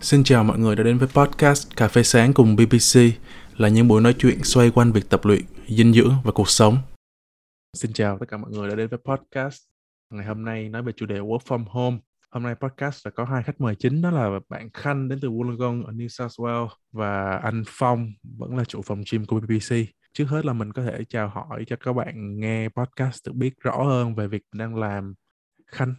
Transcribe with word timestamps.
Xin 0.00 0.24
chào 0.24 0.44
mọi 0.44 0.58
người 0.58 0.76
đã 0.76 0.82
đến 0.82 0.98
với 0.98 1.08
podcast 1.08 1.76
Cà 1.76 1.88
phê 1.88 2.02
sáng 2.02 2.32
cùng 2.32 2.56
BBC 2.56 3.00
là 3.56 3.68
những 3.68 3.88
buổi 3.88 4.00
nói 4.00 4.14
chuyện 4.18 4.44
xoay 4.44 4.70
quanh 4.70 4.92
việc 4.92 5.10
tập 5.10 5.20
luyện, 5.24 5.42
dinh 5.68 5.92
dưỡng 5.92 6.14
và 6.24 6.32
cuộc 6.32 6.48
sống. 6.48 6.78
Xin 7.76 7.92
chào 7.92 8.18
tất 8.18 8.26
cả 8.28 8.36
mọi 8.36 8.50
người 8.50 8.68
đã 8.68 8.74
đến 8.74 8.88
với 8.88 8.98
podcast. 9.04 9.62
Ngày 10.10 10.26
hôm 10.26 10.44
nay 10.44 10.68
nói 10.68 10.82
về 10.82 10.92
chủ 10.96 11.06
đề 11.06 11.18
Work 11.18 11.38
from 11.38 11.64
Home. 11.68 11.98
Hôm 12.30 12.42
nay 12.42 12.54
podcast 12.54 13.04
đã 13.04 13.10
có 13.10 13.24
hai 13.24 13.42
khách 13.42 13.60
mời 13.60 13.74
chính 13.74 14.02
đó 14.02 14.10
là 14.10 14.40
bạn 14.48 14.68
Khanh 14.74 15.08
đến 15.08 15.18
từ 15.22 15.30
Wollongong 15.30 15.84
ở 15.84 15.92
New 15.92 16.08
South 16.08 16.40
Wales 16.40 16.68
và 16.92 17.36
anh 17.36 17.62
Phong 17.66 18.12
vẫn 18.38 18.56
là 18.56 18.64
chủ 18.64 18.82
phòng 18.82 19.02
gym 19.12 19.24
của 19.24 19.40
BBC. 19.40 19.74
Trước 20.14 20.24
hết 20.28 20.44
là 20.44 20.52
mình 20.52 20.72
có 20.72 20.82
thể 20.82 21.04
chào 21.08 21.28
hỏi 21.28 21.64
cho 21.66 21.76
các 21.76 21.92
bạn 21.92 22.40
nghe 22.40 22.68
podcast 22.68 23.26
được 23.26 23.32
biết 23.34 23.50
rõ 23.60 23.82
hơn 23.82 24.14
về 24.14 24.28
việc 24.28 24.42
mình 24.52 24.58
đang 24.58 24.76
làm. 24.76 25.14
Khanh. 25.66 25.94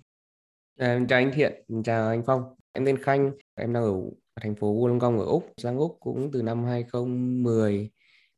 À, 0.80 1.00
chào 1.10 1.20
anh 1.20 1.32
Thiện, 1.34 1.64
chào 1.84 2.10
anh 2.10 2.24
Phong. 2.26 2.56
Em 2.72 2.86
tên 2.86 3.04
Khanh, 3.04 3.32
em 3.56 3.74
đang 3.74 3.84
ở 3.84 3.94
thành 4.42 4.56
phố 4.56 4.76
Wollongong 4.76 5.20
ở 5.20 5.26
Úc, 5.26 5.54
sang 5.58 5.78
Úc 5.78 5.98
cũng 6.00 6.30
từ 6.34 6.42
năm 6.42 6.64
2010. 6.64 7.92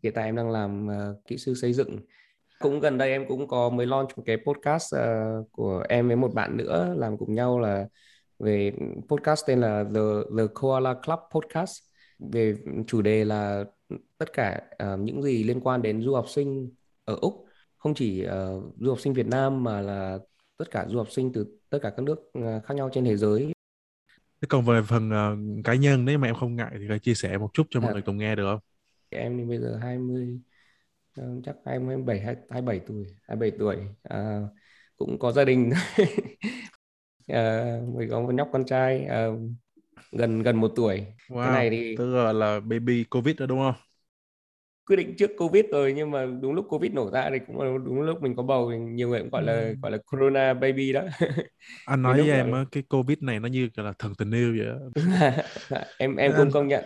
Hiện 0.03 0.13
tại 0.13 0.25
em 0.25 0.35
đang 0.35 0.51
làm 0.51 0.87
uh, 0.87 1.25
kỹ 1.27 1.37
sư 1.37 1.53
xây 1.53 1.73
dựng. 1.73 1.99
Cũng 2.59 2.79
gần 2.79 2.97
đây 2.97 3.11
em 3.11 3.25
cũng 3.27 3.47
có 3.47 3.69
mới 3.69 3.85
launch 3.85 4.17
một 4.17 4.23
cái 4.25 4.37
podcast 4.45 4.95
uh, 4.95 5.51
của 5.51 5.83
em 5.89 6.07
với 6.07 6.15
một 6.15 6.33
bạn 6.33 6.57
nữa 6.57 6.93
làm 6.97 7.17
cùng 7.17 7.35
nhau 7.35 7.59
là 7.59 7.85
về 8.39 8.71
podcast 9.07 9.43
tên 9.47 9.61
là 9.61 9.83
The 9.95 10.01
The 10.37 10.43
Koala 10.53 10.93
Club 10.93 11.19
Podcast 11.31 11.77
về 12.19 12.55
chủ 12.87 13.01
đề 13.01 13.25
là 13.25 13.63
tất 14.17 14.33
cả 14.33 14.61
uh, 14.83 14.99
những 14.99 15.21
gì 15.23 15.43
liên 15.43 15.59
quan 15.59 15.81
đến 15.81 16.01
du 16.01 16.13
học 16.15 16.25
sinh 16.29 16.71
ở 17.05 17.17
Úc, 17.21 17.45
không 17.77 17.93
chỉ 17.93 18.25
uh, 18.25 18.63
du 18.79 18.89
học 18.89 18.99
sinh 18.99 19.13
Việt 19.13 19.27
Nam 19.27 19.63
mà 19.63 19.81
là 19.81 20.19
tất 20.57 20.71
cả 20.71 20.85
du 20.89 20.97
học 20.97 21.11
sinh 21.11 21.31
từ 21.33 21.59
tất 21.69 21.79
cả 21.81 21.89
các 21.89 22.03
nước 22.03 22.31
khác 22.63 22.73
nhau 22.75 22.89
trên 22.93 23.05
thế 23.05 23.17
giới 23.17 23.55
Thế 24.41 24.47
còn 24.49 24.65
về 24.65 24.81
phần 24.81 25.09
uh, 25.09 25.65
cá 25.65 25.75
nhân 25.75 26.05
nếu 26.05 26.17
mà 26.17 26.27
em 26.27 26.35
không 26.35 26.55
ngại 26.55 26.71
thì 26.79 26.99
chia 26.99 27.13
sẻ 27.13 27.37
một 27.37 27.49
chút 27.53 27.67
cho 27.69 27.79
mọi 27.79 27.89
à, 27.89 27.93
người 27.93 28.01
cùng 28.01 28.17
nghe 28.17 28.35
được 28.35 28.43
không? 28.51 28.59
Em 29.09 29.49
bây 29.49 29.57
giờ 29.57 29.79
20 29.81 30.39
uh, 31.21 31.25
chắc 31.43 31.55
27 31.65 32.19
27 32.19 32.79
tuổi, 32.87 33.05
27 33.27 33.59
tuổi. 33.59 33.75
Uh, 34.13 34.49
cũng 34.97 35.19
có 35.19 35.31
gia 35.31 35.45
đình. 35.45 35.71
uh, 37.31 37.95
mới 37.95 38.07
có 38.09 38.21
một 38.21 38.33
nhóc 38.33 38.49
con 38.53 38.65
trai 38.65 39.07
uh, 39.29 39.39
gần 40.11 40.43
gần 40.43 40.55
một 40.55 40.71
tuổi. 40.75 41.05
Wow, 41.29 41.43
cái 41.43 41.51
này 41.51 41.69
thì 41.69 41.95
tức 41.97 42.15
là, 42.15 42.33
là 42.33 42.59
baby 42.59 43.03
covid 43.03 43.35
đó 43.35 43.45
đúng 43.45 43.59
không? 43.59 43.75
quyết 44.85 44.95
định 44.95 45.15
trước 45.17 45.31
covid 45.37 45.65
rồi 45.71 45.93
nhưng 45.93 46.11
mà 46.11 46.25
đúng 46.41 46.53
lúc 46.53 46.65
covid 46.69 46.91
nổ 46.91 47.11
ra 47.11 47.29
thì 47.29 47.39
cũng 47.47 47.61
là 47.61 47.77
đúng 47.85 48.01
lúc 48.01 48.21
mình 48.21 48.35
có 48.35 48.43
bầu 48.43 48.71
thì 48.71 48.77
nhiều 48.77 49.09
người 49.09 49.19
cũng 49.19 49.29
gọi 49.29 49.43
là 49.43 49.53
ừ. 49.53 49.75
gọi 49.81 49.91
là 49.91 49.97
corona 50.11 50.53
baby 50.53 50.93
đó 50.93 51.01
anh 51.85 52.01
nói 52.01 52.21
với 52.21 52.31
em 52.31 52.51
là... 52.51 52.65
cái 52.71 52.83
covid 52.89 53.17
này 53.21 53.39
nó 53.39 53.47
như 53.47 53.69
là 53.75 53.93
thần 53.99 54.15
tình 54.15 54.31
yêu 54.31 54.55
vậy 54.57 54.93
em 55.97 56.15
em 56.15 56.33
cũng 56.37 56.51
công 56.51 56.67
nhận 56.67 56.85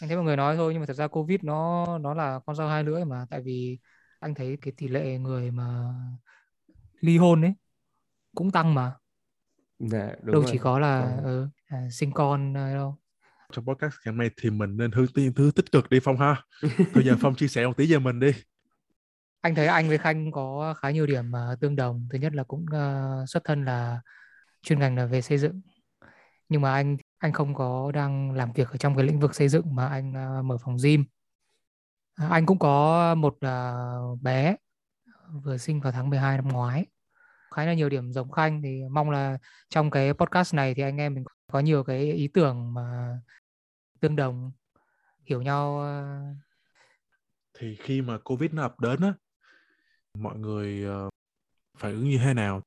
anh 0.00 0.08
thấy 0.08 0.16
mọi 0.16 0.24
người 0.24 0.36
nói 0.36 0.56
thôi 0.56 0.72
nhưng 0.72 0.80
mà 0.80 0.86
thật 0.86 0.94
ra 0.94 1.08
covid 1.08 1.40
nó 1.42 1.86
nó 1.98 2.14
là 2.14 2.40
con 2.46 2.56
dao 2.56 2.68
hai 2.68 2.84
lưỡi 2.84 3.04
mà 3.04 3.26
tại 3.30 3.40
vì 3.40 3.78
anh 4.20 4.34
thấy 4.34 4.58
cái 4.62 4.72
tỷ 4.76 4.88
lệ 4.88 5.18
người 5.18 5.50
mà 5.50 5.94
ly 7.00 7.16
hôn 7.16 7.44
ấy 7.44 7.54
cũng 8.34 8.50
tăng 8.50 8.74
mà 8.74 8.92
dạ, 9.88 10.08
đúng 10.22 10.32
đâu 10.32 10.42
rồi. 10.42 10.50
chỉ 10.52 10.58
có 10.58 10.78
là 10.78 11.20
ừ, 11.24 11.48
à, 11.68 11.88
sinh 11.90 12.12
con 12.12 12.54
đâu 12.54 12.98
trong 13.54 13.64
podcast 13.66 13.94
ngày 14.04 14.12
hôm 14.12 14.18
nay 14.18 14.30
thì 14.42 14.50
mình 14.50 14.76
nên 14.76 14.92
hướng 14.92 15.06
tiên 15.06 15.32
thứ 15.34 15.50
tích 15.54 15.72
cực 15.72 15.90
đi 15.90 16.00
Phong 16.00 16.18
ha. 16.18 16.42
Thôi 16.94 17.04
giờ 17.06 17.16
Phong 17.20 17.34
chia 17.34 17.48
sẻ 17.48 17.66
một 17.66 17.76
tí 17.76 17.92
về 17.92 17.98
mình 17.98 18.20
đi. 18.20 18.30
Anh 19.40 19.54
thấy 19.54 19.66
anh 19.66 19.88
với 19.88 19.98
Khanh 19.98 20.32
có 20.32 20.74
khá 20.74 20.90
nhiều 20.90 21.06
điểm 21.06 21.32
uh, 21.32 21.60
tương 21.60 21.76
đồng. 21.76 22.08
Thứ 22.10 22.18
nhất 22.18 22.32
là 22.34 22.42
cũng 22.42 22.64
uh, 22.64 23.28
xuất 23.28 23.44
thân 23.44 23.64
là 23.64 24.00
chuyên 24.62 24.78
ngành 24.78 24.96
là 24.96 25.06
về 25.06 25.22
xây 25.22 25.38
dựng. 25.38 25.60
Nhưng 26.48 26.60
mà 26.60 26.72
anh 26.72 26.96
anh 27.18 27.32
không 27.32 27.54
có 27.54 27.92
đang 27.94 28.32
làm 28.32 28.52
việc 28.52 28.68
ở 28.68 28.76
trong 28.76 28.96
cái 28.96 29.04
lĩnh 29.04 29.20
vực 29.20 29.34
xây 29.34 29.48
dựng 29.48 29.74
mà 29.74 29.86
anh 29.86 30.10
uh, 30.38 30.44
mở 30.44 30.56
phòng 30.64 30.76
gym. 30.84 31.04
Uh, 32.24 32.30
anh 32.30 32.46
cũng 32.46 32.58
có 32.58 33.14
một 33.14 33.38
uh, 33.46 34.22
bé 34.22 34.56
vừa 35.44 35.56
sinh 35.56 35.80
vào 35.80 35.92
tháng 35.92 36.10
12 36.10 36.36
năm 36.36 36.48
ngoái 36.48 36.86
khá 37.54 37.64
là 37.64 37.74
nhiều 37.74 37.88
điểm 37.88 38.12
giống 38.12 38.30
Khanh. 38.30 38.62
Thì 38.62 38.82
mong 38.90 39.10
là 39.10 39.38
trong 39.68 39.90
cái 39.90 40.14
podcast 40.14 40.54
này 40.54 40.74
thì 40.74 40.82
anh 40.82 40.96
em 40.96 41.14
mình 41.14 41.24
có 41.52 41.60
nhiều 41.60 41.84
cái 41.84 42.12
ý 42.12 42.28
tưởng 42.28 42.74
mà 42.74 43.18
tương 44.00 44.16
đồng 44.16 44.52
hiểu 45.24 45.42
nhau 45.42 45.80
ờ. 45.80 46.20
thì 47.58 47.76
khi 47.80 48.02
mà 48.02 48.18
covid 48.18 48.50
nó 48.52 48.62
ập 48.62 48.80
đến 48.80 49.00
á 49.00 49.14
mọi 50.18 50.38
người 50.38 50.86
uh, 51.06 51.12
phản 51.78 51.92
ứng 51.92 52.04
như 52.04 52.18
thế 52.18 52.34
nào? 52.34 52.62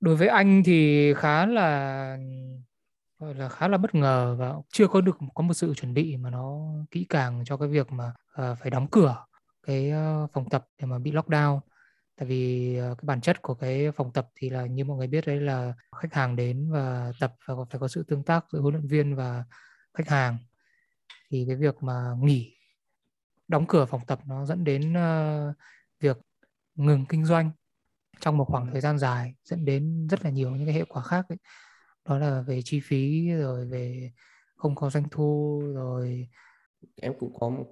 Đối 0.00 0.16
với 0.16 0.28
anh 0.28 0.62
thì 0.64 1.14
khá 1.14 1.46
là 1.46 2.18
gọi 3.18 3.34
là 3.34 3.48
khá 3.48 3.68
là 3.68 3.78
bất 3.78 3.94
ngờ 3.94 4.36
và 4.38 4.54
chưa 4.72 4.88
có 4.88 5.00
được 5.00 5.16
có 5.34 5.42
một 5.42 5.54
sự 5.54 5.74
chuẩn 5.74 5.94
bị 5.94 6.16
mà 6.16 6.30
nó 6.30 6.58
kỹ 6.90 7.06
càng 7.08 7.42
cho 7.44 7.56
cái 7.56 7.68
việc 7.68 7.92
mà 7.92 8.12
uh, 8.42 8.58
phải 8.58 8.70
đóng 8.70 8.86
cửa 8.90 9.24
cái 9.66 9.92
uh, 9.92 10.30
phòng 10.32 10.50
tập 10.50 10.66
để 10.80 10.86
mà 10.86 10.98
bị 10.98 11.12
lockdown 11.12 11.60
tại 12.18 12.28
vì 12.28 12.74
cái 12.80 13.02
bản 13.02 13.20
chất 13.20 13.42
của 13.42 13.54
cái 13.54 13.90
phòng 13.92 14.12
tập 14.12 14.28
thì 14.34 14.50
là 14.50 14.66
như 14.66 14.84
mọi 14.84 14.96
người 14.96 15.06
biết 15.06 15.26
đấy 15.26 15.40
là 15.40 15.74
khách 15.96 16.14
hàng 16.14 16.36
đến 16.36 16.70
và 16.70 17.12
tập 17.20 17.34
và 17.46 17.54
phải 17.70 17.80
có 17.80 17.88
sự 17.88 18.02
tương 18.08 18.24
tác 18.24 18.44
giữa 18.52 18.60
huấn 18.60 18.74
luyện 18.74 18.86
viên 18.86 19.16
và 19.16 19.44
khách 19.94 20.08
hàng 20.08 20.38
thì 21.30 21.44
cái 21.46 21.56
việc 21.56 21.82
mà 21.82 22.14
nghỉ 22.20 22.56
đóng 23.48 23.66
cửa 23.68 23.86
phòng 23.86 24.00
tập 24.06 24.20
nó 24.26 24.46
dẫn 24.46 24.64
đến 24.64 24.92
uh, 24.92 25.54
việc 26.00 26.18
ngừng 26.74 27.06
kinh 27.08 27.24
doanh 27.24 27.50
trong 28.20 28.36
một 28.36 28.44
khoảng 28.44 28.70
thời 28.72 28.80
gian 28.80 28.98
dài 28.98 29.34
dẫn 29.44 29.64
đến 29.64 30.08
rất 30.10 30.24
là 30.24 30.30
nhiều 30.30 30.50
những 30.50 30.66
cái 30.66 30.74
hệ 30.74 30.84
quả 30.84 31.02
khác 31.02 31.26
ấy. 31.28 31.38
đó 32.08 32.18
là 32.18 32.42
về 32.42 32.60
chi 32.64 32.80
phí 32.80 33.30
rồi 33.30 33.66
về 33.66 34.12
không 34.56 34.74
có 34.74 34.90
doanh 34.90 35.08
thu 35.10 35.62
rồi 35.74 36.28
em 36.96 37.12
cũng 37.18 37.32
có 37.40 37.50
một 37.50 37.66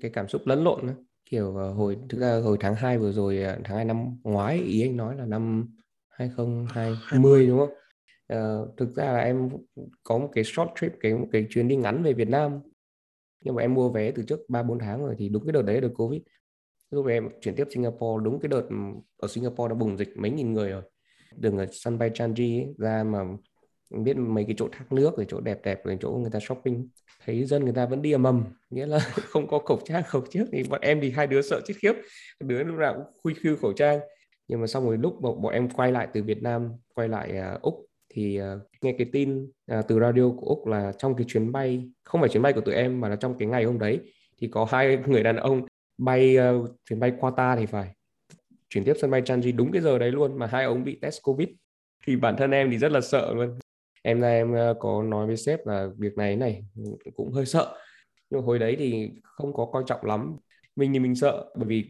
cái 0.00 0.10
cảm 0.14 0.28
xúc 0.28 0.42
lẫn 0.44 0.64
lộn 0.64 0.86
nữa. 0.86 0.94
Kiểu 1.32 1.48
uh, 1.48 1.76
hồi 1.76 1.98
thực 2.08 2.20
ra 2.20 2.40
hồi 2.40 2.56
tháng 2.60 2.74
2 2.74 2.98
vừa 2.98 3.12
rồi 3.12 3.42
ờ, 3.42 3.58
tháng 3.64 3.76
2 3.76 3.84
năm 3.84 4.16
ngoái 4.22 4.58
ý 4.58 4.82
anh 4.82 4.96
nói 4.96 5.16
là 5.16 5.26
năm 5.26 5.68
2020 6.08 7.46
đúng 7.46 7.58
không? 7.58 7.70
Uh, 8.32 8.76
thực 8.76 8.94
ra 8.94 9.12
là 9.12 9.18
em 9.18 9.48
có 10.02 10.18
một 10.18 10.28
cái 10.32 10.44
short 10.44 10.68
trip 10.80 10.92
cái 11.00 11.14
một 11.14 11.28
cái 11.32 11.46
chuyến 11.50 11.68
đi 11.68 11.76
ngắn 11.76 12.02
về 12.02 12.12
Việt 12.12 12.28
Nam. 12.28 12.60
Nhưng 13.44 13.54
mà 13.54 13.62
em 13.62 13.74
mua 13.74 13.88
vé 13.88 14.10
từ 14.10 14.22
trước 14.22 14.40
ba 14.48 14.62
bốn 14.62 14.78
tháng 14.78 15.04
rồi 15.04 15.14
thì 15.18 15.28
đúng 15.28 15.46
cái 15.46 15.52
đợt 15.52 15.62
đấy 15.62 15.80
được 15.80 15.92
covid. 15.96 16.22
Lúc 16.90 17.06
em 17.06 17.28
chuyển 17.40 17.54
tiếp 17.56 17.66
Singapore 17.70 18.24
đúng 18.24 18.40
cái 18.40 18.48
đợt 18.48 18.68
ở 19.16 19.28
Singapore 19.28 19.68
đã 19.68 19.74
bùng 19.74 19.96
dịch 19.96 20.16
mấy 20.16 20.30
nghìn 20.30 20.52
người 20.52 20.70
rồi. 20.70 20.82
Đường 21.36 21.58
ở 21.58 21.66
sân 21.72 21.98
bay 21.98 22.10
Changi 22.14 22.40
ấy, 22.40 22.74
ra 22.78 23.04
mà 23.04 23.24
biết 23.92 24.16
mấy 24.16 24.44
cái 24.44 24.54
chỗ 24.58 24.68
thác 24.72 24.92
nước 24.92 25.16
rồi 25.16 25.26
chỗ 25.28 25.40
đẹp 25.40 25.58
đẹp 25.64 25.84
rồi 25.84 25.98
chỗ 26.00 26.10
người 26.10 26.30
ta 26.30 26.38
shopping 26.42 26.88
thấy 27.24 27.44
dân 27.44 27.64
người 27.64 27.72
ta 27.72 27.86
vẫn 27.86 28.02
đi 28.02 28.12
ầm 28.12 28.22
ầm 28.22 28.44
nghĩa 28.70 28.86
là 28.86 28.98
không 29.14 29.46
có 29.46 29.58
khẩu 29.58 29.80
trang 29.84 30.02
khẩu 30.06 30.22
trước 30.30 30.44
thì 30.52 30.62
bọn 30.62 30.80
em 30.80 31.00
thì 31.00 31.10
hai 31.10 31.26
đứa 31.26 31.42
sợ 31.42 31.60
chết 31.66 31.74
khiếp 31.76 31.92
đứa 32.40 32.62
lúc 32.64 32.78
nào 32.78 32.94
cũng 32.94 33.04
khui 33.22 33.34
khư 33.34 33.56
khẩu 33.56 33.72
trang. 33.72 34.00
Nhưng 34.48 34.60
mà 34.60 34.66
xong 34.66 34.84
rồi 34.84 34.98
lúc 34.98 35.20
bọn, 35.20 35.42
bọn 35.42 35.52
em 35.52 35.68
quay 35.70 35.92
lại 35.92 36.08
từ 36.12 36.22
Việt 36.22 36.42
Nam 36.42 36.72
quay 36.94 37.08
lại 37.08 37.34
uh, 37.54 37.62
úc 37.62 37.86
thì 38.08 38.40
uh, 38.40 38.44
nghe 38.82 38.94
cái 38.98 39.06
tin 39.12 39.44
uh, 39.44 39.88
từ 39.88 40.00
radio 40.00 40.30
của 40.36 40.46
úc 40.46 40.66
là 40.66 40.92
trong 40.98 41.16
cái 41.16 41.24
chuyến 41.28 41.52
bay 41.52 41.90
không 42.04 42.20
phải 42.20 42.30
chuyến 42.30 42.42
bay 42.42 42.52
của 42.52 42.60
tụi 42.60 42.74
em 42.74 43.00
mà 43.00 43.08
là 43.08 43.16
trong 43.16 43.38
cái 43.38 43.48
ngày 43.48 43.64
hôm 43.64 43.78
đấy 43.78 44.00
thì 44.40 44.48
có 44.48 44.66
hai 44.70 44.98
người 45.06 45.22
đàn 45.22 45.36
ông 45.36 45.66
bay 45.98 46.36
uh, 46.38 46.70
chuyến 46.88 47.00
bay 47.00 47.12
Qatar 47.20 47.56
thì 47.56 47.66
phải 47.66 47.94
chuyển 48.68 48.84
tiếp 48.84 48.94
sân 49.00 49.10
bay 49.10 49.22
Changi 49.24 49.52
đúng 49.56 49.72
cái 49.72 49.82
giờ 49.82 49.98
đấy 49.98 50.12
luôn 50.12 50.38
mà 50.38 50.46
hai 50.46 50.64
ông 50.64 50.84
bị 50.84 50.98
test 51.02 51.22
covid. 51.22 51.48
Thì 52.06 52.16
bản 52.16 52.36
thân 52.38 52.50
em 52.50 52.70
thì 52.70 52.78
rất 52.78 52.92
là 52.92 53.00
sợ 53.00 53.34
luôn 53.34 53.58
em 54.02 54.20
là 54.20 54.28
em 54.28 54.54
có 54.80 55.02
nói 55.02 55.26
với 55.26 55.36
sếp 55.36 55.66
là 55.66 55.88
việc 55.98 56.16
này 56.16 56.36
này 56.36 56.64
cũng 57.16 57.32
hơi 57.32 57.46
sợ. 57.46 57.74
Nhưng 58.30 58.42
hồi 58.42 58.58
đấy 58.58 58.76
thì 58.78 59.10
không 59.22 59.54
có 59.54 59.66
coi 59.72 59.82
trọng 59.86 60.04
lắm. 60.04 60.36
Mình 60.76 60.92
thì 60.92 60.98
mình 60.98 61.14
sợ 61.14 61.44
bởi 61.56 61.66
vì 61.66 61.84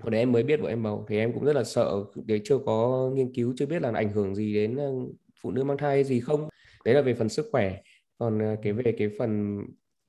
hồi 0.00 0.10
đấy 0.10 0.20
em 0.20 0.32
mới 0.32 0.42
biết 0.42 0.60
vợ 0.60 0.68
em 0.68 0.82
bầu 0.82 1.06
thì 1.08 1.18
em 1.18 1.32
cũng 1.32 1.44
rất 1.44 1.56
là 1.56 1.64
sợ. 1.64 2.04
Để 2.24 2.40
chưa 2.44 2.58
có 2.66 3.10
nghiên 3.14 3.34
cứu 3.34 3.54
chưa 3.56 3.66
biết 3.66 3.82
là 3.82 3.92
ảnh 3.94 4.12
hưởng 4.12 4.34
gì 4.34 4.54
đến 4.54 4.78
phụ 5.42 5.50
nữ 5.50 5.64
mang 5.64 5.78
thai 5.78 6.04
gì 6.04 6.20
không. 6.20 6.48
Đấy 6.84 6.94
là 6.94 7.02
về 7.02 7.14
phần 7.14 7.28
sức 7.28 7.48
khỏe. 7.52 7.76
Còn 8.18 8.38
ờ, 8.38 8.56
cái 8.62 8.72
về 8.72 8.94
cái 8.98 9.08
phần 9.18 9.60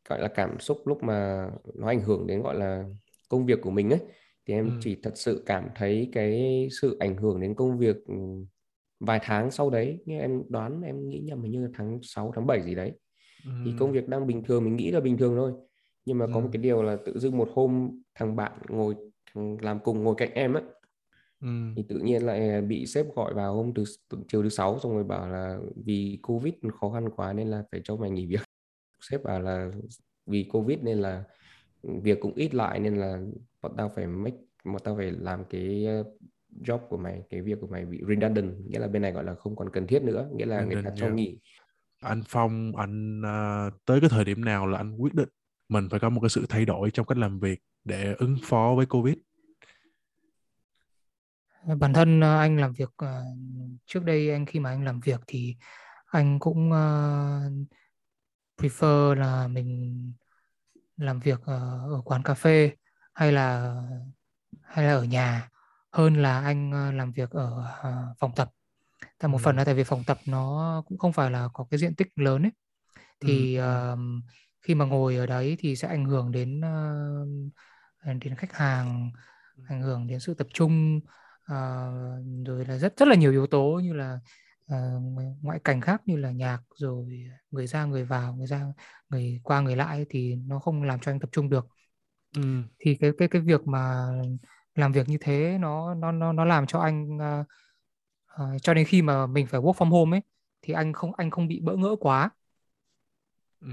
gọi 0.10 0.22
là 0.22 0.28
cảm 0.28 0.60
xúc 0.60 0.78
lúc 0.86 1.04
mà 1.04 1.50
nó 1.76 1.88
ảnh 1.88 2.02
hưởng 2.02 2.28
đến 2.28 2.42
gọi 2.42 2.56
là 2.56 2.84
công 3.30 3.46
việc 3.46 3.62
của 3.62 3.72
mình 3.72 3.90
ấy 3.90 4.00
thì 4.48 4.54
em 4.54 4.66
ừ. 4.66 4.72
chỉ 4.82 4.98
thật 5.04 5.12
sự 5.16 5.44
cảm 5.46 5.70
thấy 5.76 6.10
cái 6.14 6.68
sự 6.82 6.98
ảnh 7.00 7.18
hưởng 7.18 7.42
đến 7.42 7.56
công 7.56 7.78
việc 7.78 7.96
ừ, 8.06 8.16
vài 9.00 9.20
tháng 9.24 9.52
sau 9.52 9.70
đấy 9.70 10.00
nhưng 10.06 10.20
em 10.20 10.44
đoán 10.50 10.82
em 10.82 11.10
nghĩ 11.10 11.20
nhầm 11.20 11.44
hình 11.44 11.52
như 11.52 11.64
là 11.64 11.70
tháng 11.74 12.00
6 12.04 12.32
tháng 12.36 12.48
7 12.48 12.64
gì 12.64 12.76
đấy 12.76 12.92
ừ. 13.46 13.52
thì 13.66 13.74
công 13.80 13.92
việc 13.92 14.08
đang 14.08 14.28
bình 14.28 14.44
thường 14.44 14.66
mình 14.66 14.76
nghĩ 14.76 14.92
là 14.92 15.00
bình 15.00 15.18
thường 15.18 15.36
thôi 15.36 15.54
nhưng 16.06 16.18
mà 16.18 16.26
ừ. 16.26 16.32
có 16.34 16.40
một 16.40 16.50
cái 16.54 16.62
điều 16.62 16.84
là 16.84 16.98
tự 17.06 17.20
dưng 17.20 17.38
một 17.38 17.50
hôm 17.54 18.02
thằng 18.16 18.36
bạn 18.36 18.52
ngồi 18.70 18.96
làm 19.62 19.80
cùng 19.80 20.04
ngồi 20.04 20.16
cạnh 20.18 20.32
em 20.34 20.54
á 20.54 20.62
ừ. 21.42 21.48
thì 21.76 21.84
tự 21.90 22.00
nhiên 22.00 22.26
lại 22.26 22.62
bị 22.62 22.86
sếp 22.86 23.16
gọi 23.16 23.34
vào 23.34 23.56
hôm 23.56 23.74
từ 23.74 23.84
chiều 24.28 24.44
thứ 24.44 24.50
sáu 24.50 24.80
xong 24.80 24.94
rồi 24.94 25.04
bảo 25.04 25.30
là 25.30 25.60
vì 25.86 26.20
covid 26.24 26.54
khó 26.80 26.90
khăn 26.90 27.10
quá 27.10 27.34
nên 27.34 27.48
là 27.48 27.64
phải 27.72 27.82
cho 27.84 27.96
mày 27.96 28.10
nghỉ 28.10 28.26
việc 28.26 28.42
sếp 29.02 29.24
bảo 29.24 29.40
là 29.40 29.72
vì 30.26 30.50
covid 30.52 30.80
nên 30.82 30.98
là 30.98 31.24
việc 31.84 32.20
cũng 32.22 32.34
ít 32.36 32.56
lại 32.56 32.80
nên 32.80 32.96
là 32.96 33.20
bọn 33.62 33.74
tao 33.78 33.90
phải 33.90 34.08
make 34.08 34.38
bọn 34.66 34.82
tao 34.84 34.96
phải 34.96 35.12
làm 35.12 35.44
cái 35.50 35.88
job 36.66 36.80
của 36.90 36.98
mày 36.98 37.22
cái 37.30 37.42
việc 37.42 37.58
của 37.62 37.68
mày 37.68 37.86
bị 37.86 38.00
redundant 38.08 38.54
nghĩa 38.68 38.80
là 38.80 38.88
bên 38.88 39.02
này 39.02 39.12
gọi 39.12 39.24
là 39.24 39.36
không 39.36 39.56
còn 39.56 39.70
cần 39.74 39.88
thiết 39.88 40.04
nữa 40.04 40.30
nghĩa 40.34 40.46
là 40.46 40.62
người 40.62 40.84
ta 40.84 40.92
cho 40.96 41.10
nghỉ. 41.10 41.40
Anh 42.02 42.22
Phong 42.28 42.76
anh 42.76 43.22
uh, 43.22 43.86
tới 43.86 44.00
cái 44.02 44.10
thời 44.10 44.26
điểm 44.26 44.46
nào 44.46 44.68
là 44.68 44.78
anh 44.78 44.98
quyết 44.98 45.14
định 45.14 45.30
mình 45.70 45.88
phải 45.90 46.00
có 46.00 46.10
một 46.10 46.22
cái 46.22 46.30
sự 46.30 46.46
thay 46.50 46.66
đổi 46.66 46.92
trong 46.92 47.06
cách 47.06 47.18
làm 47.18 47.40
việc 47.40 47.60
để 47.84 48.16
ứng 48.18 48.38
phó 48.44 48.74
với 48.78 48.86
Covid? 48.86 49.16
Bản 51.80 51.94
thân 51.94 52.22
ờ, 52.22 52.40
anh 52.40 52.58
làm 52.58 52.74
việc 52.74 52.90
ờ, 52.98 53.24
trước 53.86 54.04
đây 54.04 54.32
anh 54.32 54.46
khi 54.46 54.60
mà 54.60 54.70
anh 54.70 54.86
làm 54.86 55.00
việc 55.00 55.20
thì 55.28 55.56
anh 56.06 56.40
cũng 56.40 56.72
uh, 56.72 57.68
prefer 58.58 59.16
là 59.16 59.48
mình 59.48 60.14
làm 60.98 61.20
việc 61.20 61.42
ở 61.46 62.02
quán 62.06 62.24
cà 62.24 62.34
phê 62.34 62.72
hay 63.14 63.32
là 63.32 63.76
hay 64.62 64.86
là 64.86 64.92
ở 64.92 65.04
nhà 65.04 65.50
hơn 65.92 66.14
là 66.16 66.42
anh 66.42 66.72
làm 66.98 67.12
việc 67.12 67.30
ở 67.30 67.64
phòng 68.20 68.32
tập 68.36 68.50
tại 69.20 69.30
một 69.30 69.38
ừ. 69.38 69.42
phần 69.44 69.56
là 69.56 69.64
tại 69.64 69.76
vì 69.76 69.84
phòng 69.84 70.04
tập 70.08 70.18
nó 70.26 70.84
cũng 70.88 70.98
không 70.98 71.14
phải 71.14 71.32
là 71.32 71.50
có 71.54 71.68
cái 71.72 71.78
diện 71.78 71.96
tích 71.96 72.08
lớn 72.16 72.44
ấy 72.44 72.52
thì 73.20 73.56
ừ. 73.56 73.94
uh, 73.94 74.00
khi 74.62 74.76
mà 74.76 74.86
ngồi 74.86 75.16
ở 75.16 75.26
đấy 75.26 75.56
thì 75.60 75.76
sẽ 75.76 75.88
ảnh 75.88 76.06
hưởng 76.06 76.32
đến 76.32 76.60
uh, 76.60 78.22
đến 78.22 78.36
khách 78.36 78.54
hàng 78.54 79.12
ảnh 79.68 79.82
hưởng 79.82 80.08
đến 80.08 80.20
sự 80.20 80.34
tập 80.34 80.48
trung 80.54 81.00
uh, 81.52 82.46
rồi 82.46 82.66
là 82.68 82.78
rất 82.78 82.94
rất 82.98 83.08
là 83.08 83.16
nhiều 83.16 83.32
yếu 83.32 83.48
tố 83.48 83.82
như 83.84 83.94
là 83.94 84.20
uh, 84.74 85.04
ngoại 85.42 85.60
cảnh 85.64 85.82
khác 85.82 86.02
như 86.06 86.18
là 86.18 86.32
nhạc 86.32 86.60
rồi 86.76 87.24
người 87.52 87.68
ra 87.68 87.86
người 87.86 88.04
vào 88.04 88.36
người 88.36 88.48
ra 88.48 88.66
người 89.10 89.42
qua 89.44 89.62
người 89.62 89.76
lại 89.76 90.06
thì 90.10 90.36
nó 90.36 90.60
không 90.60 90.84
làm 90.84 91.00
cho 91.00 91.12
anh 91.12 91.20
tập 91.20 91.30
trung 91.32 91.50
được 91.50 91.68
ừ. 92.36 92.62
thì 92.80 92.96
cái 92.96 93.12
cái 93.18 93.28
cái 93.28 93.42
việc 93.42 93.68
mà 93.68 94.12
làm 94.78 94.92
việc 94.92 95.10
như 95.10 95.18
thế 95.22 95.58
nó 95.60 95.94
nó 95.94 96.12
nó 96.12 96.34
nó 96.34 96.46
làm 96.46 96.68
cho 96.68 96.80
anh 96.80 97.18
uh, 97.18 97.46
uh, 98.42 98.62
cho 98.62 98.74
đến 98.74 98.86
khi 98.86 99.02
mà 99.02 99.28
mình 99.28 99.48
phải 99.48 99.62
work 99.62 99.74
from 99.74 99.90
home 99.90 100.18
ấy 100.18 100.22
thì 100.62 100.74
anh 100.74 100.94
không 100.94 101.12
anh 101.18 101.30
không 101.30 101.48
bị 101.48 101.60
bỡ 101.60 101.76
ngỡ 101.76 101.96
quá 102.00 102.30
ừ. 103.62 103.70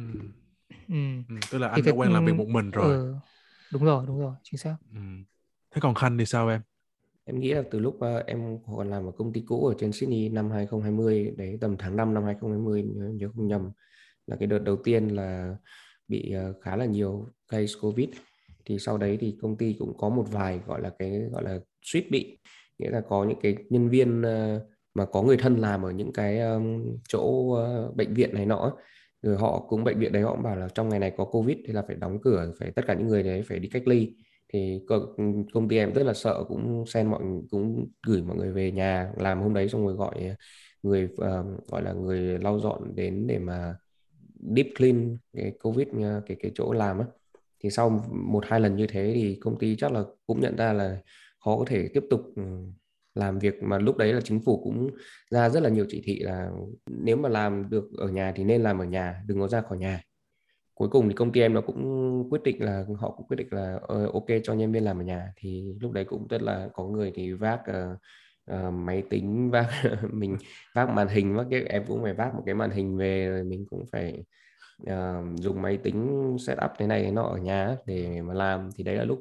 Ừ. 0.88 0.94
Ừ, 1.28 1.34
tức 1.50 1.58
là 1.58 1.68
anh 1.68 1.82
thì 1.84 1.90
đã 1.90 1.96
quen 1.96 2.12
làm 2.12 2.24
việc 2.24 2.36
một 2.36 2.48
mình 2.48 2.70
rồi 2.70 2.96
ừ, 2.96 3.14
đúng 3.72 3.84
rồi 3.84 4.04
đúng 4.06 4.20
rồi 4.20 4.34
chính 4.42 4.58
xác 4.58 4.76
ừ. 4.94 5.00
thế 5.70 5.80
còn 5.80 5.94
khanh 5.94 6.18
thì 6.18 6.26
sao 6.26 6.48
em 6.48 6.60
Em 7.26 7.40
nghĩ 7.40 7.52
là 7.54 7.62
từ 7.70 7.78
lúc 7.78 7.94
uh, 7.94 8.26
em 8.26 8.58
còn 8.76 8.90
làm 8.90 9.06
ở 9.06 9.10
công 9.10 9.32
ty 9.32 9.42
cũ 9.46 9.66
ở 9.66 9.74
trên 9.78 9.92
Sydney 9.92 10.28
năm 10.28 10.50
2020 10.50 11.34
đấy 11.36 11.58
tầm 11.60 11.76
tháng 11.78 11.96
5 11.96 12.14
năm 12.14 12.24
2020 12.24 12.82
nhớ, 12.82 13.08
nhớ 13.08 13.28
không 13.34 13.46
nhầm 13.46 13.70
là 14.26 14.36
cái 14.36 14.46
đợt 14.46 14.58
đầu 14.58 14.76
tiên 14.76 15.08
là 15.08 15.56
bị 16.08 16.34
uh, 16.50 16.62
khá 16.62 16.76
là 16.76 16.84
nhiều 16.84 17.28
case 17.48 17.74
Covid 17.80 18.08
thì 18.66 18.78
sau 18.78 18.99
đấy 18.99 19.19
thì 19.20 19.37
công 19.43 19.56
ty 19.56 19.76
cũng 19.78 19.96
có 19.99 20.08
một 20.08 20.25
vài 20.32 20.61
gọi 20.66 20.81
là 20.81 20.90
cái 20.99 21.11
gọi 21.32 21.43
là 21.44 21.58
suýt 21.82 22.11
bị. 22.11 22.38
Nghĩa 22.78 22.90
là 22.90 23.00
có 23.00 23.25
những 23.25 23.38
cái 23.43 23.56
nhân 23.70 23.88
viên 23.88 24.22
ờ, 24.22 24.66
mà 24.94 25.05
có 25.06 25.22
người 25.22 25.37
thân 25.37 25.56
làm 25.56 25.82
ở 25.82 25.90
những 25.90 26.12
cái 26.12 26.40
chỗ 27.08 27.52
ờ, 27.52 27.93
bệnh 27.96 28.14
viện 28.14 28.34
này 28.34 28.46
nọ 28.46 28.72
rồi 29.22 29.37
họ 29.37 29.66
cũng 29.69 29.84
bệnh 29.84 29.99
viện 29.99 30.12
đấy 30.12 30.22
họ 30.22 30.32
cũng 30.34 30.43
bảo 30.43 30.56
là 30.56 30.69
trong 30.75 30.88
ngày 30.88 30.99
này 30.99 31.12
có 31.16 31.25
covid 31.25 31.56
thì 31.66 31.72
là 31.72 31.82
phải 31.87 31.96
đóng 31.96 32.19
cửa 32.22 32.52
phải 32.61 32.70
tất 32.70 32.82
cả 32.87 32.94
những 32.94 33.08
người 33.08 33.22
đấy 33.22 33.43
phải 33.49 33.58
đi 33.58 33.69
cách 33.69 33.88
ly. 33.88 34.12
Thì 34.52 34.81
công 35.52 35.69
ty 35.69 35.76
em 35.76 35.93
rất 35.93 36.02
là 36.06 36.14
sợ 36.14 36.44
cũng 36.49 36.84
sen 36.87 37.06
mọi 37.11 37.22
cũng 37.50 37.88
gửi 38.06 38.22
mọi 38.22 38.37
người 38.37 38.52
về 38.52 38.70
nhà. 38.70 39.12
Làm 39.16 39.40
hôm 39.40 39.55
đấy 39.55 39.69
xong 39.69 39.87
rồi 39.87 39.94
gọi 39.94 40.37
người 40.82 41.05
uh, 41.05 41.69
gọi 41.69 41.82
là 41.82 41.93
người 41.93 42.38
lau 42.38 42.61
dọn 42.61 42.94
đến 42.94 43.26
để 43.26 43.38
mà 43.38 43.76
deep 44.56 44.66
clean 44.76 45.19
cái 45.32 45.52
covid 45.62 45.88
cái 46.26 46.37
cái 46.40 46.52
chỗ 46.55 46.72
làm 46.72 46.99
á 46.99 47.06
thì 47.60 47.70
sau 47.70 47.90
một 48.12 48.44
hai 48.46 48.60
lần 48.60 48.76
như 48.76 48.86
thế 48.86 49.12
thì 49.14 49.38
công 49.40 49.58
ty 49.58 49.76
chắc 49.76 49.92
là 49.92 50.02
cũng 50.26 50.40
nhận 50.40 50.56
ra 50.56 50.72
là 50.72 50.98
khó 51.44 51.56
có 51.58 51.64
thể 51.68 51.88
tiếp 51.94 52.02
tục 52.10 52.20
ừ, 52.36 52.42
làm 53.14 53.38
việc. 53.38 53.62
Mà 53.62 53.78
lúc 53.78 53.96
đấy 53.96 54.12
là 54.12 54.20
chính 54.20 54.40
phủ 54.40 54.60
cũng 54.64 54.90
ra 55.30 55.48
rất 55.48 55.62
là 55.62 55.68
nhiều 55.68 55.86
chỉ 55.88 56.02
thị 56.04 56.18
là 56.18 56.50
nếu 56.86 57.16
mà 57.16 57.28
làm 57.28 57.70
được 57.70 57.84
ở 57.98 58.08
nhà 58.08 58.32
thì 58.36 58.44
nên 58.44 58.62
làm 58.62 58.78
ở 58.78 58.84
nhà 58.84 59.22
đừng 59.26 59.40
có 59.40 59.48
ra 59.48 59.60
khỏi 59.60 59.78
nhà. 59.78 60.02
Cuối 60.74 60.88
cùng 60.88 61.08
thì 61.08 61.14
công 61.14 61.32
ty 61.32 61.40
em 61.40 61.54
nó 61.54 61.60
cũng 61.60 62.28
quyết 62.30 62.42
định 62.44 62.64
là 62.64 62.84
họ 62.98 63.10
cũng 63.10 63.26
quyết 63.26 63.36
định 63.36 63.48
là 63.50 63.78
ok 64.12 64.26
cho 64.44 64.54
nhân 64.54 64.72
viên 64.72 64.84
làm 64.84 64.98
ở 65.00 65.04
nhà. 65.04 65.32
Thì 65.36 65.74
lúc 65.80 65.92
đấy 65.92 66.04
cũng 66.04 66.26
rất 66.28 66.42
là 66.42 66.68
có 66.72 66.84
người 66.84 67.12
thì 67.14 67.32
vác 67.32 67.60
uh, 67.60 67.98
uh, 68.52 68.72
máy 68.72 69.02
tính 69.10 69.50
vác 69.50 69.66
mình 70.12 70.36
vác 70.74 70.88
màn 70.88 71.08
hình. 71.08 71.34
Vác 71.36 71.46
cái 71.50 71.62
em 71.62 71.84
cũng 71.88 72.02
phải 72.02 72.14
vác 72.14 72.34
một 72.34 72.42
cái 72.46 72.54
màn 72.54 72.70
hình 72.70 72.96
về 72.96 73.28
rồi 73.28 73.44
mình 73.44 73.66
cũng 73.70 73.84
phải 73.92 74.24
uh, 74.82 75.41
dùng 75.41 75.62
máy 75.62 75.76
tính 75.76 76.37
setup 76.41 76.71
thế 76.79 76.87
này 76.87 77.11
nọ 77.11 77.23
ở 77.23 77.37
nhà 77.37 77.76
để 77.87 78.23
mà 78.23 78.35
làm. 78.35 78.71
Thì 78.76 78.85
đấy 78.85 78.97
là 78.97 79.05
lúc 79.05 79.21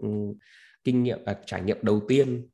kinh 0.84 1.04
nghiệm 1.04 1.20
à, 1.26 1.36
trải 1.46 1.62
nghiệm 1.62 1.78
đầu 1.82 2.02
tiên 2.08 2.48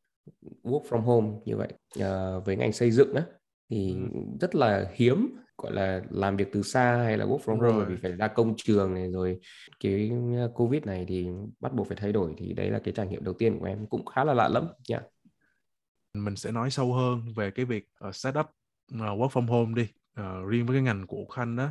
work 0.63 0.83
from 0.83 1.01
home 1.01 1.39
như 1.45 1.57
vậy. 1.57 1.73
Uh, 1.99 2.45
với 2.45 2.55
ngành 2.55 2.73
xây 2.73 2.91
dựng 2.91 3.13
á 3.15 3.23
thì 3.69 3.93
ừ. 3.93 4.19
rất 4.41 4.55
là 4.55 4.91
hiếm 4.93 5.35
gọi 5.57 5.73
là 5.73 6.01
làm 6.09 6.37
việc 6.37 6.49
từ 6.51 6.61
xa 6.61 6.95
hay 7.03 7.17
là 7.17 7.25
work 7.25 7.39
from 7.39 7.59
home 7.59 7.85
vì 7.85 7.95
phải 8.01 8.11
ra 8.11 8.27
công 8.27 8.53
trường 8.57 8.93
này 8.93 9.11
rồi 9.11 9.39
cái 9.79 10.11
covid 10.53 10.83
này 10.83 11.05
thì 11.07 11.27
bắt 11.59 11.73
buộc 11.73 11.87
phải 11.87 11.97
thay 11.97 12.11
đổi. 12.11 12.33
Thì 12.37 12.53
đấy 12.53 12.69
là 12.69 12.79
cái 12.79 12.93
trải 12.93 13.07
nghiệm 13.07 13.23
đầu 13.23 13.33
tiên 13.33 13.59
của 13.59 13.65
em 13.65 13.87
cũng 13.87 14.05
khá 14.05 14.23
là 14.23 14.33
lạ 14.33 14.49
lắm 14.49 14.67
nha. 14.89 14.97
Yeah. 14.97 15.11
mình 16.13 16.35
sẽ 16.35 16.51
nói 16.51 16.69
sâu 16.69 16.93
hơn 16.93 17.21
về 17.35 17.51
cái 17.51 17.65
việc 17.65 17.87
uh, 18.07 18.15
setup 18.15 18.45
uh, 18.95 18.99
work 18.99 19.29
from 19.29 19.47
home 19.47 19.73
đi. 19.75 19.87
Uh, 20.21 20.49
riêng 20.49 20.65
với 20.65 20.75
cái 20.75 20.81
ngành 20.81 21.07
của 21.07 21.25
khanh 21.25 21.55
đó 21.55 21.69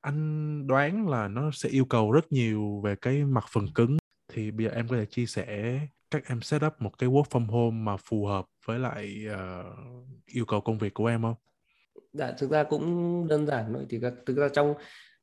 anh 0.00 0.66
đoán 0.66 1.08
là 1.08 1.28
nó 1.28 1.50
sẽ 1.52 1.68
yêu 1.68 1.84
cầu 1.84 2.12
rất 2.12 2.32
nhiều 2.32 2.80
về 2.84 2.94
cái 3.02 3.24
mặt 3.24 3.44
phần 3.50 3.66
cứng. 3.74 3.96
Thì 4.32 4.50
bây 4.50 4.66
giờ 4.66 4.72
em 4.72 4.88
có 4.88 4.96
thể 4.96 5.06
chia 5.06 5.26
sẻ 5.26 5.80
các 6.10 6.28
em 6.28 6.40
setup 6.40 6.72
một 6.78 6.98
cái 6.98 7.08
work 7.08 7.24
from 7.30 7.46
home 7.46 7.76
mà 7.76 7.96
phù 7.96 8.26
hợp 8.26 8.44
với 8.66 8.78
lại 8.78 9.24
uh, 9.32 10.04
yêu 10.26 10.44
cầu 10.44 10.60
công 10.60 10.78
việc 10.78 10.94
của 10.94 11.06
em 11.06 11.22
không? 11.22 11.34
Dạ 12.12 12.32
thực 12.38 12.50
ra 12.50 12.64
cũng 12.64 13.26
đơn 13.28 13.46
giản 13.46 13.72
thôi. 13.74 13.86
Thì 13.90 14.00
thực 14.26 14.36
ra 14.36 14.48
trong 14.48 14.74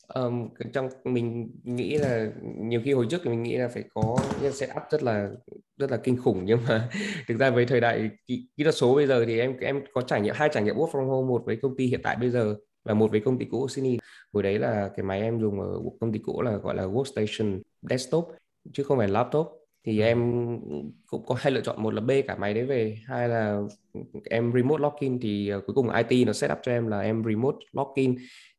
um, 0.07 0.49
trong 0.73 0.89
mình 1.03 1.51
nghĩ 1.63 1.97
là 1.97 2.31
nhiều 2.41 2.81
khi 2.85 2.93
hồi 2.93 3.07
trước 3.09 3.21
thì 3.23 3.29
mình 3.29 3.43
nghĩ 3.43 3.57
là 3.57 3.67
phải 3.67 3.83
có 3.93 4.17
set 4.41 4.53
setup 4.53 4.83
rất 4.91 5.03
là 5.03 5.29
rất 5.77 5.91
là 5.91 5.97
kinh 5.97 6.17
khủng. 6.17 6.45
Nhưng 6.45 6.59
mà 6.67 6.89
thực 7.27 7.37
ra 7.37 7.49
với 7.49 7.65
thời 7.65 7.81
đại 7.81 8.09
kỹ, 8.27 8.47
kỹ 8.57 8.63
thuật 8.63 8.75
số 8.75 8.95
bây 8.95 9.07
giờ 9.07 9.25
thì 9.25 9.39
em 9.39 9.57
em 9.59 9.81
có 9.93 10.01
trải 10.01 10.21
nghiệm 10.21 10.35
hai 10.37 10.49
trải 10.51 10.63
nghiệm 10.63 10.75
work 10.75 10.89
from 10.89 11.07
home 11.07 11.27
một 11.27 11.43
với 11.45 11.59
công 11.61 11.77
ty 11.77 11.85
hiện 11.85 12.01
tại 12.03 12.15
bây 12.15 12.29
giờ 12.29 12.55
và 12.85 12.93
một 12.93 13.11
với 13.11 13.19
công 13.19 13.39
ty 13.39 13.45
cũ 13.45 13.67
Sydney 13.67 13.97
hồi 14.35 14.43
đấy 14.43 14.59
là 14.59 14.91
cái 14.95 15.03
máy 15.03 15.21
em 15.21 15.39
dùng 15.39 15.61
ở 15.61 15.79
công 15.99 16.11
ty 16.11 16.19
cũ 16.19 16.41
là 16.41 16.57
gọi 16.57 16.75
là 16.75 16.83
workstation 16.83 17.61
desktop 17.81 18.27
chứ 18.73 18.83
không 18.83 18.97
phải 18.97 19.07
laptop. 19.07 19.47
Thì 19.85 19.99
ừ. 19.99 20.03
em 20.03 20.19
cũng 21.07 21.25
có 21.25 21.35
hai 21.39 21.51
lựa 21.51 21.61
chọn 21.61 21.83
một 21.83 21.93
là 21.93 22.01
B 22.01 22.11
cả 22.27 22.35
máy 22.35 22.53
đấy 22.53 22.65
về 22.65 22.97
hai 23.05 23.29
là 23.29 23.61
em 24.29 24.51
remote 24.55 24.81
login 24.83 25.19
thì 25.19 25.53
uh, 25.57 25.63
cuối 25.65 25.73
cùng 25.73 25.89
IT 25.89 26.27
nó 26.27 26.33
set 26.33 26.51
up 26.51 26.57
cho 26.63 26.71
em 26.71 26.87
là 26.87 26.99
em 26.99 27.23
remote 27.25 27.57
login. 27.71 28.15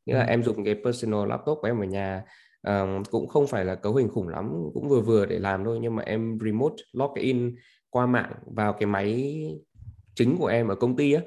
Nghĩa 0.06 0.14
là 0.14 0.24
ừ. 0.24 0.28
em 0.28 0.42
dùng 0.42 0.64
cái 0.64 0.74
personal 0.84 1.28
laptop 1.28 1.58
của 1.60 1.66
em 1.66 1.80
ở 1.80 1.84
nhà 1.84 2.22
uh, 2.68 3.10
cũng 3.10 3.28
không 3.28 3.46
phải 3.46 3.64
là 3.64 3.74
cấu 3.74 3.94
hình 3.94 4.08
khủng 4.08 4.28
lắm 4.28 4.52
cũng 4.74 4.88
vừa 4.88 5.00
vừa 5.00 5.26
để 5.26 5.38
làm 5.38 5.64
thôi 5.64 5.78
nhưng 5.82 5.96
mà 5.96 6.02
em 6.02 6.38
remote 6.44 6.76
login 6.92 7.56
qua 7.90 8.06
mạng 8.06 8.32
vào 8.46 8.72
cái 8.72 8.86
máy 8.86 9.36
chính 10.14 10.36
của 10.36 10.46
em 10.46 10.68
ở 10.68 10.74
công 10.74 10.96
ty 10.96 11.12
á. 11.12 11.22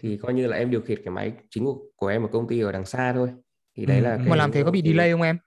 Thì 0.00 0.16
coi 0.16 0.34
như 0.34 0.46
là 0.46 0.56
em 0.56 0.70
điều 0.70 0.80
khiển 0.80 1.02
cái 1.04 1.10
máy 1.10 1.32
chính 1.50 1.64
của, 1.64 1.78
của 1.96 2.06
em 2.06 2.22
ở 2.22 2.28
công 2.32 2.48
ty 2.48 2.60
ở 2.60 2.72
đằng 2.72 2.86
xa 2.86 3.12
thôi 3.12 3.28
thì 3.78 3.86
đấy 3.86 3.98
ừ. 3.98 4.02
là 4.02 4.16
cái, 4.16 4.28
mà 4.28 4.36
làm 4.36 4.52
thế 4.52 4.64
có 4.64 4.70
bị 4.70 4.82
delay 4.84 5.12
không 5.12 5.22
em 5.22 5.38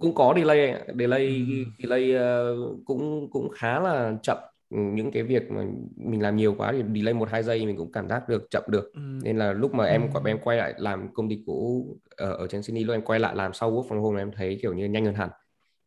cũng 0.00 0.14
có 0.14 0.34
delay 0.36 0.82
delay 0.98 1.26
ừ. 1.26 1.64
delay 1.78 2.14
uh, 2.14 2.80
cũng 2.84 3.30
cũng 3.30 3.50
khá 3.50 3.80
là 3.80 4.16
chậm 4.22 4.38
những 4.70 5.10
cái 5.10 5.22
việc 5.22 5.50
mà 5.50 5.64
mình 5.96 6.22
làm 6.22 6.36
nhiều 6.36 6.54
quá 6.58 6.72
thì 6.72 6.82
delay 6.94 7.14
một 7.14 7.28
hai 7.30 7.42
giây 7.42 7.66
mình 7.66 7.76
cũng 7.76 7.92
cảm 7.92 8.08
giác 8.08 8.28
được 8.28 8.46
chậm 8.50 8.62
được 8.68 8.92
ừ. 8.94 9.00
nên 9.22 9.38
là 9.38 9.52
lúc 9.52 9.74
mà 9.74 9.84
em 9.84 10.08
ừ. 10.14 10.20
em 10.24 10.38
quay 10.38 10.58
lại 10.58 10.74
làm 10.76 11.12
công 11.14 11.28
ty 11.28 11.42
cũ 11.46 11.86
ở, 12.16 12.32
ở 12.32 12.46
trên 12.46 12.62
Sydney 12.62 12.84
lúc 12.84 12.94
em 12.94 13.02
quay 13.02 13.20
lại 13.20 13.36
làm 13.36 13.52
sau 13.52 13.72
work 13.72 13.88
from 13.88 14.00
home 14.00 14.22
em 14.22 14.30
thấy 14.36 14.58
kiểu 14.62 14.74
như 14.74 14.84
nhanh 14.84 15.04
hơn 15.04 15.14
hẳn 15.14 15.30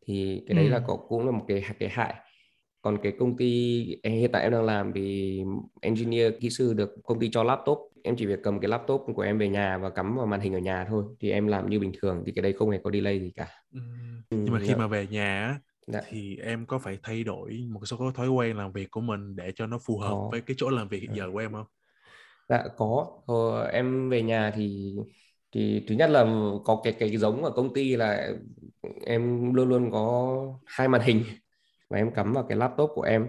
thì 0.06 0.42
cái 0.48 0.54
đấy 0.54 0.64
ừ. 0.64 0.70
là 0.70 0.80
có 0.86 0.96
cũng 1.08 1.26
là 1.26 1.32
một 1.32 1.44
cái 1.48 1.62
cái 1.78 1.88
hại 1.88 2.14
còn 2.82 2.98
cái 3.02 3.12
công 3.18 3.36
ty 3.36 3.84
hiện 4.04 4.32
tại 4.32 4.42
em 4.42 4.52
đang 4.52 4.64
làm 4.64 4.92
thì 4.94 5.42
engineer 5.80 6.32
kỹ 6.40 6.50
sư 6.50 6.74
được 6.74 6.94
công 7.04 7.20
ty 7.20 7.30
cho 7.32 7.42
laptop 7.42 7.78
em 8.04 8.16
chỉ 8.16 8.26
việc 8.26 8.40
cầm 8.42 8.60
cái 8.60 8.68
laptop 8.68 9.04
của 9.14 9.22
em 9.22 9.38
về 9.38 9.48
nhà 9.48 9.78
và 9.78 9.90
cắm 9.90 10.16
vào 10.16 10.26
màn 10.26 10.40
hình 10.40 10.54
ở 10.54 10.58
nhà 10.58 10.86
thôi 10.88 11.04
thì 11.20 11.30
em 11.30 11.46
làm 11.46 11.70
như 11.70 11.80
bình 11.80 11.92
thường 12.02 12.22
thì 12.26 12.32
cái 12.36 12.42
đấy 12.42 12.52
không 12.58 12.70
hề 12.70 12.78
có 12.84 12.90
delay 12.90 13.20
gì 13.20 13.32
cả 13.36 13.48
ừ. 13.72 13.80
nhưng 14.30 14.52
mà 14.52 14.60
khi 14.60 14.68
dạ. 14.68 14.76
mà 14.76 14.86
về 14.86 15.06
nhà 15.06 15.58
Dạ. 15.86 16.00
thì 16.08 16.36
em 16.36 16.66
có 16.66 16.78
phải 16.78 16.98
thay 17.02 17.24
đổi 17.24 17.64
một 17.68 17.80
số 17.86 18.10
thói 18.14 18.28
quen 18.28 18.56
làm 18.56 18.72
việc 18.72 18.90
của 18.90 19.00
mình 19.00 19.36
để 19.36 19.52
cho 19.54 19.66
nó 19.66 19.78
phù 19.78 19.98
hợp 19.98 20.10
có. 20.10 20.28
với 20.32 20.40
cái 20.40 20.54
chỗ 20.58 20.70
làm 20.70 20.88
việc 20.88 21.00
hiện 21.00 21.10
giờ 21.14 21.30
của 21.32 21.38
em 21.38 21.52
không? 21.52 21.66
Dạ 22.48 22.64
có. 22.76 23.06
Ờ, 23.26 23.66
em 23.66 24.10
về 24.10 24.22
nhà 24.22 24.52
thì 24.56 24.94
thì 25.52 25.84
thứ 25.88 25.94
nhất 25.94 26.10
là 26.10 26.24
có 26.64 26.80
cái 26.84 26.92
cái 26.92 27.16
giống 27.16 27.44
ở 27.44 27.50
công 27.50 27.74
ty 27.74 27.96
là 27.96 28.32
em 29.06 29.54
luôn 29.54 29.68
luôn 29.68 29.90
có 29.90 30.36
hai 30.66 30.88
màn 30.88 31.00
hình 31.00 31.24
và 31.90 31.98
em 31.98 32.10
cắm 32.14 32.32
vào 32.32 32.44
cái 32.48 32.58
laptop 32.58 32.90
của 32.94 33.02
em 33.02 33.28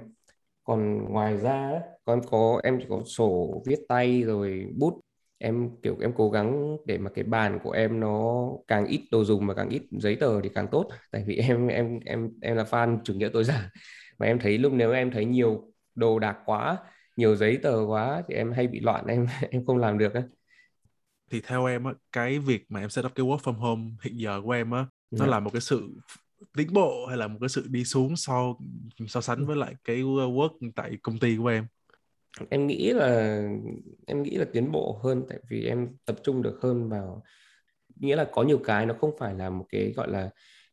còn 0.63 1.05
ngoài 1.13 1.37
ra 1.37 1.81
con 2.05 2.21
có 2.31 2.59
em 2.63 2.79
chỉ 2.79 2.85
có 2.89 3.01
sổ 3.05 3.63
viết 3.67 3.79
tay 3.89 4.21
rồi 4.23 4.67
bút. 4.77 5.01
Em 5.37 5.69
kiểu 5.83 5.97
em 6.01 6.13
cố 6.17 6.29
gắng 6.29 6.77
để 6.85 6.97
mà 6.97 7.09
cái 7.15 7.23
bàn 7.23 7.59
của 7.63 7.71
em 7.71 7.99
nó 7.99 8.43
càng 8.67 8.85
ít 8.87 9.07
đồ 9.11 9.23
dùng 9.25 9.47
và 9.47 9.53
càng 9.53 9.69
ít 9.69 9.81
giấy 9.91 10.15
tờ 10.15 10.41
thì 10.41 10.49
càng 10.55 10.67
tốt. 10.71 10.89
Tại 11.11 11.23
vì 11.27 11.35
em 11.35 11.67
em 11.67 11.99
em 12.05 12.29
em 12.41 12.55
là 12.57 12.63
fan 12.63 12.99
chủ 13.03 13.13
nghĩa 13.13 13.29
tối 13.33 13.43
giản. 13.43 13.61
Và 14.17 14.25
em 14.27 14.39
thấy 14.39 14.57
lúc 14.57 14.73
nếu 14.73 14.91
em 14.91 15.11
thấy 15.11 15.25
nhiều 15.25 15.71
đồ 15.95 16.19
đạc 16.19 16.37
quá 16.45 16.77
nhiều 17.17 17.35
giấy 17.35 17.59
tờ 17.63 17.85
quá 17.87 18.23
thì 18.27 18.35
em 18.35 18.51
hay 18.51 18.67
bị 18.67 18.79
loạn 18.79 19.05
em 19.07 19.27
em 19.51 19.65
không 19.65 19.77
làm 19.77 19.97
được 19.97 20.13
á. 20.13 20.23
Thì 21.31 21.41
theo 21.41 21.65
em 21.65 21.83
á 21.83 21.93
cái 22.11 22.39
việc 22.39 22.65
mà 22.69 22.79
em 22.79 22.89
set 22.89 23.05
up 23.05 23.15
cái 23.15 23.25
work 23.25 23.37
from 23.37 23.53
home 23.53 23.83
hiện 24.03 24.19
giờ 24.19 24.41
của 24.43 24.51
em 24.51 24.71
á 24.71 24.85
nó 25.17 25.25
Dạ. 25.25 25.25
là 25.27 25.39
một 25.39 25.49
cái 25.53 25.61
sự 25.61 25.89
tiến 26.57 26.73
bộ 26.73 27.05
hay 27.07 27.17
là 27.17 27.27
một 27.27 27.37
cái 27.41 27.49
sự 27.49 27.65
đi 27.69 27.85
xuống 27.85 28.15
so 28.15 28.53
so 29.07 29.21
sánh 29.21 29.45
với 29.45 29.55
lại 29.55 29.75
cái 29.83 29.97
work 30.03 30.71
tại 30.75 30.97
công 31.03 31.19
ty 31.19 31.37
của 31.37 31.47
em 31.47 31.65
em 32.49 32.67
nghĩ 32.67 32.93
là 32.93 33.39
em 34.07 34.23
nghĩ 34.23 34.31
là 34.37 34.45
tiến 34.53 34.71
bộ 34.71 34.99
hơn 35.03 35.25
tại 35.29 35.39
vì 35.49 35.65
em 35.65 35.87
tập 36.05 36.15
trung 36.23 36.41
được 36.41 36.59
hơn 36.61 36.89
vào 36.89 37.23
nghĩa 37.95 38.15
là 38.15 38.29
có 38.33 38.43
nhiều 38.43 38.59
cái 38.65 38.85
nó 38.85 38.93
không 39.01 39.11
phải 39.19 39.35
là 39.35 39.49
một 39.49 39.65
cái 39.69 39.93
gọi 39.95 40.09
là 40.11 40.29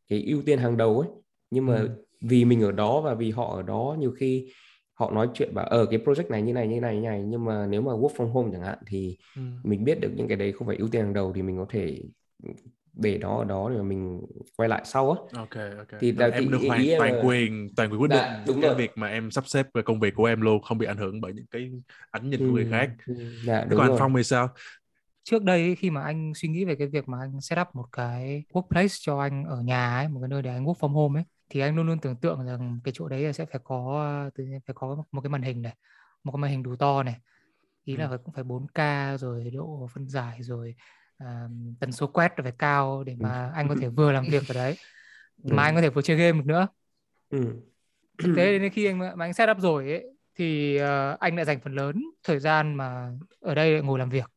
cái 0.08 0.22
ưu 0.26 0.42
tiên 0.46 0.58
hàng 0.58 0.76
đầu 0.76 1.00
ấy 1.00 1.10
nhưng 1.50 1.66
mà 1.66 1.84
Ừ. 1.84 1.88
vì 2.22 2.44
mình 2.44 2.62
ở 2.62 2.72
đó 2.72 3.00
và 3.00 3.14
vì 3.14 3.30
họ 3.30 3.56
ở 3.56 3.62
đó 3.62 3.96
nhiều 4.00 4.12
khi 4.12 4.52
họ 4.94 5.10
nói 5.10 5.28
chuyện 5.34 5.54
bảo 5.54 5.66
ở 5.66 5.86
cái 5.86 5.98
project 6.00 6.28
này 6.30 6.42
như 6.42 6.52
này 6.52 6.68
như 6.68 6.80
này 6.80 6.96
như 6.96 7.02
này 7.02 7.22
nhưng 7.28 7.44
mà 7.44 7.66
nếu 7.66 7.82
mà 7.82 7.92
work 7.92 8.14
from 8.14 8.28
home 8.32 8.50
chẳng 8.52 8.62
hạn 8.62 8.78
thì 8.86 9.18
ừ. 9.34 9.42
mình 9.62 9.84
biết 9.84 10.00
được 10.00 10.12
những 10.16 10.28
cái 10.28 10.36
đấy 10.36 10.52
không 10.52 10.66
phải 10.68 10.76
ưu 10.76 10.88
tiên 10.88 11.02
hàng 11.02 11.12
đầu 11.14 11.32
thì 11.34 11.42
mình 11.42 11.56
có 11.58 11.66
thể 11.70 12.02
để 12.92 13.18
nó 13.18 13.38
ở 13.38 13.44
đó 13.44 13.70
để 13.74 13.82
mình 13.82 14.20
quay 14.56 14.68
lại 14.68 14.82
sau 14.84 15.10
á. 15.12 15.20
Ok 15.38 15.50
ok. 15.78 16.00
Thì 16.00 16.12
Rồi 16.12 16.28
là 16.28 16.34
em 16.34 16.50
được 16.50 16.58
hoàn 16.66 16.80
ý 16.80 16.86
toàn 16.98 17.12
là- 17.14 17.24
quyền 17.26 17.68
toàn 17.76 17.90
quyền 17.92 18.00
quyết 18.00 18.10
Dạ, 18.10 18.22
định 18.22 18.44
đúng 18.46 18.60
cái 18.60 18.70
rồi. 18.70 18.76
việc 18.78 18.90
mà 18.96 19.08
em 19.08 19.30
sắp 19.30 19.46
xếp 19.46 19.66
về 19.74 19.82
công 19.82 20.00
việc 20.00 20.14
của 20.16 20.24
em 20.24 20.40
luôn 20.40 20.62
không 20.62 20.78
bị 20.78 20.86
ảnh 20.86 20.96
hưởng 20.96 21.20
bởi 21.20 21.32
những 21.32 21.46
cái 21.50 21.70
ánh 22.10 22.30
nhìn 22.30 22.40
của 22.46 22.52
người 22.52 22.64
Ừ, 22.64 22.70
khác. 22.70 22.90
ừ, 23.06 23.14
dạ 23.46 23.64
đúng 23.64 23.78
còn 23.78 23.86
anh 23.86 23.90
rồi. 23.90 23.98
Phong 23.98 24.14
thì 24.16 24.22
sao? 24.24 24.48
Trước 25.24 25.42
đây 25.42 25.76
khi 25.76 25.90
mà 25.90 26.02
anh 26.02 26.32
suy 26.34 26.48
nghĩ 26.48 26.64
về 26.64 26.74
cái 26.76 26.86
việc 26.88 27.08
mà 27.08 27.18
anh 27.20 27.40
set 27.40 27.58
up 27.60 27.68
một 27.74 27.84
cái 27.92 28.44
workplace 28.52 28.96
cho 29.00 29.20
anh 29.20 29.44
ở 29.44 29.60
nhà 29.62 29.96
ấy, 29.96 30.08
một 30.08 30.20
cái 30.20 30.28
nơi 30.28 30.42
để 30.42 30.50
anh 30.50 30.64
work 30.64 30.74
from 30.74 30.88
home 30.92 31.20
ấy 31.20 31.24
thì 31.48 31.60
anh 31.60 31.76
luôn 31.76 31.86
luôn 31.86 31.98
tưởng 32.00 32.16
tượng 32.16 32.46
rằng 32.46 32.80
cái 32.84 32.92
chỗ 32.96 33.08
đấy 33.08 33.32
sẽ 33.32 33.46
phải 33.46 33.60
có 33.64 34.04
phải 34.66 34.74
có 34.74 35.04
một 35.12 35.20
cái 35.20 35.30
màn 35.30 35.42
hình 35.42 35.62
này 35.62 35.74
một 36.24 36.32
cái 36.32 36.38
màn 36.40 36.50
hình 36.50 36.62
đủ 36.62 36.76
to 36.76 37.02
này. 37.02 37.16
Ý 37.84 37.96
là 37.96 38.04
Ừ. 38.04 38.10
phải 38.10 38.18
cũng 38.24 38.34
phải 38.34 38.44
4K 38.44 39.16
rồi 39.18 39.50
độ 39.54 39.88
phân 39.94 40.08
giải 40.08 40.42
rồi 40.42 40.74
à, 41.24 41.48
tần 41.80 41.92
số 41.92 42.06
quét 42.06 42.32
phải 42.42 42.52
cao 42.58 43.04
để 43.04 43.16
mà 43.20 43.50
anh 43.54 43.68
có 43.68 43.74
thể 43.80 43.88
vừa 43.88 44.12
làm 44.12 44.24
việc 44.30 44.48
ở 44.48 44.54
đấy 44.54 44.76
mà 45.44 45.62
anh 45.62 45.74
có 45.74 45.80
thể 45.80 45.90
vừa 45.90 46.02
chơi 46.02 46.16
game 46.16 46.38
được 46.38 46.46
nữa. 46.46 46.68
Ừ. 47.30 47.38
thực 48.18 48.36
tế 48.36 48.58
đến 48.58 48.72
khi 48.72 48.86
anh 48.86 48.98
mà 48.98 49.14
anh 49.18 49.32
set 49.32 49.50
up 49.50 49.58
rồi 49.60 49.90
ấy 49.90 50.04
thì 50.34 50.76
ờ, 50.76 51.16
anh 51.20 51.36
lại 51.36 51.44
dành 51.44 51.60
phần 51.60 51.74
lớn 51.74 52.02
thời 52.24 52.38
gian 52.38 52.74
mà 52.74 53.10
ở 53.40 53.54
đây 53.54 53.82
ngồi 53.82 53.98
làm 53.98 54.10
việc. 54.10 54.30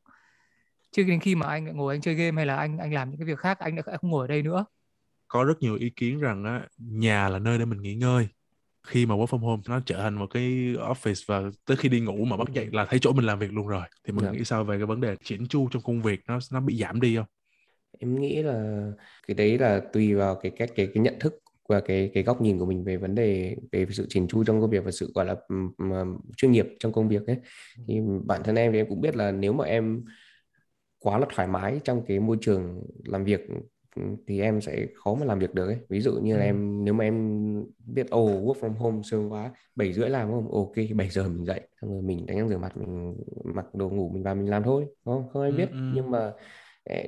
Chứ 0.91 1.03
đến 1.03 1.19
khi 1.19 1.35
mà 1.35 1.47
anh 1.47 1.77
ngồi 1.77 1.95
anh 1.95 2.01
chơi 2.01 2.15
game 2.15 2.35
hay 2.35 2.45
là 2.45 2.55
anh 2.55 2.77
anh 2.77 2.93
làm 2.93 3.09
những 3.09 3.19
cái 3.19 3.25
việc 3.25 3.39
khác 3.39 3.59
anh 3.59 3.75
lại 3.75 3.97
không 4.01 4.09
ngồi 4.11 4.23
ở 4.23 4.27
đây 4.27 4.41
nữa. 4.41 4.65
Có 5.27 5.43
rất 5.43 5.61
nhiều 5.61 5.75
ý 5.75 5.89
kiến 5.89 6.19
rằng 6.19 6.43
á 6.43 6.67
nhà 6.77 7.29
là 7.29 7.39
nơi 7.39 7.57
để 7.57 7.65
mình 7.65 7.81
nghỉ 7.81 7.95
ngơi 7.95 8.27
khi 8.85 9.05
mà 9.05 9.15
work 9.15 9.25
from 9.25 9.39
home 9.39 9.61
nó 9.67 9.79
trở 9.85 9.97
thành 10.01 10.15
một 10.15 10.27
cái 10.33 10.43
office 10.77 11.23
và 11.27 11.51
tới 11.65 11.77
khi 11.77 11.89
đi 11.89 11.99
ngủ 11.99 12.25
mà 12.25 12.37
bắt 12.37 12.47
dậy 12.53 12.67
là 12.71 12.85
thấy 12.89 12.99
chỗ 13.01 13.13
mình 13.13 13.25
làm 13.25 13.39
việc 13.39 13.53
luôn 13.53 13.67
rồi. 13.67 13.85
Thì 14.07 14.13
mình 14.13 14.25
Dạ. 14.25 14.31
nghĩ 14.31 14.43
sao 14.45 14.63
về 14.63 14.77
cái 14.77 14.85
vấn 14.85 15.01
đề 15.01 15.15
chỉnh 15.23 15.47
chu 15.47 15.69
trong 15.71 15.81
công 15.83 16.01
việc 16.01 16.19
nó 16.27 16.39
nó 16.51 16.59
bị 16.61 16.77
giảm 16.77 17.01
đi 17.01 17.15
không? 17.15 17.25
Em 17.99 18.21
nghĩ 18.21 18.43
là 18.43 18.81
cái 19.27 19.35
đấy 19.35 19.57
là 19.59 19.81
tùy 19.93 20.13
vào 20.15 20.35
cái 20.35 20.51
cách 20.57 20.69
cái 20.75 20.87
cái 20.93 21.03
nhận 21.03 21.15
thức 21.19 21.33
và 21.69 21.79
cái 21.81 22.11
cái 22.13 22.23
góc 22.23 22.41
nhìn 22.41 22.59
của 22.59 22.65
mình 22.65 22.83
về 22.83 22.97
vấn 22.97 23.15
đề 23.15 23.55
về 23.71 23.85
sự 23.91 24.05
chỉn 24.09 24.27
chu 24.27 24.43
trong 24.43 24.61
công 24.61 24.69
việc 24.69 24.83
và 24.85 24.91
sự 24.91 25.11
gọi 25.15 25.25
là 25.25 25.35
ừm, 25.47 26.17
chuyên 26.37 26.51
nghiệp 26.51 26.65
trong 26.79 26.93
công 26.93 27.09
việc 27.09 27.27
ấy. 27.27 27.37
Thì 27.87 27.99
bản 28.25 28.41
thân 28.43 28.55
em 28.55 28.71
thì 28.71 28.77
em 28.79 28.89
cũng 28.89 29.01
biết 29.01 29.15
là 29.15 29.31
nếu 29.31 29.53
mà 29.53 29.65
em 29.65 30.03
quá 30.99 31.19
là 31.19 31.25
thoải 31.35 31.47
mái 31.47 31.79
trong 31.83 32.03
cái 32.07 32.19
môi 32.19 32.37
trường 32.41 32.83
làm 33.05 33.23
việc 33.23 33.41
thì 34.27 34.41
em 34.41 34.61
sẽ 34.61 34.87
khó 35.03 35.15
mà 35.15 35.25
làm 35.25 35.39
việc 35.39 35.53
được 35.53 35.67
ấy. 35.67 35.77
Ví 35.89 36.01
dụ 36.01 36.13
như 36.23 36.37
là 36.37 36.43
Ừ. 36.43 36.45
em 36.45 36.85
nếu 36.85 36.93
mà 36.93 37.03
em 37.03 37.15
biết 37.85 38.09
ồ 38.09 38.25
work 38.27 38.53
from 38.59 38.73
home 38.73 39.01
sướng 39.03 39.31
quá 39.31 39.51
bảy 39.75 39.93
rưỡi 39.93 40.09
làm 40.09 40.31
không? 40.31 40.51
Ok 40.51 40.71
7 40.95 41.09
giờ 41.09 41.29
mình 41.29 41.45
dậy. 41.45 41.61
Xong 41.81 41.89
rồi 41.91 42.01
mình 42.01 42.25
đánh 42.25 42.37
răng 42.37 42.49
rửa 42.49 42.57
mặt 42.57 42.77
mình 42.77 43.15
mặc 43.55 43.65
đồ 43.75 43.89
ngủ 43.89 44.09
mình 44.09 44.23
vào 44.23 44.35
mình 44.35 44.49
làm 44.49 44.63
thôi 44.63 44.85
đúng 45.05 45.15
không? 45.15 45.29
Không 45.33 45.41
ai 45.41 45.51
Ừ, 45.51 45.53
biết. 45.53 45.69
ừ. 45.71 45.77
nhưng 45.89 46.11
mà 46.11 46.31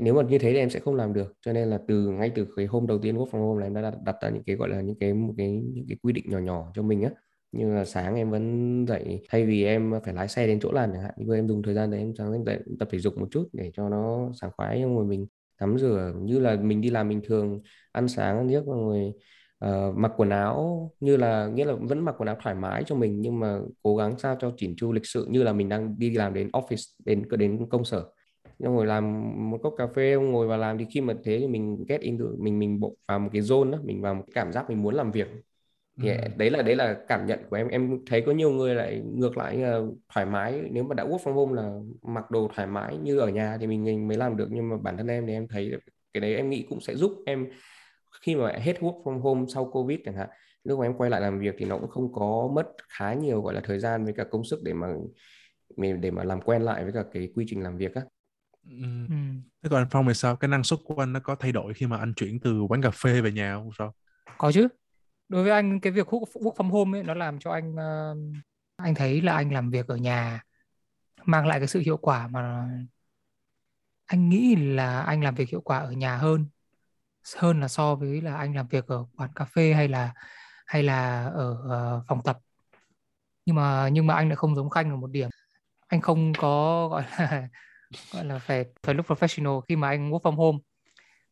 nếu 0.01 0.13
mà 0.13 0.22
như 0.24 0.38
thế 0.38 0.51
thì 0.53 0.58
em 0.60 0.70
sẽ 0.70 0.79
không 0.79 0.96
làm 0.96 1.13
được. 1.13 1.34
Cho 1.41 1.53
nên 1.53 1.70
là 1.70 1.79
từ 1.88 2.10
ngay 2.10 2.32
từ 2.36 2.48
cái 2.56 2.65
hôm 2.65 2.88
đầu 2.88 3.00
tiên 3.00 3.17
work 3.17 3.27
from 3.29 3.39
home 3.48 3.60
là 3.62 3.67
em 3.67 3.74
đã 3.74 3.82
đặt, 3.82 3.94
đặt 4.06 4.15
ra 4.22 4.29
những 4.29 4.44
cái 4.44 4.56
gọi 4.56 4.70
là 4.70 4.82
những 4.82 5.00
cái 5.00 5.13
một 5.13 5.34
cái 5.38 5.51
những 5.74 5.86
cái 5.89 5.98
quy 6.03 6.13
định 6.13 6.25
nhỏ 6.29 6.39
nhỏ 6.39 6.72
cho 6.75 6.82
mình 6.84 7.01
á. 7.03 7.10
Như 7.51 7.74
là 7.75 7.86
sáng 7.86 8.15
em 8.15 8.29
vẫn 8.32 8.86
dậy 8.88 9.22
thay 9.29 9.46
vì 9.46 9.63
em 9.65 9.94
phải 10.06 10.13
lái 10.13 10.27
xe 10.27 10.48
đến 10.48 10.60
chỗ 10.62 10.72
làm 10.72 10.91
chẳng 10.94 11.01
hạn 11.01 11.13
thì 11.17 11.25
em 11.36 11.48
dùng 11.48 11.63
thời 11.63 11.74
gian 11.74 11.91
đấy 11.91 12.00
em 12.00 12.13
sáng 12.17 12.34
em 12.34 12.46
dậy 12.46 12.60
tập 12.79 12.88
thể 12.91 13.00
dục 13.00 13.17
một 13.17 13.27
chút 13.32 13.50
để 13.53 13.72
cho 13.74 13.89
nó 13.89 14.29
sảng 14.41 14.51
khoái 14.58 14.82
xong 14.82 14.96
rồi 14.96 15.06
mình 15.06 15.27
tắm 15.59 15.77
rửa, 15.77 16.13
như 16.21 16.39
là 16.39 16.55
mình 16.55 16.81
đi 16.81 16.89
làm 16.89 17.09
bình 17.09 17.21
thường, 17.23 17.61
ăn 17.91 18.07
sáng 18.07 18.37
ăn 18.37 18.49
giấc 18.49 18.65
rồi 18.65 19.13
mặc 19.95 20.11
quần 20.17 20.29
áo, 20.29 20.91
như 20.99 21.17
là, 21.17 21.47
nghĩa 21.47 21.65
là 21.65 21.73
vẫn 21.73 21.99
mặc 21.99 22.15
quần 22.17 22.27
áo 22.27 22.37
thoải 22.43 22.55
mái 22.55 22.83
cho 22.83 22.95
mình, 22.95 23.21
nhưng 23.21 23.39
mà 23.39 23.59
cố 23.83 23.95
gắng 23.95 24.19
sao 24.19 24.35
cho 24.39 24.53
chỉn 24.57 24.75
chu 24.77 24.91
lịch 24.91 25.05
sự, 25.05 25.27
như 25.29 25.43
là 25.43 25.53
mình 25.53 25.69
đang 25.69 25.99
đi 25.99 26.09
làm 26.09 26.33
đến 26.33 26.49
office, 26.53 26.95
đến 27.05 27.23
đến 27.37 27.69
công 27.69 27.85
sở. 27.85 28.05
Xong 28.59 28.75
ngồi 28.75 28.85
làm 28.85 29.23
một 29.51 29.57
cốc 29.63 29.73
cà 29.77 29.87
phê, 29.87 30.15
ngồi 30.15 30.47
vào 30.47 30.57
làm, 30.57 30.77
thì 30.77 30.85
khi 30.93 31.01
mà 31.01 31.13
thế 31.23 31.39
thì 31.39 31.47
mình 31.47 31.85
get 31.87 32.01
into, 32.01 32.25
mình 32.39 32.59
mình 32.59 32.79
bộ 32.79 32.95
vào 33.07 33.19
một 33.19 33.29
cái 33.33 33.41
zone 33.41 33.71
đó, 33.71 33.77
mình 33.83 34.01
vào 34.01 34.13
một 34.13 34.23
cái 34.27 34.31
cảm 34.33 34.53
giác 34.53 34.69
mình 34.69 34.81
muốn 34.81 34.95
làm 34.95 35.11
việc 35.11 35.27
thì 36.01 36.10
Ừ. 36.10 36.16
đấy 36.38 36.50
là 36.50 36.62
đấy 36.62 36.75
là 36.75 36.98
cảm 37.08 37.25
nhận 37.25 37.39
của 37.50 37.56
em. 37.56 37.68
Em 37.68 38.00
thấy 38.06 38.22
có 38.25 38.32
nhiều 38.32 38.51
người 38.51 38.75
lại 38.75 39.01
ngược 39.16 39.38
lại 39.38 39.58
là 39.58 39.80
thoải 40.13 40.25
mái. 40.25 40.62
Nếu 40.72 40.84
mà 40.84 40.96
đã 40.96 41.04
work 41.06 41.18
from 41.18 41.34
home 41.34 41.62
là 41.62 41.72
mặc 42.01 42.32
đồ 42.32 42.50
thoải 42.56 42.68
mái 42.68 42.98
như 42.98 43.20
ở 43.20 43.30
nhà 43.30 43.58
thì 43.62 43.68
mình, 43.68 43.84
mình 43.84 44.08
mới 44.08 44.18
làm 44.18 44.38
được. 44.38 44.48
Nhưng 44.51 44.70
mà 44.70 44.77
bản 44.77 44.98
thân 44.98 45.08
em 45.08 45.27
thì 45.27 45.34
em 45.34 45.48
thấy 45.48 45.72
cái 46.13 46.22
đấy 46.22 46.36
em 46.36 46.50
nghĩ 46.50 46.66
cũng 46.70 46.82
sẽ 46.82 46.96
giúp 46.96 47.12
em 47.25 47.48
khi 48.22 48.36
mà 48.36 48.51
hết 48.51 48.77
work 48.80 49.04
from 49.04 49.20
home 49.20 49.46
sau 49.54 49.66
covid 49.72 50.00
chẳng 50.06 50.16
hạn. 50.16 50.30
Lúc 50.63 50.80
mà 50.80 50.86
em 50.86 50.94
quay 50.98 51.10
lại 51.10 51.22
làm 51.22 51.39
việc 51.39 51.56
thì 51.58 51.66
nó 51.66 51.77
cũng 51.80 51.89
không 51.89 52.13
có 52.13 52.50
mất 52.54 52.68
khá 52.89 53.13
nhiều 53.13 53.42
gọi 53.42 53.54
là 53.54 53.62
thời 53.63 53.80
gian 53.80 54.04
với 54.06 54.13
cả 54.13 54.24
công 54.32 54.44
sức 54.44 54.60
để 54.63 54.74
mà 54.74 54.88
để 55.77 56.12
mà 56.12 56.24
làm 56.24 56.42
quen 56.42 56.62
lại 56.62 56.84
với 56.84 56.94
cả 56.94 57.04
cái 57.13 57.30
quy 57.36 57.46
trình 57.48 57.63
làm 57.63 57.77
việc 57.77 57.96
á. 57.96 58.01
Ừ. 58.68 58.72
ừ. 59.10 59.16
thế 59.63 59.70
còn 59.70 59.82
anh 59.82 59.88
Phong 59.92 60.08
thì 60.08 60.13
sao? 60.13 60.36
Cái 60.36 60.48
năng 60.48 60.63
suất 60.63 60.80
của 60.86 60.96
anh 61.04 61.13
nó 61.13 61.20
có 61.20 61.36
thay 61.36 61.51
đổi 61.51 61.74
khi 61.74 61.88
mà 61.88 61.98
anh 61.98 62.13
chuyển 62.16 62.39
từ 62.39 62.62
quán 62.70 62.82
cà 62.82 62.92
phê 62.92 63.22
về 63.22 63.32
nhà 63.32 63.56
không? 63.56 63.70
Sao? 63.77 63.94
Có 64.38 64.51
chứ 64.51 64.68
đối 65.29 65.43
với 65.43 65.51
anh 65.51 65.79
cái 65.79 65.91
việc 65.91 66.07
work 66.07 66.25
work 66.25 66.55
from 66.55 66.69
home 66.69 67.00
ấy 67.00 67.03
nó 67.03 67.13
làm 67.13 67.39
cho 67.39 67.51
anh 67.51 67.74
uh, 67.74 68.17
anh 68.75 68.96
thấy 68.96 69.22
là 69.22 69.34
anh 69.36 69.53
làm 69.53 69.69
việc 69.69 69.88
ở 69.88 69.96
nhà 69.96 70.41
mang 71.25 71.48
lại 71.48 71.60
cái 71.60 71.67
sự 71.67 71.79
hiệu 71.79 71.98
quả 71.98 72.27
mà 72.27 72.69
anh 74.05 74.29
nghĩ 74.29 74.55
là 74.55 75.01
anh 75.01 75.24
làm 75.24 75.36
việc 75.36 75.50
hiệu 75.50 75.62
quả 75.62 75.79
ở 75.79 75.91
nhà 75.91 76.17
hơn 76.17 76.46
hơn 77.36 77.60
là 77.62 77.67
so 77.67 77.96
với 77.96 78.22
là 78.22 78.38
anh 78.38 78.55
làm 78.55 78.67
việc 78.67 78.88
ở 78.88 79.05
quán 79.17 79.29
cà 79.36 79.46
phê 79.46 79.74
hay 79.74 79.88
là 79.88 80.13
hay 80.67 80.84
là 80.84 81.25
ở 81.25 81.51
uh, 81.51 82.03
phòng 82.07 82.22
tập. 82.24 82.39
Nhưng 83.46 83.55
mà 83.55 83.89
nhưng 83.89 84.07
mà 84.07 84.13
anh 84.13 84.29
lại 84.29 84.36
không 84.36 84.55
giống 84.55 84.69
Khanh 84.69 84.89
ở 84.91 84.96
một 84.96 85.12
điểm. 85.12 85.29
Anh 85.88 86.01
không 86.01 86.34
có 86.38 86.88
gọi 86.88 87.03
là 87.19 87.48
gọi 88.13 88.25
là 88.25 88.39
phải 88.39 88.65
phải 88.84 88.96
lúc 88.96 89.05
professional 89.07 89.62
khi 89.62 89.75
mà 89.75 89.89
anh 89.89 90.12
work 90.12 90.22
from 90.22 90.36
home. 90.36 90.57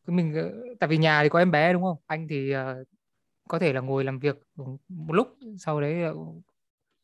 Mình 0.06 0.34
ờ, 0.34 0.52
tại 0.80 0.88
vì 0.88 0.96
nhà 0.98 1.22
thì 1.22 1.28
có 1.28 1.38
em 1.38 1.50
bé 1.50 1.72
đúng 1.72 1.82
không? 1.82 1.96
Anh 2.06 2.28
thì 2.28 2.56
uh, 2.56 2.88
có 3.48 3.58
thể 3.58 3.72
là 3.72 3.80
ngồi 3.80 4.04
làm 4.04 4.18
việc 4.18 4.36
một 4.88 5.12
lúc 5.14 5.28
sau 5.58 5.80
đấy 5.80 6.02
ờ, 6.02 6.14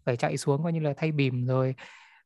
phải 0.07 0.17
chạy 0.17 0.37
xuống 0.37 0.63
coi 0.63 0.73
như 0.73 0.81
là 0.81 0.95
thay 0.97 1.13
bìm 1.13 1.47
rồi 1.47 1.75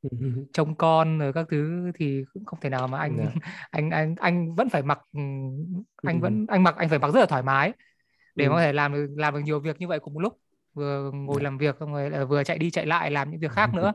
trông 0.52 0.74
con 0.76 1.18
rồi 1.18 1.32
các 1.32 1.46
thứ 1.50 1.90
thì 1.94 2.24
cũng 2.34 2.44
không 2.44 2.60
thể 2.62 2.70
nào 2.70 2.88
mà 2.88 2.98
anh 2.98 3.16
Dạ. 3.18 3.30
anh 3.70 3.90
anh 3.90 4.14
anh 4.20 4.54
vẫn 4.54 4.68
phải 4.68 4.82
mặc 4.82 5.00
ừ, 5.12 5.20
anh 6.04 6.20
vẫn 6.20 6.46
anh 6.48 6.62
mặc 6.62 6.74
anh 6.76 6.88
phải 6.88 6.98
mặc 6.98 7.10
rất 7.14 7.20
là 7.20 7.26
thoải 7.26 7.42
mái 7.42 7.72
để 8.36 8.44
Ừ. 8.44 8.50
mà 8.50 8.54
có 8.56 8.60
thể 8.60 8.72
làm 8.72 8.92
được 8.92 9.06
làm 9.16 9.34
được 9.34 9.40
nhiều 9.44 9.60
việc 9.60 9.80
như 9.80 9.88
vậy 9.88 9.98
cùng 10.00 10.14
một 10.14 10.20
lúc 10.20 10.40
vừa 10.74 11.10
ngồi 11.14 11.40
Dạ. 11.40 11.44
làm 11.44 11.58
việc 11.58 11.76
xong 11.80 11.92
rồi 11.92 12.10
lại 12.10 12.24
vừa 12.26 12.44
chạy 12.44 12.58
đi 12.58 12.70
chạy 12.70 12.86
lại 12.86 13.10
làm 13.10 13.30
những 13.30 13.40
việc 13.40 13.52
khác 13.52 13.74
nữa 13.74 13.92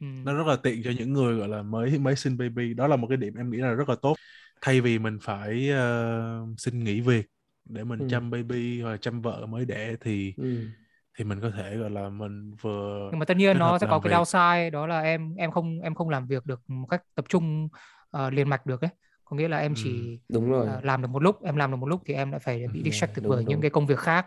ừ. 0.00 0.06
nó 0.24 0.34
rất 0.34 0.46
là 0.46 0.56
tiện 0.62 0.82
cho 0.84 0.90
những 0.98 1.12
người 1.12 1.34
gọi 1.38 1.48
là 1.48 1.62
mới 1.62 1.98
mới 1.98 2.16
sinh 2.16 2.36
baby 2.38 2.74
đó 2.74 2.86
là 2.86 2.96
một 2.96 3.06
cái 3.08 3.16
điểm 3.16 3.34
em 3.34 3.50
nghĩ 3.50 3.58
là 3.58 3.72
rất 3.72 3.88
là 3.88 3.96
tốt 4.02 4.14
thay 4.60 4.80
vì 4.80 4.98
mình 4.98 5.18
phải 5.22 5.68
ờ, 5.70 6.46
xin 6.58 6.84
nghỉ 6.84 7.00
việc 7.00 7.26
để 7.64 7.84
mình 7.84 8.00
Ừ. 8.00 8.04
chăm 8.06 8.30
baby 8.30 8.80
hoặc 8.82 8.90
là 8.90 8.96
chăm 8.96 9.20
vợ 9.22 9.46
mới 9.46 9.64
đẻ 9.64 9.96
thì 10.00 10.34
Ừ. 10.36 10.70
thì 11.18 11.24
mình 11.24 11.40
có 11.42 11.50
thể 11.50 11.76
gọi 11.76 11.90
là 11.90 12.08
mình 12.10 12.54
vừa 12.60 13.10
nhưng 13.10 13.18
mà 13.18 13.24
tất 13.24 13.36
nhiên 13.36 13.58
nó 13.58 13.78
sẽ 13.78 13.86
có 13.86 13.98
làm 13.98 14.00
cái 14.00 14.10
việc. 14.12 14.20
downside 14.20 14.70
đó 14.70 14.86
là 14.86 15.00
em 15.00 15.34
em 15.34 15.50
không 15.50 15.80
em 15.80 15.94
không 15.94 16.08
làm 16.08 16.26
việc 16.26 16.46
được 16.46 16.60
một 16.70 16.86
cách 16.86 17.02
tập 17.14 17.24
trung 17.28 17.68
ờ, 18.10 18.30
liền 18.30 18.48
mạch 18.48 18.66
được 18.66 18.80
ấy 18.80 18.90
có 19.24 19.36
nghĩa 19.36 19.48
là 19.48 19.58
em 19.58 19.72
Ừ. 19.72 19.76
chỉ 19.76 20.20
đúng 20.28 20.50
rồi 20.50 20.66
ờ, 20.66 20.80
làm 20.84 21.02
được 21.02 21.08
một 21.08 21.22
lúc 21.22 21.42
em 21.44 21.56
làm 21.56 21.70
được 21.70 21.76
một 21.76 21.86
lúc 21.86 22.02
thì 22.06 22.14
em 22.14 22.30
lại 22.30 22.40
phải 22.40 22.68
bị 22.68 22.82
Dạ, 22.82 22.84
distracted 22.84 23.24
đúng, 23.24 23.30
bởi 23.36 23.44
những 23.44 23.46
đúng. 23.56 23.60
cái 23.60 23.70
công 23.70 23.86
việc 23.86 23.98
khác 23.98 24.26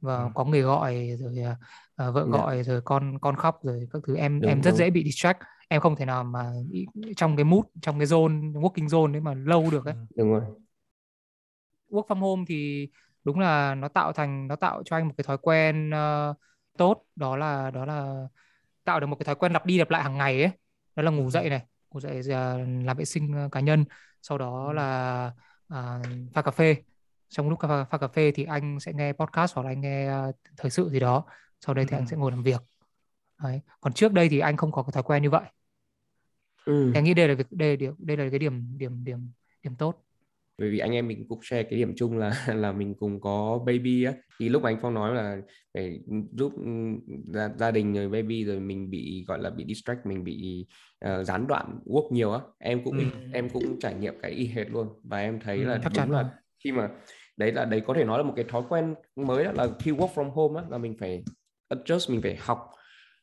và 0.00 0.18
Ừ. 0.18 0.32
có 0.34 0.44
người 0.44 0.62
gọi 0.62 1.16
rồi 1.18 1.36
ờ, 1.96 2.12
vợ 2.12 2.24
Dạ. 2.24 2.32
gọi 2.32 2.62
rồi 2.62 2.80
con 2.84 3.18
con 3.20 3.36
khóc 3.36 3.58
rồi 3.62 3.88
các 3.92 4.02
thứ 4.06 4.16
em 4.16 4.40
Đúng, 4.40 4.48
em 4.48 4.62
rất 4.62 4.72
đúng. 4.72 4.78
dễ 4.78 4.90
bị 4.90 5.04
distract 5.04 5.38
em 5.68 5.80
không 5.80 5.96
thể 5.96 6.04
nào 6.04 6.24
mà 6.24 6.52
trong 7.16 7.36
cái 7.36 7.44
mood 7.44 7.64
trong 7.82 7.98
cái 7.98 8.06
zone 8.06 8.52
working 8.52 8.86
zone 8.86 9.12
đấy 9.12 9.20
mà 9.20 9.34
lâu 9.34 9.70
được 9.70 9.84
ấy 9.86 9.94
Ừ. 9.94 9.98
đúng 10.16 10.30
rồi 10.30 10.42
work 11.90 12.06
from 12.06 12.18
home 12.20 12.44
thì 12.48 12.88
đúng 13.24 13.38
là 13.38 13.74
nó 13.74 13.88
tạo 13.88 14.12
thành 14.12 14.48
nó 14.48 14.56
tạo 14.56 14.82
cho 14.84 14.96
anh 14.96 15.08
một 15.08 15.14
cái 15.16 15.24
thói 15.24 15.38
quen 15.38 15.90
ờ, 15.90 16.34
tốt 16.78 17.04
đó 17.16 17.36
là 17.36 17.70
đó 17.70 17.84
là 17.84 18.26
tạo 18.84 19.00
được 19.00 19.06
một 19.06 19.16
cái 19.16 19.24
thói 19.24 19.34
quen 19.34 19.52
lặp 19.52 19.66
đi 19.66 19.78
lặp 19.78 19.90
lại 19.90 20.02
hàng 20.02 20.18
ngày 20.18 20.42
ấy 20.42 20.50
đó 20.96 21.02
là 21.02 21.10
ngủ 21.10 21.24
Ừ. 21.24 21.30
dậy 21.30 21.50
này 21.50 21.66
ngủ 21.90 22.00
dậy 22.00 22.22
giờ 22.22 22.58
làm 22.84 22.96
vệ 22.96 23.04
sinh 23.04 23.32
ờ, 23.32 23.48
cá 23.52 23.60
nhân 23.60 23.84
sau 24.22 24.38
đó 24.38 24.66
Ừ. 24.68 24.72
là 24.72 25.32
à, 25.68 26.00
pha 26.34 26.42
cà 26.42 26.50
phê 26.50 26.76
trong 27.28 27.48
lúc 27.50 27.58
pha, 27.62 27.84
pha 27.84 27.98
cà 27.98 28.08
phê 28.08 28.32
thì 28.34 28.44
anh 28.44 28.80
sẽ 28.80 28.92
nghe 28.92 29.12
podcast 29.12 29.54
hoặc 29.54 29.62
là 29.62 29.70
anh 29.70 29.80
nghe 29.80 30.06
ờ, 30.08 30.32
thời 30.56 30.70
sự 30.70 30.88
gì 30.90 31.00
đó 31.00 31.24
sau 31.60 31.74
đây 31.74 31.84
thì 31.88 31.96
Ừ. 31.96 31.96
anh 31.96 32.06
sẽ 32.06 32.16
ngồi 32.16 32.30
làm 32.30 32.42
việc 32.42 32.62
Đấy. 33.42 33.60
còn 33.80 33.92
trước 33.92 34.12
đây 34.12 34.28
thì 34.28 34.38
anh 34.38 34.56
không 34.56 34.72
có 34.72 34.82
cái 34.82 34.92
thói 34.92 35.02
quen 35.02 35.22
như 35.22 35.30
vậy 35.30 35.44
ừ. 36.64 36.92
thì 36.92 36.98
anh 36.98 37.04
nghĩ 37.04 37.14
đây 37.14 37.28
là 37.28 37.34
việc 37.34 37.46
đây 37.50 37.76
điểm 37.76 37.94
đây 37.98 38.16
là 38.16 38.30
cái 38.30 38.38
điểm 38.38 38.78
điểm 38.78 39.04
điểm 39.04 39.32
điểm 39.62 39.76
tốt 39.76 40.04
bởi 40.58 40.70
vì 40.70 40.78
anh 40.78 40.92
em 40.92 41.08
mình 41.08 41.26
cũng 41.28 41.42
share 41.42 41.62
cái 41.62 41.78
điểm 41.78 41.92
chung 41.96 42.18
là 42.18 42.46
là 42.54 42.72
mình 42.72 42.94
cùng 42.94 43.20
có 43.20 43.60
baby 43.66 44.04
á. 44.04 44.12
Thì 44.40 44.48
lúc 44.48 44.62
anh 44.62 44.78
phong 44.82 44.94
nói 44.94 45.14
là 45.14 45.36
phải 45.74 46.00
giúp 46.32 46.52
gia, 47.24 47.48
gia 47.58 47.70
đình 47.70 47.94
rồi 47.94 48.08
baby 48.08 48.44
rồi 48.44 48.60
mình 48.60 48.90
bị 48.90 49.24
gọi 49.28 49.38
là 49.38 49.50
bị 49.50 49.64
distract 49.68 50.06
mình 50.06 50.24
bị 50.24 50.66
uh, 51.04 51.26
gián 51.26 51.46
đoạn 51.46 51.78
work 51.84 52.12
nhiều 52.12 52.32
á. 52.32 52.40
Em 52.58 52.84
cũng 52.84 52.98
ừ. 52.98 53.04
em 53.32 53.48
cũng 53.48 53.78
trải 53.80 53.94
nghiệm 53.94 54.14
cái 54.22 54.30
y 54.30 54.46
hệt 54.46 54.70
luôn. 54.70 54.88
Và 55.02 55.18
em 55.18 55.40
thấy 55.40 55.58
ừ, 55.58 55.64
là 55.64 55.80
chắc 55.82 55.92
đúng 56.06 56.10
là 56.10 56.30
khi 56.64 56.72
mà 56.72 56.88
đấy 57.36 57.52
là 57.52 57.64
đấy 57.64 57.82
có 57.86 57.94
thể 57.94 58.04
nói 58.04 58.18
là 58.18 58.24
một 58.24 58.32
cái 58.36 58.44
thói 58.48 58.62
quen 58.68 58.94
mới 59.16 59.44
đó 59.44 59.52
là 59.52 59.68
khi 59.78 59.90
work 59.90 60.14
from 60.14 60.30
home 60.30 60.60
á 60.60 60.66
là 60.70 60.78
mình 60.78 60.96
phải 61.00 61.24
adjust 61.70 62.12
mình 62.12 62.22
phải 62.22 62.36
học 62.40 62.70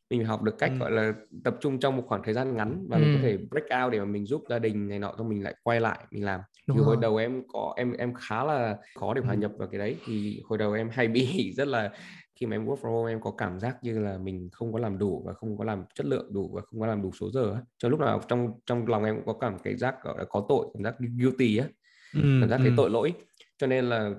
mình 0.09 0.25
học 0.25 0.41
được 0.43 0.57
cách 0.57 0.71
ừ. 0.71 0.77
gọi 0.77 0.91
là 0.91 1.13
tập 1.43 1.55
trung 1.61 1.79
trong 1.79 1.97
một 1.97 2.03
khoảng 2.07 2.23
thời 2.23 2.33
gian 2.33 2.55
ngắn 2.55 2.85
và 2.89 2.97
ừ. 2.97 3.01
mình 3.01 3.15
có 3.15 3.21
thể 3.21 3.37
break 3.37 3.83
out 3.83 3.93
để 3.93 3.99
mà 3.99 4.05
mình 4.05 4.25
giúp 4.25 4.43
gia 4.49 4.59
đình 4.59 4.87
này 4.87 4.99
nọ 4.99 5.13
xong 5.17 5.29
mình 5.29 5.43
lại 5.43 5.55
quay 5.63 5.81
lại 5.81 5.99
mình 6.11 6.25
làm 6.25 6.41
Đúng 6.67 6.77
thì 6.77 6.83
hồi 6.83 6.97
đầu 7.01 7.17
em 7.17 7.43
có 7.47 7.73
em 7.77 7.93
em 7.93 8.13
khá 8.13 8.43
là 8.43 8.77
khó 8.99 9.13
để 9.13 9.21
hòa 9.21 9.33
ừ. 9.33 9.39
nhập 9.39 9.51
vào 9.57 9.67
cái 9.67 9.79
đấy 9.79 9.95
thì 10.05 10.41
hồi 10.45 10.57
đầu 10.57 10.73
em 10.73 10.89
hay 10.89 11.07
bị 11.07 11.53
rất 11.57 11.67
là 11.67 11.91
khi 12.39 12.45
mà 12.45 12.55
em 12.55 12.65
work 12.65 12.75
from 12.75 12.91
home 12.91 13.11
em 13.11 13.21
có 13.21 13.31
cảm 13.37 13.59
giác 13.59 13.77
như 13.81 13.99
là 13.99 14.17
mình 14.17 14.49
không 14.51 14.73
có 14.73 14.79
làm 14.79 14.97
đủ 14.97 15.23
và 15.25 15.33
không 15.33 15.57
có 15.57 15.63
làm 15.63 15.83
chất 15.95 16.05
lượng 16.05 16.33
đủ 16.33 16.51
và 16.53 16.61
không 16.61 16.79
có 16.79 16.87
làm 16.87 17.01
đủ 17.01 17.11
số 17.19 17.31
giờ 17.31 17.57
cho 17.77 17.89
lúc 17.89 17.99
nào 17.99 18.21
trong 18.27 18.51
trong 18.65 18.87
lòng 18.87 19.03
em 19.03 19.15
cũng 19.15 19.25
có 19.25 19.33
cảm 19.33 19.59
cái 19.63 19.75
giác 19.75 19.95
gọi 20.03 20.15
là 20.17 20.23
có 20.29 20.45
tội 20.49 20.67
cảm 20.73 20.83
giác 20.83 20.95
guilty 21.17 21.57
á 21.57 21.65
ừ, 22.13 22.21
cảm 22.41 22.49
giác 22.49 22.57
ừ. 22.57 22.61
thấy 22.63 22.73
tội 22.77 22.89
lỗi 22.89 23.13
cho 23.57 23.67
nên 23.67 23.85
là 23.85 24.11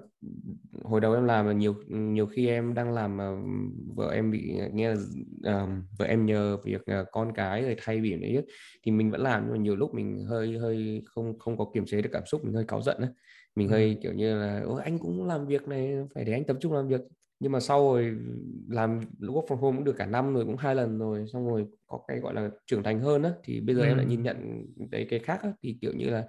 hồi 0.85 1.01
đầu 1.01 1.15
em 1.15 1.25
làm 1.25 1.47
là 1.47 1.53
nhiều 1.53 1.75
nhiều 1.89 2.27
khi 2.27 2.49
em 2.49 2.75
đang 2.75 2.95
làm 2.95 3.17
mà 3.17 3.31
vợ 3.95 4.11
em 4.11 4.31
bị 4.31 4.61
nghe 4.73 4.93
uh, 4.93 5.69
vợ 5.99 6.05
em 6.05 6.27
nhờ 6.27 6.57
việc 6.57 6.81
uh, 7.01 7.07
con 7.13 7.33
cái 7.35 7.63
rồi 7.63 7.77
thay 7.79 8.01
biển 8.01 8.21
đấy 8.21 8.47
thì 8.83 8.93
mình 8.93 9.11
vẫn 9.11 9.21
làm 9.21 9.43
nhưng 9.45 9.53
mà 9.53 9.59
nhiều 9.59 9.77
lúc 9.77 9.95
mình 9.95 10.25
hơi 10.29 10.59
hơi 10.59 11.03
không 11.07 11.39
không 11.39 11.59
có 11.59 11.71
kiềm 11.75 11.87
chế 11.87 12.03
được 12.03 12.11
cảm 12.13 12.27
xúc 12.27 12.45
mình 12.45 12.55
hơi 12.55 12.65
cáu 12.69 12.83
giận 12.83 12.97
ấy. 12.99 13.11
mình 13.55 13.69
hơi 13.69 13.99
kiểu 14.03 14.13
như 14.13 14.41
là 14.41 14.63
Ôi, 14.65 14.81
anh 14.85 14.99
cũng 14.99 15.27
làm 15.27 15.47
việc 15.47 15.69
này 15.69 15.95
phải 16.15 16.25
để 16.25 16.33
anh 16.33 16.45
tập 16.45 16.57
trung 16.61 16.73
làm 16.73 16.89
việc 16.89 17.01
nhưng 17.41 17.53
mà 17.53 17.61
sau 17.61 17.93
rồi 17.93 18.17
làm 18.69 19.01
work 19.21 19.47
from 19.47 19.57
home 19.57 19.77
cũng 19.77 19.85
được 19.85 19.97
cả 19.97 20.07
năm 20.07 20.35
rồi 20.35 20.45
cũng 20.45 20.57
hai 20.57 20.75
lần 20.75 20.99
rồi 20.99 21.27
xong 21.33 21.47
rồi 21.47 21.67
có 21.87 22.01
cái 22.09 22.19
gọi 22.19 22.35
là 22.35 22.51
trưởng 22.67 22.83
thành 22.83 23.01
hơn 23.01 23.23
á 23.23 23.33
thì 23.45 23.61
bây 23.61 23.75
giờ 23.75 23.83
ừ. 23.83 23.87
em 23.87 23.97
lại 23.97 24.07
nhìn 24.07 24.23
nhận 24.23 24.67
đấy 24.91 25.07
cái 25.11 25.19
khác 25.19 25.43
á, 25.43 25.53
thì 25.63 25.79
kiểu 25.81 25.93
như 25.93 26.11
là 26.11 26.25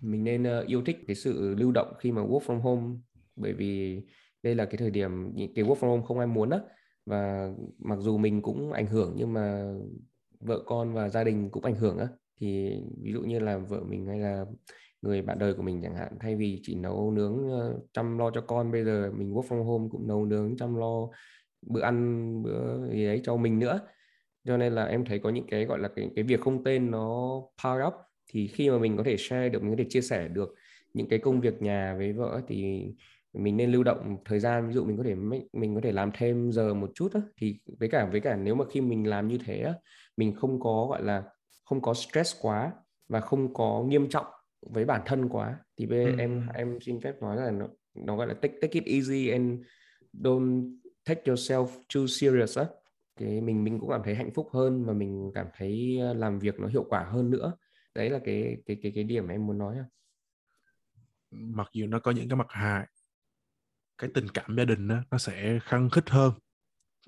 mình 0.00 0.24
nên 0.24 0.42
uh, 0.42 0.66
yêu 0.66 0.82
thích 0.82 0.98
cái 1.06 1.16
sự 1.16 1.54
lưu 1.54 1.72
động 1.72 1.92
khi 1.98 2.12
mà 2.12 2.22
work 2.22 2.40
from 2.40 2.60
home 2.60 2.96
bởi 3.36 3.52
vì 3.52 4.02
đây 4.42 4.54
là 4.54 4.64
cái 4.64 4.76
thời 4.76 4.90
điểm 4.90 5.32
cái 5.54 5.64
work 5.64 5.74
from 5.74 5.88
home 5.88 6.02
không 6.06 6.18
ai 6.18 6.26
muốn 6.26 6.50
á 6.50 6.58
và 7.06 7.50
mặc 7.78 7.98
dù 8.00 8.18
mình 8.18 8.42
cũng 8.42 8.72
ảnh 8.72 8.86
hưởng 8.86 9.14
nhưng 9.16 9.32
mà 9.32 9.74
vợ 10.40 10.62
con 10.66 10.94
và 10.94 11.08
gia 11.08 11.24
đình 11.24 11.50
cũng 11.50 11.64
ảnh 11.64 11.74
hưởng 11.74 11.98
á 11.98 12.08
thì 12.40 12.76
ví 13.02 13.12
dụ 13.12 13.20
như 13.20 13.38
là 13.38 13.58
vợ 13.58 13.80
mình 13.88 14.06
hay 14.06 14.18
là 14.18 14.44
người 15.02 15.22
bạn 15.22 15.38
đời 15.38 15.54
của 15.54 15.62
mình 15.62 15.80
chẳng 15.82 15.96
hạn, 15.96 16.12
thay 16.20 16.36
vì 16.36 16.60
chỉ 16.62 16.74
nấu 16.74 17.10
nướng 17.10 17.48
ờ, 17.50 17.78
chăm 17.92 18.18
lo 18.18 18.30
cho 18.30 18.40
con, 18.40 18.72
bây 18.72 18.84
giờ 18.84 19.10
mình 19.16 19.34
work 19.34 19.42
from 19.42 19.64
home 19.64 19.88
cũng 19.90 20.08
nấu 20.08 20.24
nướng, 20.26 20.56
chăm 20.56 20.76
lo 20.76 21.08
bữa 21.62 21.80
ăn, 21.80 22.42
bữa 22.42 22.88
gì 22.90 23.06
đấy 23.06 23.20
cho 23.24 23.36
mình 23.36 23.58
nữa 23.58 23.80
cho 24.46 24.56
nên 24.56 24.72
là 24.72 24.84
em 24.84 25.04
thấy 25.04 25.18
có 25.18 25.30
những 25.30 25.46
cái, 25.50 25.64
gọi 25.64 25.78
là, 25.78 25.88
cái 25.96 26.10
cái 26.16 26.24
việc 26.24 26.40
không 26.40 26.64
tên 26.64 26.90
nó 26.90 27.32
power 27.62 27.86
up 27.88 27.94
thì 28.32 28.46
khi 28.46 28.70
mà 28.70 28.78
mình 28.78 28.96
có 28.96 29.02
thể 29.02 29.16
share 29.16 29.48
được, 29.48 29.62
mình 29.62 29.70
có 29.70 29.76
thể 29.78 29.86
chia 29.90 30.00
sẻ 30.00 30.28
được 30.28 30.54
những 30.94 31.08
cái 31.08 31.18
công 31.18 31.40
việc 31.40 31.62
nhà 31.62 31.94
với 31.98 32.12
vợ 32.12 32.40
thì 32.48 32.84
mình 33.32 33.56
nên 33.56 33.72
lưu 33.72 33.84
động 33.84 34.16
thời 34.24 34.40
gian 34.40 34.68
ví 34.68 34.74
dụ 34.74 34.84
mình 34.84 34.96
có 34.96 35.02
thể 35.04 35.14
mình 35.52 35.74
có 35.74 35.80
thể 35.84 35.92
làm 35.92 36.10
thêm 36.14 36.52
giờ 36.52 36.74
một 36.74 36.90
chút 36.94 37.14
đó. 37.14 37.20
thì 37.40 37.58
với 37.80 37.88
cả 37.88 38.08
với 38.12 38.20
cả 38.20 38.36
nếu 38.36 38.54
mà 38.54 38.64
khi 38.70 38.80
mình 38.80 39.06
làm 39.08 39.28
như 39.28 39.38
thế 39.46 39.72
mình 40.16 40.34
không 40.34 40.60
có, 40.60 40.86
gọi 40.90 41.02
là, 41.02 41.22
không 41.64 41.82
có 41.82 41.94
stress 41.94 42.36
quá 42.40 42.72
và 43.08 43.20
không 43.20 43.54
có 43.54 43.84
nghiêm 43.88 44.08
trọng 44.08 44.26
với 44.70 44.84
bản 44.84 45.02
thân 45.06 45.28
quá. 45.28 45.58
Thì 45.78 45.86
bây 45.86 46.04
ừ. 46.04 46.16
em 46.18 46.48
em 46.54 46.78
xin 46.80 47.00
phép 47.00 47.22
nói 47.22 47.36
là 47.36 47.50
nó, 47.50 47.68
nó 47.94 48.16
gọi 48.16 48.26
là 48.26 48.34
take 48.34 48.54
take 48.60 48.80
it 48.80 48.84
easy 48.86 49.28
and 49.28 49.60
don't 50.12 50.76
take 51.04 51.22
yourself 51.24 51.66
too 51.66 52.06
serious 52.06 52.58
á. 52.58 52.64
Cái 53.16 53.40
mình 53.40 53.64
mình 53.64 53.80
cũng 53.80 53.90
cảm 53.90 54.00
thấy 54.04 54.14
hạnh 54.14 54.30
phúc 54.34 54.48
hơn 54.52 54.84
và 54.84 54.92
mình 54.92 55.30
cảm 55.34 55.46
thấy 55.56 55.98
ờ, 56.00 56.14
làm 56.14 56.38
việc 56.38 56.60
nó 56.60 56.68
hiệu 56.68 56.84
quả 56.88 57.04
hơn 57.04 57.30
nữa. 57.30 57.52
Đấy 57.94 58.10
là 58.10 58.18
cái 58.24 58.56
cái 58.66 58.78
cái 58.82 58.92
cái 58.94 59.04
điểm 59.04 59.28
em 59.28 59.46
muốn 59.46 59.58
nói 59.58 59.76
mặc 61.30 61.68
dù 61.72 61.86
nó 61.86 62.00
có 62.00 62.10
những 62.10 62.28
cái 62.28 62.36
mặt 62.36 62.46
hại 62.50 62.86
cái 63.98 64.10
tình 64.14 64.28
cảm 64.28 64.56
gia 64.56 64.64
đình 64.64 64.88
đó, 64.88 65.02
nó 65.10 65.18
sẽ 65.18 65.58
khăng 65.62 65.90
khích 65.90 66.10
hơn. 66.10 66.32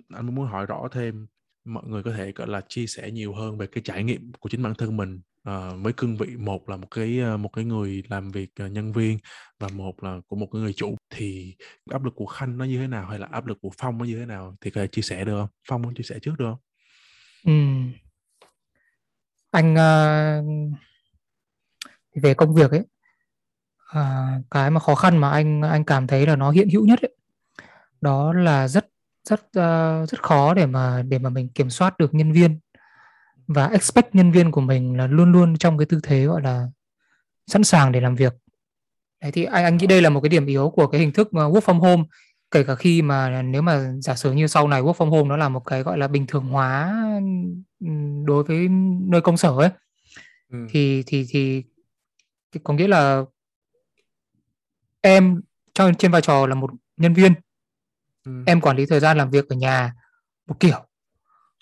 Anh 0.09 0.35
muốn 0.35 0.47
hỏi 0.47 0.67
rõ 0.67 0.89
thêm 0.93 1.27
mọi 1.65 1.85
người 1.87 2.03
có 2.03 2.13
thể 2.13 2.33
gọi 2.33 2.49
là 2.49 2.61
chia 2.69 2.87
sẻ 2.87 3.11
nhiều 3.11 3.35
hơn 3.35 3.59
về 3.59 3.67
cái 3.67 3.83
trải 3.85 4.05
nghiệm 4.05 4.33
của 4.33 4.49
chính 4.49 4.63
bản 4.63 4.75
thân 4.75 4.97
mình 4.97 5.21
Ờ, 5.43 5.73
uh, 5.75 5.83
với 5.83 5.93
cương 5.97 6.17
vị 6.17 6.37
một 6.37 6.69
là 6.69 6.77
một 6.77 6.91
cái 6.91 7.19
ờ, 7.21 7.37
một 7.37 7.49
cái 7.49 7.65
người 7.65 8.03
làm 8.09 8.31
việc 8.31 8.51
uh, 8.65 8.73
nhân 8.73 8.93
viên 8.93 9.19
và 9.59 9.69
một 9.69 10.03
là 10.03 10.21
của 10.29 10.37
một 10.37 10.49
cái 10.53 10.63
người 10.63 10.73
chủ. 10.73 10.97
Thì 11.11 11.57
áp 11.91 12.05
lực 12.05 12.15
của 12.17 12.27
khanh 12.27 12.59
nó 12.59 12.65
như 12.65 12.79
thế 12.79 12.87
nào 12.87 13.07
hay 13.07 13.19
là 13.19 13.29
áp 13.31 13.47
lực 13.47 13.59
của 13.63 13.71
phong 13.79 13.99
nó 13.99 14.05
như 14.05 14.19
thế 14.19 14.27
nào 14.27 14.57
thì 14.61 14.71
có 14.71 14.81
thể 14.81 14.87
chia 14.87 15.03
sẻ 15.03 15.25
được 15.25 15.39
không? 15.41 15.49
Phong 15.69 15.83
muốn 15.83 15.95
chia 15.95 16.03
sẻ 16.03 16.19
trước 16.23 16.35
được 16.39 16.47
không? 16.51 16.59
Ừ. 17.45 17.53
anh 19.51 19.73
uh, 19.73 20.73
về 22.23 22.35
công 22.35 22.55
việc 22.55 22.71
ấy 22.71 22.85
uh, 23.99 24.45
cái 24.51 24.71
mà 24.71 24.81
khó 24.81 24.95
khăn 24.95 25.19
mà 25.19 25.31
anh 25.31 25.63
anh 25.63 25.85
cảm 25.85 26.07
thấy 26.07 26.27
là 26.27 26.37
nó 26.37 26.51
hiện 26.51 26.69
hữu 26.71 26.87
nhất 26.87 27.03
ấy 27.03 27.17
đó 28.01 28.33
là 28.33 28.69
rất 28.69 28.87
rất 29.25 29.41
uh, 29.41 30.09
rất 30.11 30.23
khó 30.23 30.55
để 30.55 30.67
mà 30.67 31.03
để 31.09 31.19
mà 31.19 31.31
mình 31.31 31.49
kiểm 31.49 31.71
soát 31.71 31.99
được 31.99 32.15
nhân 32.15 32.33
viên 32.33 32.59
và 33.49 33.67
expect 33.67 34.15
nhân 34.15 34.33
viên 34.33 34.51
của 34.51 34.61
mình 34.61 34.97
là 34.97 35.07
luôn 35.07 35.33
luôn 35.33 35.57
trong 35.57 35.79
cái 35.79 35.87
tư 35.87 36.01
thế 36.03 36.27
gọi 36.27 36.43
là 36.43 36.67
sẵn 37.47 37.65
sàng 37.65 37.93
để 37.93 38.01
làm 38.01 38.15
việc 38.15 38.33
Đấy 39.23 39.33
thì 39.33 39.45
anh 39.45 39.65
anh 39.65 39.77
nghĩ 39.77 39.87
đây 39.87 40.03
là 40.03 40.11
một 40.11 40.21
cái 40.21 40.29
điểm 40.29 40.47
yếu 40.47 40.71
của 40.71 40.87
cái 40.87 41.01
hình 41.01 41.13
thức 41.13 41.29
work 41.33 41.61
from 41.61 41.79
home 41.79 42.03
kể 42.51 42.65
cả 42.65 42.75
khi 42.75 43.03
mà 43.03 43.43
nếu 43.43 43.63
mà 43.63 43.93
giả 44.01 44.15
sử 44.15 44.33
như 44.33 44.47
sau 44.47 44.69
này 44.69 44.83
work 44.83 44.93
from 44.93 45.11
home 45.11 45.29
nó 45.29 45.37
là 45.37 45.49
một 45.49 45.61
cái 45.61 45.83
gọi 45.83 45.99
là 45.99 46.09
bình 46.09 46.27
thường 46.27 46.45
hóa 46.45 46.95
đối 48.25 48.45
với 48.45 48.69
nơi 49.09 49.21
công 49.21 49.37
sở 49.37 49.51
ấy 49.59 49.71
ừ. 50.53 50.59
thì 50.71 51.03
thì 51.07 51.27
thì 51.29 51.63
thì 52.53 52.61
có 52.65 52.75
nghĩa 52.75 52.89
là 52.89 53.23
em 55.01 55.41
cho 55.75 55.93
trên 55.99 56.11
vai 56.11 56.21
trò 56.21 56.47
là 56.47 56.55
một 56.55 56.71
nhân 56.97 57.15
viên 57.15 57.35
ừ. 58.25 58.33
em 58.47 58.61
quản 58.61 58.77
lý 58.77 58.87
thời 58.87 59.01
gian 59.01 59.19
làm 59.19 59.31
việc 59.31 59.49
ở 59.49 59.57
nhà 59.57 59.93
một 60.47 60.61
kiểu 60.61 60.88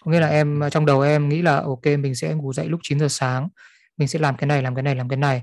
có 0.07 0.12
nghĩa 0.12 0.21
là 0.21 0.29
em 0.29 0.61
ờ, 0.61 0.71
trong 0.71 0.87
đầu 0.87 1.01
em 1.01 1.29
nghĩ 1.29 1.42
là 1.42 1.61
ok 1.61 1.85
mình 1.85 2.14
sẽ 2.14 2.35
ngủ 2.35 2.53
dậy 2.53 2.69
lúc 2.69 2.81
9 2.83 2.99
giờ 2.99 3.09
sáng 3.09 3.49
mình 3.97 4.09
sẽ 4.09 4.19
làm 4.19 4.37
cái 4.37 4.47
này 4.47 4.62
làm 4.62 4.75
cái 4.75 4.83
này 4.83 4.95
làm 4.95 5.09
cái 5.09 5.16
này 5.16 5.42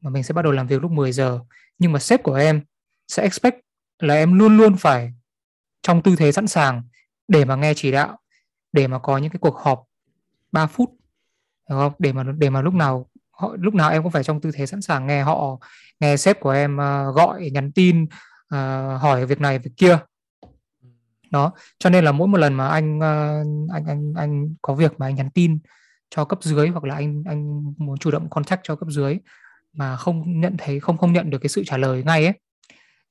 mà 0.00 0.10
mình 0.10 0.22
sẽ 0.22 0.34
bắt 0.34 0.42
đầu 0.42 0.52
làm 0.52 0.66
việc 0.66 0.82
lúc 0.82 0.90
10 0.90 1.12
giờ. 1.12 1.40
Nhưng 1.78 1.92
mà 1.92 1.98
sếp 1.98 2.22
của 2.22 2.34
em 2.34 2.60
sẽ 3.08 3.22
expect 3.22 3.56
là 3.98 4.14
em 4.14 4.38
luôn 4.38 4.56
luôn 4.56 4.76
phải 4.76 5.12
trong 5.82 6.02
tư 6.02 6.16
thế 6.16 6.32
sẵn 6.32 6.46
sàng 6.46 6.82
để 7.28 7.44
mà 7.44 7.56
nghe 7.56 7.72
chỉ 7.76 7.90
đạo 7.90 8.18
để 8.72 8.86
mà 8.86 8.98
có 8.98 9.18
những 9.18 9.30
cái 9.30 9.38
cuộc 9.40 9.56
họp 9.56 9.84
3 10.52 10.66
phút 10.66 10.90
đúng 11.70 11.78
không? 11.78 11.92
Để 11.98 12.12
mà 12.12 12.24
để 12.38 12.50
mà 12.50 12.62
lúc 12.62 12.74
nào 12.74 13.10
họ 13.30 13.56
lúc 13.58 13.74
nào 13.74 13.90
em 13.90 14.02
cũng 14.02 14.12
phải 14.12 14.24
trong 14.24 14.40
tư 14.40 14.50
thế 14.54 14.66
sẵn 14.66 14.82
sàng 14.82 15.06
nghe 15.06 15.22
họ 15.22 15.58
nghe 16.00 16.16
sếp 16.16 16.40
của 16.40 16.50
em 16.50 16.76
uh, 16.76 17.14
gọi 17.14 17.50
nhắn 17.50 17.72
tin 17.72 18.02
uh, 18.02 19.00
hỏi 19.00 19.26
việc 19.26 19.40
này 19.40 19.58
việc 19.58 19.72
kia 19.76 19.98
đó 21.30 21.52
cho 21.78 21.90
nên 21.90 22.04
là 22.04 22.12
mỗi 22.12 22.28
một 22.28 22.38
lần 22.38 22.54
mà 22.54 22.68
anh 22.68 22.98
uh, 22.98 23.72
anh 23.72 23.84
anh 23.86 24.12
anh 24.16 24.54
có 24.62 24.74
việc 24.74 24.92
mà 24.98 25.06
anh 25.06 25.14
nhắn 25.14 25.30
tin 25.30 25.58
cho 26.10 26.24
cấp 26.24 26.38
dưới 26.42 26.68
hoặc 26.68 26.84
là 26.84 26.94
anh 26.94 27.22
anh 27.26 27.62
muốn 27.78 27.98
chủ 27.98 28.10
động 28.10 28.30
contact 28.30 28.60
cho 28.64 28.76
cấp 28.76 28.88
dưới 28.90 29.18
mà 29.72 29.96
không 29.96 30.40
nhận 30.40 30.56
thấy 30.58 30.80
không 30.80 30.98
không 30.98 31.12
nhận 31.12 31.30
được 31.30 31.38
cái 31.38 31.48
sự 31.48 31.62
trả 31.66 31.76
lời 31.76 32.02
ngay 32.06 32.24
ấy 32.24 32.34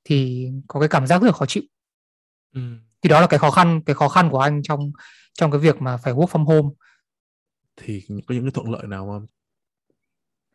thì 0.04 0.48
có 0.68 0.80
cái 0.80 0.88
cảm 0.88 1.06
giác 1.06 1.22
rất 1.22 1.26
là 1.26 1.32
khó 1.32 1.46
chịu. 1.46 1.62
Ừ. 2.54 2.60
thì 3.02 3.08
đó 3.08 3.20
là 3.20 3.26
cái 3.26 3.38
khó 3.38 3.50
khăn 3.50 3.80
cái 3.86 3.94
khó 3.94 4.08
khăn 4.08 4.28
của 4.30 4.38
anh 4.38 4.62
trong 4.62 4.92
trong 5.32 5.50
cái 5.50 5.60
việc 5.60 5.82
mà 5.82 5.96
phải 5.96 6.12
work 6.12 6.26
from 6.26 6.44
home. 6.44 6.68
Thì 7.76 8.04
có 8.08 8.34
những 8.34 8.44
cái 8.44 8.50
thuận 8.54 8.70
lợi 8.70 8.86
nào 8.86 9.06
không? 9.06 9.26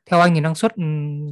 Theo 0.06 0.20
anh 0.20 0.34
thì 0.34 0.40
năng 0.40 0.56
suất 0.56 0.74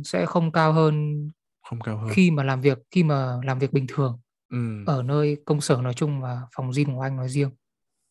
sẽ 0.05 0.25
không 0.25 0.51
cao 0.51 0.73
hơn 0.73 1.23
không 1.63 1.81
cao 1.81 1.97
hơn. 1.97 2.09
khi 2.13 2.31
mà 2.31 2.43
làm 2.43 2.61
việc 2.61 2.77
khi 2.91 3.03
mà 3.03 3.37
làm 3.43 3.59
việc 3.59 3.73
bình 3.73 3.85
thường 3.87 4.19
ừ. 4.53 4.83
ở 4.85 5.03
nơi 5.03 5.37
công 5.45 5.61
sở 5.61 5.81
nói 5.81 5.93
chung 5.93 6.21
và 6.21 6.41
phòng 6.55 6.71
gym 6.75 6.95
của 6.95 7.01
anh 7.01 7.17
nói 7.17 7.29
riêng. 7.29 7.49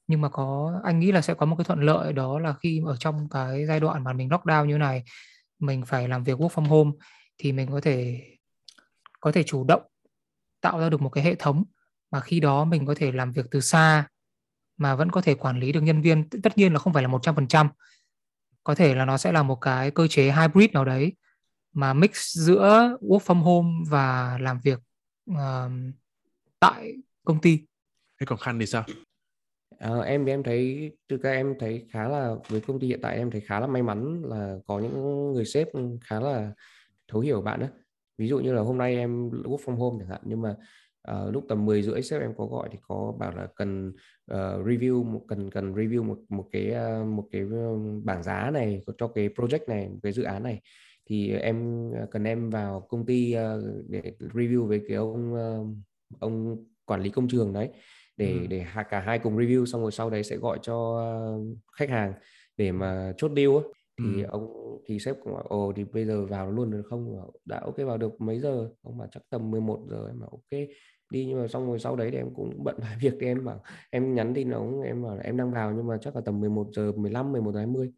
Nhưng 0.07 0.21
mà 0.21 0.29
có 0.29 0.81
anh 0.85 0.99
nghĩ 0.99 1.13
là 1.13 1.21
sẽ 1.21 1.35
có 1.35 1.47
một 1.47 1.57
cái 1.57 1.65
thuận 1.65 1.81
lợi 1.81 2.13
đó 2.13 2.39
là 2.39 2.55
khi 2.63 2.83
ở 2.87 2.97
trong 2.97 3.29
cái 3.29 3.67
giai 3.67 3.81
đoạn 3.81 4.05
mà 4.05 4.13
mình 4.13 4.29
lockdown 4.29 4.65
như 4.65 4.79
này 4.79 5.05
mình 5.59 5.85
phải 5.87 6.09
làm 6.09 6.25
việc 6.25 6.39
work 6.39 6.49
from 6.49 6.67
home 6.67 6.91
thì 7.39 7.53
mình 7.53 7.69
có 7.73 7.81
thể 7.81 8.21
có 9.21 9.33
thể 9.33 9.43
chủ 9.43 9.65
động 9.65 9.83
tạo 10.61 10.81
ra 10.81 10.89
được 10.91 11.03
một 11.03 11.09
cái 11.09 11.25
hệ 11.25 11.35
thống 11.35 11.65
mà 12.11 12.21
khi 12.21 12.41
đó 12.41 12.65
mình 12.65 12.87
có 12.87 12.95
thể 12.97 13.13
làm 13.13 13.33
việc 13.33 13.47
từ 13.51 13.61
xa 13.61 14.09
mà 14.77 14.95
vẫn 14.95 15.11
có 15.11 15.21
thể 15.21 15.35
quản 15.35 15.61
lý 15.61 15.73
được 15.73 15.81
nhân 15.81 16.03
viên. 16.03 16.29
Tất 16.29 16.59
nhiên 16.59 16.73
là 16.73 16.79
không 16.79 16.93
phải 16.93 17.03
là 17.03 17.09
100% 17.09 17.69
có 18.65 18.75
thể 18.75 18.95
là 18.95 19.05
nó 19.05 19.17
sẽ 19.19 19.33
là 19.33 19.43
một 19.43 19.61
cái 19.61 19.91
cơ 19.91 20.07
chế 20.07 20.33
hybrid 20.33 20.71
nào 20.71 20.85
đấy 20.85 21.13
mà 21.73 21.93
mix 21.93 22.11
giữa 22.37 22.97
work 23.01 23.19
from 23.19 23.41
home 23.43 23.71
và 23.89 24.39
làm 24.41 24.61
việc 24.61 24.79
uh, 25.31 25.73
tại 26.63 26.97
công 27.25 27.41
ty. 27.41 27.61
Thế 28.21 28.27
còn 28.27 28.39
khăn 28.39 28.59
thì 28.59 28.67
sao? 28.67 28.85
À, 29.79 29.99
em 29.99 30.27
thì 30.27 30.33
em 30.33 30.43
thấy 30.43 30.91
từ 31.09 31.19
các 31.19 31.31
em 31.31 31.55
thấy 31.59 31.87
khá 31.91 32.09
là 32.09 32.35
với 32.49 32.61
công 32.61 32.81
ty 32.81 32.87
hiện 32.87 33.01
tại 33.03 33.17
em 33.17 33.31
thấy 33.31 33.41
khá 33.41 33.61
là 33.61 33.67
may 33.67 33.83
mắn 33.83 34.23
là 34.25 34.57
có 34.67 34.79
những 34.79 35.33
người 35.33 35.45
sếp 35.45 35.69
khá 36.01 36.21
là 36.21 36.53
thấu 37.09 37.21
hiểu 37.21 37.41
bạn 37.41 37.61
á. 37.61 37.69
Ví 38.19 38.29
dụ 38.29 38.39
như 38.39 38.53
là 38.53 38.63
hôm 38.63 38.79
nay 38.79 38.97
em 38.97 39.29
work 39.31 39.59
from 39.59 39.77
home 39.77 39.97
chẳng 39.99 40.09
hạn 40.09 40.21
nhưng 40.25 40.43
mà 40.43 40.57
uh, 41.11 41.35
lúc 41.35 41.45
tầm 41.49 41.65
10 41.65 41.83
rưỡi 41.83 42.03
sếp 42.03 42.21
em 42.21 42.35
có 42.37 42.47
gọi 42.47 42.69
thì 42.73 42.79
có 42.89 43.15
bảo 43.19 43.33
là 43.37 43.47
cần 43.57 43.89
uh, 44.33 44.67
review 44.67 45.05
một 45.05 45.25
cần 45.29 45.51
cần 45.51 45.75
review 45.75 46.03
một 46.03 46.19
một 46.29 46.49
cái 46.53 46.75
uh, 47.03 47.07
một 47.07 47.29
cái 47.33 47.43
bảng 48.05 48.23
giá 48.23 48.51
này 48.51 48.81
cho 48.99 49.09
cái 49.09 49.29
project 49.29 49.69
này 49.69 49.89
một 49.89 49.99
cái 50.03 50.13
dự 50.13 50.23
án 50.23 50.43
này. 50.43 50.61
Thì 51.07 51.31
em 51.31 51.91
cần 52.11 52.25
em 52.25 52.51
vào 52.51 52.81
công 52.81 53.07
ty 53.07 53.37
uh, 53.37 53.65
để 53.89 54.13
review 54.19 54.67
với 54.67 54.83
cái 54.89 54.97
ông 54.97 55.35
uh, 55.35 55.77
ông 56.21 56.65
quản 56.85 57.03
lý 57.03 57.11
công 57.11 57.29
trường 57.29 57.53
đấy 57.53 57.69
để 58.17 58.33
ừ. 58.33 58.47
để 58.47 58.67
cả 58.91 59.01
hai 59.01 59.19
cùng 59.19 59.37
review 59.37 59.65
xong 59.65 59.83
rồi 59.83 59.93
sau 59.93 60.11
đấy 60.11 60.23
sẽ 60.23 60.37
gọi 60.37 60.59
cho 60.63 60.75
uh, 60.75 61.59
khách 61.73 61.91
hàng 61.91 62.13
để 62.57 62.73
mà 62.73 63.13
chốt 63.17 63.31
deal 63.37 63.49
ấy 63.49 63.63
thì 63.99 64.23
ừ. 64.23 64.29
ông 64.29 64.63
thì 64.87 64.99
sếp 64.99 65.17
cũng 65.25 65.35
bảo 65.35 65.43
ồ 65.43 65.73
thì 65.77 65.85
bây 65.85 66.05
giờ 66.05 66.27
vào 66.27 66.51
luôn 66.51 66.71
được 66.71 66.83
không? 66.91 67.31
Đã 67.45 67.61
ok 67.65 67.77
vào 67.77 67.99
được 67.99 68.21
mấy 68.21 68.41
giờ? 68.41 68.69
Ông 68.83 68.99
bảo 68.99 69.09
chắc 69.13 69.23
tầm 69.31 69.51
11 69.51 69.81
giờ. 69.91 70.07
Em 70.09 70.21
bảo 70.21 70.29
ok 70.29 70.61
đi. 71.11 71.27
Nhưng 71.27 71.43
mà 71.43 71.49
xong 71.49 71.67
rồi 71.67 71.79
sau 71.79 71.97
đấy 71.97 72.11
thì 72.11 72.17
em 72.17 72.35
cũng 72.35 72.65
bận 72.65 72.77
vài 72.79 72.97
việc 73.01 73.15
thì 73.21 73.27
em 73.27 73.45
bảo 73.45 73.63
em 73.91 74.15
nhắn 74.15 74.35
tin 74.35 74.51
ông 74.51 74.83
em 74.83 75.03
bảo 75.03 75.17
là 75.17 75.23
em 75.23 75.37
đang 75.37 75.53
vào 75.53 75.73
nhưng 75.73 75.87
mà 75.87 75.99
chắc 76.01 76.17
là 76.17 76.23
tầm 76.25 76.41
11 76.41 76.67
giờ 76.73 76.93
15 76.93 77.33
11 77.33 77.53
giờ 77.53 77.59
20 77.59 77.93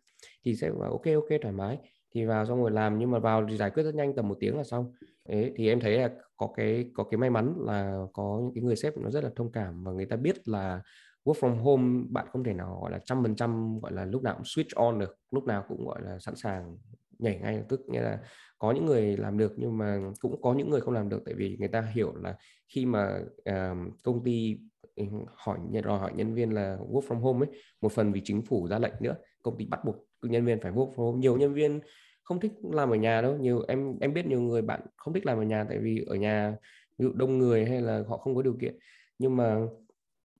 thì 0.44 0.56
sẽ 0.56 0.70
bảo 0.70 0.90
ok 0.90 1.06
ok 1.14 1.40
thoải 1.42 1.54
mái 1.54 1.78
thì 2.14 2.24
vào 2.24 2.46
xong 2.46 2.60
rồi 2.60 2.70
làm 2.70 2.98
nhưng 2.98 3.10
mà 3.10 3.18
vào 3.18 3.46
thì 3.48 3.56
giải 3.56 3.70
quyết 3.70 3.82
rất 3.82 3.94
nhanh 3.94 4.14
tầm 4.14 4.28
một 4.28 4.36
tiếng 4.40 4.56
là 4.56 4.64
xong. 4.64 4.92
Đấy, 5.28 5.52
thì 5.56 5.68
em 5.68 5.80
thấy 5.80 5.98
là 5.98 6.10
có 6.36 6.52
cái 6.56 6.90
có 6.94 7.04
cái 7.04 7.18
may 7.18 7.30
mắn 7.30 7.54
là 7.58 8.06
có 8.12 8.40
những 8.42 8.54
cái 8.54 8.62
người 8.62 8.76
sếp 8.76 8.96
nó 8.96 9.10
rất 9.10 9.24
là 9.24 9.30
thông 9.36 9.52
cảm 9.52 9.84
và 9.84 9.92
người 9.92 10.06
ta 10.06 10.16
biết 10.16 10.48
là 10.48 10.82
work 11.24 11.34
from 11.34 11.56
home 11.56 12.04
bạn 12.10 12.26
không 12.30 12.44
thể 12.44 12.52
nào 12.52 12.78
gọi 12.82 12.90
là 12.90 12.98
trăm 13.04 13.22
phần 13.22 13.36
trăm 13.36 13.80
gọi 13.80 13.92
là 13.92 14.04
lúc 14.04 14.22
nào 14.22 14.34
cũng 14.34 14.42
switch 14.42 14.84
on 14.84 14.98
được 14.98 15.18
lúc 15.30 15.44
nào 15.44 15.64
cũng 15.68 15.86
gọi 15.86 16.02
là 16.02 16.18
sẵn 16.18 16.36
sàng 16.36 16.76
nhảy 17.18 17.38
ngay 17.38 17.56
lập 17.56 17.64
tức. 17.68 17.80
Nghĩa 17.88 18.02
là 18.02 18.18
có 18.58 18.72
những 18.72 18.86
người 18.86 19.16
làm 19.16 19.38
được 19.38 19.52
nhưng 19.56 19.78
mà 19.78 20.00
cũng 20.20 20.42
có 20.42 20.54
những 20.54 20.70
người 20.70 20.80
không 20.80 20.94
làm 20.94 21.08
được 21.08 21.22
tại 21.24 21.34
vì 21.34 21.56
người 21.58 21.68
ta 21.68 21.80
hiểu 21.94 22.16
là 22.16 22.36
khi 22.68 22.86
mà 22.86 23.20
uh, 23.50 24.02
công 24.02 24.24
ty 24.24 24.58
ừ, 24.94 25.04
hỏi 25.26 25.58
đòi 25.84 25.98
hỏi 25.98 26.12
nhân 26.14 26.34
viên 26.34 26.50
là 26.50 26.76
work 26.90 27.00
from 27.00 27.20
home 27.20 27.46
ấy 27.46 27.60
một 27.80 27.92
phần 27.92 28.12
vì 28.12 28.20
chính 28.24 28.42
phủ 28.42 28.68
ra 28.68 28.78
lệnh 28.78 28.94
nữa 29.00 29.14
công 29.42 29.56
ty 29.58 29.66
bắt 29.66 29.84
buộc 29.84 29.96
nhân 30.28 30.44
viên 30.44 30.60
phải 30.60 30.72
work 30.72 30.94
from 30.94 31.06
home. 31.06 31.18
Nhiều 31.18 31.36
nhân 31.36 31.54
viên 31.54 31.80
không 32.24 32.40
thích 32.40 32.52
làm 32.62 32.90
ở 32.90 32.96
nhà 32.96 33.22
đâu. 33.22 33.36
Nhiều 33.38 33.64
em 33.68 33.98
em 34.00 34.14
biết 34.14 34.26
nhiều 34.26 34.40
người 34.40 34.62
bạn 34.62 34.80
không 34.96 35.14
thích 35.14 35.26
làm 35.26 35.38
ở 35.38 35.42
nhà 35.42 35.64
tại 35.68 35.78
vì 35.78 36.04
ở 36.06 36.16
nhà 36.16 36.56
ví 36.98 37.04
dụ 37.04 37.12
đông 37.12 37.38
người 37.38 37.66
hay 37.66 37.80
là 37.80 38.02
họ 38.08 38.16
không 38.16 38.34
có 38.34 38.42
điều 38.42 38.56
kiện. 38.60 38.78
Nhưng 39.18 39.36
mà 39.36 39.58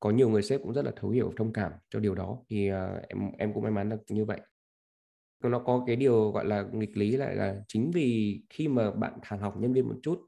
có 0.00 0.10
nhiều 0.10 0.28
người 0.28 0.42
sếp 0.42 0.60
cũng 0.62 0.74
rất 0.74 0.84
là 0.84 0.92
thấu 0.96 1.10
hiểu 1.10 1.32
thông 1.36 1.52
cảm 1.52 1.72
cho 1.90 2.00
điều 2.00 2.14
đó. 2.14 2.38
Thì 2.50 2.70
uh, 2.72 3.08
em 3.08 3.18
em 3.38 3.54
cũng 3.54 3.62
may 3.62 3.72
mắn 3.72 3.88
là 3.90 3.96
như 4.08 4.24
vậy. 4.24 4.40
Nó 5.42 5.58
có 5.58 5.84
cái 5.86 5.96
điều 5.96 6.30
gọi 6.30 6.44
là 6.44 6.64
nghịch 6.72 6.96
lý 6.96 7.16
lại 7.16 7.36
là 7.36 7.56
chính 7.68 7.90
vì 7.90 8.40
khi 8.50 8.68
mà 8.68 8.90
bạn 8.90 9.18
thả 9.22 9.36
học 9.36 9.54
nhân 9.58 9.72
viên 9.72 9.88
một 9.88 9.96
chút 10.02 10.18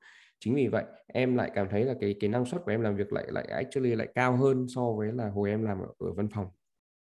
chính 0.40 0.54
vì 0.54 0.66
vậy 0.68 0.84
em 1.06 1.36
lại 1.36 1.50
cảm 1.54 1.68
thấy 1.70 1.84
là 1.84 1.94
cái 2.00 2.14
cái 2.20 2.30
năng 2.30 2.44
suất 2.44 2.62
của 2.64 2.70
em 2.70 2.80
làm 2.80 2.96
việc 2.96 3.12
lại 3.12 3.26
lại 3.28 3.46
actually 3.46 3.94
lại 3.94 4.08
cao 4.14 4.36
hơn 4.36 4.66
so 4.68 4.92
với 4.92 5.12
là 5.12 5.28
hồi 5.28 5.50
em 5.50 5.62
làm 5.62 5.78
ở, 5.80 5.88
ở 5.98 6.12
văn 6.12 6.28
phòng. 6.34 6.46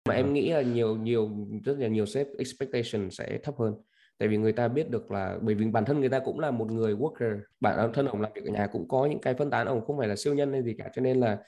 Mà 0.09 0.15
em 0.15 0.33
nghĩ 0.33 0.51
là 0.51 0.63
nhiều 0.63 0.97
nhiều 0.97 1.31
rất 1.65 1.79
là 1.79 1.89
nhiều 1.89 2.07
sếp 2.07 2.27
expectation 2.39 3.11
sẽ 3.11 3.39
thấp 3.43 3.55
hơn 3.59 3.75
tại 4.19 4.29
vì 4.29 4.37
người 4.37 4.53
ta 4.53 4.69
biết 4.69 4.91
được 4.91 5.11
là 5.11 5.39
bởi 5.43 5.55
vì 5.55 5.67
bản 5.67 5.85
thân 5.85 6.01
người 6.01 6.09
ta 6.09 6.19
cũng 6.19 6.41
là 6.41 6.51
một 6.51 6.71
người 6.71 6.95
worker 6.95 7.41
bản 7.61 7.93
thân 7.93 8.07
ông 8.07 8.21
làm 8.21 8.33
việc 8.35 8.45
ở 8.45 8.51
nhà 8.51 8.67
cũng 8.73 8.89
có 8.89 9.07
những 9.07 9.21
cái 9.21 9.35
phân 9.35 9.51
tán 9.51 9.67
ông 9.67 9.85
không 9.85 9.99
phải 9.99 10.09
là 10.09 10.17
siêu 10.17 10.35
nhân 10.35 10.53
hay 10.53 10.63
gì 10.63 10.75
cả. 10.79 10.91
Cho 10.95 11.03
nên 11.03 11.21
là 11.21 11.39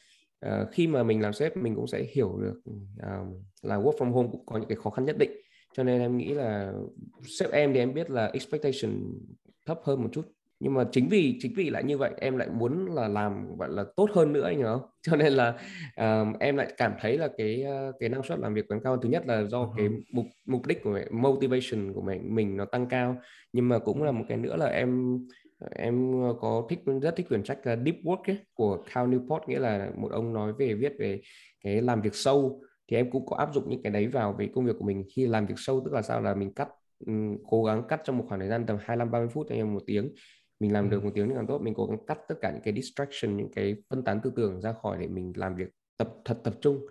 uh, 0.46 0.68
khi 0.72 0.86
mà 0.86 1.02
mình 1.02 1.22
làm 1.22 1.32
sếp 1.32 1.56
mình 1.56 1.74
cũng 1.74 1.86
sẽ 1.86 2.02
hiểu 2.14 2.38
được 2.40 2.60
uh, 3.02 3.42
là 3.62 3.76
work 3.76 3.96
from 3.96 4.12
home 4.12 4.28
cũng 4.32 4.46
có 4.46 4.58
những 4.58 4.68
cái 4.68 4.76
khó 4.76 4.90
khăn 4.90 5.04
nhất 5.04 5.18
định. 5.18 5.30
Cho 5.76 5.82
nên 5.82 6.00
em 6.00 6.16
nghĩ 6.16 6.34
là 6.34 6.72
sếp 7.22 7.50
em 7.50 7.72
thì 7.72 7.78
em 7.78 7.94
biết 7.94 8.10
là 8.10 8.26
expectation 8.26 8.90
thấp 9.66 9.80
hơn 9.84 10.02
một 10.02 10.08
chút 10.12 10.22
nhưng 10.60 10.74
mà 10.74 10.84
chính 10.92 11.08
vì 11.08 11.38
chính 11.40 11.52
vì 11.56 11.70
lại 11.70 11.84
như 11.84 11.98
vậy 11.98 12.10
em 12.16 12.36
lại 12.36 12.48
muốn 12.48 12.94
là 12.94 13.08
làm 13.08 13.56
gọi 13.56 13.68
là 13.70 13.84
tốt 13.96 14.10
hơn 14.14 14.32
nữa 14.32 14.44
anh 14.44 14.56
hiểu 14.56 14.66
không? 14.66 14.82
Cho 15.02 15.16
nên 15.16 15.32
là 15.32 15.48
uh, 16.00 16.38
em 16.40 16.56
lại 16.56 16.72
cảm 16.76 16.92
thấy 17.00 17.18
là 17.18 17.28
cái 17.38 17.64
cái 18.00 18.08
năng 18.08 18.22
suất 18.22 18.38
làm 18.38 18.54
việc 18.54 18.68
của 18.68 18.74
em 18.74 18.82
cao. 18.82 18.96
Thứ 18.96 19.08
nhất 19.08 19.26
là 19.26 19.42
do 19.42 19.58
uh-huh. 19.58 19.74
cái 19.76 19.88
mục 20.12 20.26
mục 20.46 20.66
đích 20.66 20.82
của 20.82 20.90
mình, 20.90 21.08
motivation 21.10 21.92
của 21.94 22.02
mình 22.02 22.34
mình 22.34 22.56
nó 22.56 22.64
tăng 22.64 22.86
cao. 22.86 23.16
Nhưng 23.52 23.68
mà 23.68 23.78
cũng 23.78 24.02
là 24.02 24.12
một 24.12 24.24
cái 24.28 24.38
nữa 24.38 24.56
là 24.56 24.66
em 24.66 25.18
em 25.76 26.12
có 26.40 26.66
thích 26.70 26.78
rất 27.02 27.16
thích 27.16 27.28
quyển 27.28 27.44
sách 27.44 27.58
Deep 27.64 27.96
Work 28.04 28.22
ấy, 28.26 28.38
của 28.54 28.84
Cal 28.94 29.08
Newport. 29.08 29.40
Nghĩa 29.46 29.58
là 29.58 29.90
một 29.96 30.12
ông 30.12 30.32
nói 30.32 30.52
về 30.58 30.74
viết 30.74 30.92
về 30.98 31.20
cái 31.64 31.82
làm 31.82 32.02
việc 32.02 32.14
sâu. 32.14 32.62
Thì 32.90 32.96
em 32.96 33.10
cũng 33.10 33.26
có 33.26 33.36
áp 33.36 33.54
dụng 33.54 33.64
những 33.68 33.82
cái 33.82 33.92
đấy 33.92 34.06
vào 34.06 34.32
về 34.38 34.48
công 34.54 34.64
việc 34.66 34.76
của 34.78 34.84
mình. 34.84 35.04
Khi 35.16 35.26
làm 35.26 35.46
việc 35.46 35.54
sâu 35.58 35.82
tức 35.84 35.94
là 35.94 36.02
sao? 36.02 36.20
Là 36.20 36.34
mình 36.34 36.54
cắt 36.54 36.68
um, 37.06 37.36
cố 37.48 37.64
gắng 37.64 37.82
cắt 37.88 38.00
trong 38.04 38.18
một 38.18 38.24
khoảng 38.28 38.40
thời 38.40 38.48
gian 38.48 38.66
tầm 38.66 38.76
25 38.80 39.10
30 39.10 39.28
phút 39.28 39.46
hay 39.50 39.64
một 39.64 39.82
tiếng 39.86 40.12
mình 40.60 40.72
làm 40.72 40.90
được 40.90 41.04
một 41.04 41.10
tiếng 41.14 41.28
thì 41.28 41.34
càng 41.34 41.46
tốt 41.46 41.58
mình 41.62 41.74
cố 41.74 41.86
gắng 41.86 41.98
cắt 42.06 42.18
tất 42.28 42.34
cả 42.40 42.50
những 42.52 42.62
cái 42.62 42.74
distraction 42.74 43.36
những 43.36 43.52
cái 43.52 43.76
phân 43.90 44.04
tán 44.04 44.20
tư 44.22 44.32
tưởng 44.36 44.60
ra 44.60 44.72
khỏi 44.82 44.98
để 45.00 45.08
mình 45.08 45.32
làm 45.36 45.56
việc 45.56 45.68
tập 45.98 46.08
thật 46.24 46.40
tập 46.44 46.54
trung. 46.60 46.86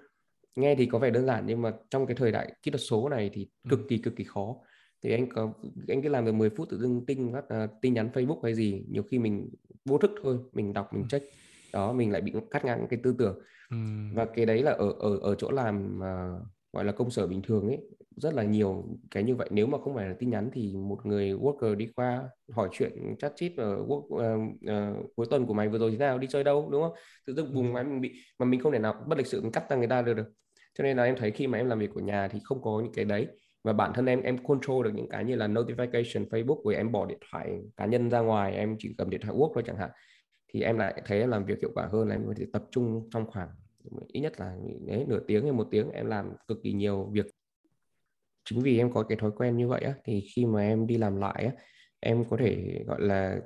Nghe 0.55 0.75
thì 0.75 0.85
có 0.85 0.99
vẻ 0.99 1.09
đơn 1.09 1.25
giản 1.25 1.45
nhưng 1.45 1.61
mà 1.61 1.73
trong 1.89 2.05
cái 2.05 2.15
thời 2.15 2.31
đại 2.31 2.53
kỹ 2.63 2.71
thuật 2.71 2.81
số 2.89 3.09
này 3.09 3.29
thì 3.33 3.49
cực 3.69 3.79
kỳ 3.89 3.97
cực 3.97 4.15
kỳ 4.15 4.23
khó. 4.23 4.55
Thì 5.03 5.11
anh 5.11 5.29
có 5.29 5.53
anh 5.87 6.01
cứ 6.01 6.09
làm 6.09 6.25
được 6.25 6.31
10 6.31 6.49
phút 6.49 6.69
tự 6.69 6.79
dưng 6.79 7.05
tin 7.05 7.33
các 7.33 7.63
uh, 7.63 7.69
tin 7.81 7.93
nhắn 7.93 8.09
Facebook 8.13 8.41
hay 8.43 8.55
gì 8.55 8.85
nhiều 8.89 9.03
khi 9.03 9.19
mình 9.19 9.49
vô 9.85 9.97
thức 9.97 10.11
thôi 10.23 10.37
mình 10.53 10.73
đọc 10.73 10.93
mình 10.93 11.07
check. 11.07 11.25
Đó 11.73 11.93
mình 11.93 12.11
lại 12.11 12.21
bị 12.21 12.33
cắt 12.51 12.65
ngang 12.65 12.87
cái 12.89 12.99
tư 13.03 13.15
tưởng. 13.19 13.39
Ừ. 13.69 13.77
và 14.13 14.25
cái 14.25 14.45
đấy 14.45 14.63
là 14.63 14.71
ở 14.71 14.91
ở 14.99 15.17
ở 15.21 15.35
chỗ 15.35 15.51
làm 15.51 15.99
uh, 15.99 16.47
gọi 16.73 16.85
là 16.85 16.91
công 16.91 17.09
sở 17.09 17.27
bình 17.27 17.41
thường 17.41 17.67
ấy 17.67 17.77
rất 18.15 18.33
là 18.33 18.43
nhiều 18.43 18.85
cái 19.11 19.23
như 19.23 19.35
vậy. 19.35 19.49
Nếu 19.51 19.67
mà 19.67 19.77
không 19.83 19.95
phải 19.95 20.07
là 20.07 20.15
tin 20.19 20.29
nhắn 20.29 20.49
thì 20.53 20.75
một 20.75 21.05
người 21.05 21.33
worker 21.33 21.75
đi 21.75 21.87
qua 21.95 22.29
hỏi 22.51 22.69
chuyện 22.71 23.15
chat 23.19 23.33
chít 23.35 23.53
ở 23.57 23.77
work, 23.77 24.05
uh, 24.05 24.51
uh, 24.51 25.15
cuối 25.15 25.25
tuần 25.29 25.45
của 25.45 25.53
mày 25.53 25.69
vừa 25.69 25.79
rồi 25.79 25.91
thế 25.91 25.97
nào 25.97 26.17
đi 26.17 26.27
chơi 26.27 26.43
đâu 26.43 26.69
đúng 26.71 26.81
không? 26.81 26.93
Tự 27.25 27.33
dưng 27.33 27.53
bùng 27.53 27.75
cái 27.75 27.83
mình 27.83 28.01
bị 28.01 28.13
mà 28.39 28.45
mình 28.45 28.59
không 28.59 28.71
thể 28.71 28.79
nào 28.79 29.03
bất 29.07 29.17
lịch 29.17 29.27
sự 29.27 29.41
mình 29.41 29.51
cắt 29.51 29.69
ra 29.69 29.75
người 29.75 29.87
ta 29.87 30.01
được 30.01 30.13
được. 30.13 30.31
Cho 30.77 30.83
nên 30.83 30.97
là 30.97 31.03
em 31.03 31.15
thấy 31.17 31.31
khi 31.31 31.47
mà 31.47 31.57
em 31.57 31.69
làm 31.69 31.79
việc 31.79 31.89
của 31.93 31.99
nhà 31.99 32.27
thì 32.27 32.39
không 32.43 32.61
có 32.61 32.81
những 32.83 32.93
cái 32.93 33.05
đấy. 33.05 33.27
Và 33.63 33.73
bản 33.73 33.91
thân 33.93 34.05
em 34.05 34.21
em 34.21 34.37
control 34.43 34.85
được 34.85 34.91
những 34.95 35.09
cái 35.09 35.25
như 35.25 35.35
là 35.35 35.47
notification 35.47 36.27
Facebook 36.27 36.63
rồi 36.63 36.75
em 36.75 36.91
bỏ 36.91 37.05
điện 37.05 37.19
thoại 37.31 37.61
cá 37.77 37.85
nhân 37.85 38.09
ra 38.09 38.19
ngoài 38.19 38.53
em 38.53 38.75
chỉ 38.79 38.95
cầm 38.97 39.09
điện 39.09 39.21
thoại 39.23 39.37
work 39.37 39.51
thôi 39.53 39.63
chẳng 39.65 39.77
hạn. 39.77 39.89
Thì 40.53 40.61
em 40.61 40.77
lại 40.77 41.01
thấy 41.05 41.19
em 41.19 41.29
làm 41.29 41.45
việc 41.45 41.59
hiệu 41.61 41.71
quả 41.75 41.87
hơn 41.91 42.07
là 42.07 42.15
em 42.15 42.23
có 42.27 42.33
thể 42.37 42.45
tập 42.53 42.63
trung 42.71 43.09
trong 43.13 43.31
khoảng 43.31 43.49
ít 44.07 44.19
nhất 44.19 44.39
là 44.39 44.57
đấy, 44.87 45.05
nửa 45.07 45.19
tiếng 45.27 45.43
hay 45.43 45.51
một 45.51 45.67
tiếng 45.71 45.91
em 45.91 46.05
làm 46.05 46.33
cực 46.47 46.57
kỳ 46.63 46.73
nhiều 46.73 47.09
việc. 47.13 47.25
Chính 48.49 48.59
vì 48.61 48.77
em 48.77 48.91
có 48.93 49.03
cái 49.03 49.17
thói 49.21 49.31
quen 49.37 49.57
như 49.57 49.67
vậy 49.67 49.81
á, 49.81 49.93
thì 50.05 50.23
khi 50.35 50.45
mà 50.45 50.61
em 50.61 50.87
đi 50.87 50.97
làm 50.97 51.15
lại 51.17 51.45
á, 51.45 51.51
em 51.99 52.23
có 52.29 52.37
thể, 52.37 52.83
gọi 52.87 53.01
là, 53.01 53.41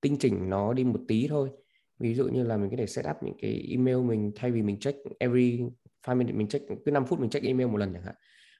tinh 0.00 0.16
chỉnh 0.18 0.50
nó 0.50 0.72
đi 0.72 0.84
một 0.84 1.00
tí 1.08 1.26
thôi. 1.28 1.50
Ví 1.98 2.14
dụ 2.14 2.28
như 2.28 2.42
là 2.42 2.56
mình 2.56 2.70
có 2.70 2.76
thể 2.76 2.86
set 2.86 3.06
up 3.10 3.16
những 3.22 3.36
cái 3.42 3.66
email 3.70 3.96
mình 3.96 4.32
thay 4.36 4.50
vì 4.50 4.62
mình 4.62 4.78
check 4.80 4.98
every 5.18 5.62
five 6.06 6.16
minutes, 6.16 6.36
mình 6.36 6.48
check, 6.48 6.66
cứ 6.84 6.90
5 6.90 7.06
phút 7.06 7.20
mình 7.20 7.30
check 7.30 7.46
email 7.46 7.68
một 7.68 7.76
lần 7.76 7.92
chẳng 7.92 8.02
hạn. 8.02 8.14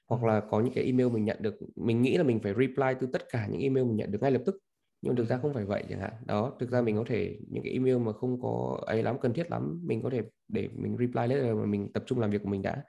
Hoặc 0.07 0.23
là 0.23 0.41
có 0.49 0.61
những 0.61 0.73
cái 0.73 0.83
email 0.83 1.09
mình 1.09 1.25
nhận 1.25 1.37
được, 1.41 1.55
mình 1.75 2.01
nghĩ 2.01 2.17
là 2.17 2.23
mình 2.23 2.39
phải 2.43 2.53
reply 2.53 2.93
từ 2.99 3.07
tất 3.13 3.21
cả 3.29 3.47
những 3.51 3.61
email 3.61 3.85
mình 3.85 3.95
nhận 3.95 4.11
được 4.11 4.21
ngay 4.21 4.31
lập 4.31 4.41
tức 4.45 4.55
nhưng 5.01 5.15
thực 5.15 5.27
ra 5.27 5.37
không 5.37 5.53
phải 5.53 5.65
vậy 5.65 5.83
chẳng 5.89 5.99
hạn 5.99 6.13
đó 6.25 6.53
thực 6.59 6.71
ra 6.71 6.81
mình 6.81 6.97
có 6.97 7.03
thể 7.07 7.39
những 7.49 7.63
cái 7.63 7.73
email 7.73 7.97
mà 7.97 8.13
không 8.13 8.41
có 8.41 8.83
ấy 8.85 9.03
lắm 9.03 9.17
cần 9.21 9.33
thiết 9.33 9.51
lắm 9.51 9.81
mình 9.83 10.01
có 10.01 10.09
thể 10.09 10.21
để 10.47 10.69
mình 10.75 10.97
reply 10.99 11.27
later 11.27 11.55
mà 11.55 11.65
mình 11.65 11.91
tập 11.93 12.03
trung 12.05 12.19
làm 12.19 12.31
việc 12.31 12.43
của 12.43 12.49
mình 12.49 12.61
đã 12.61 12.83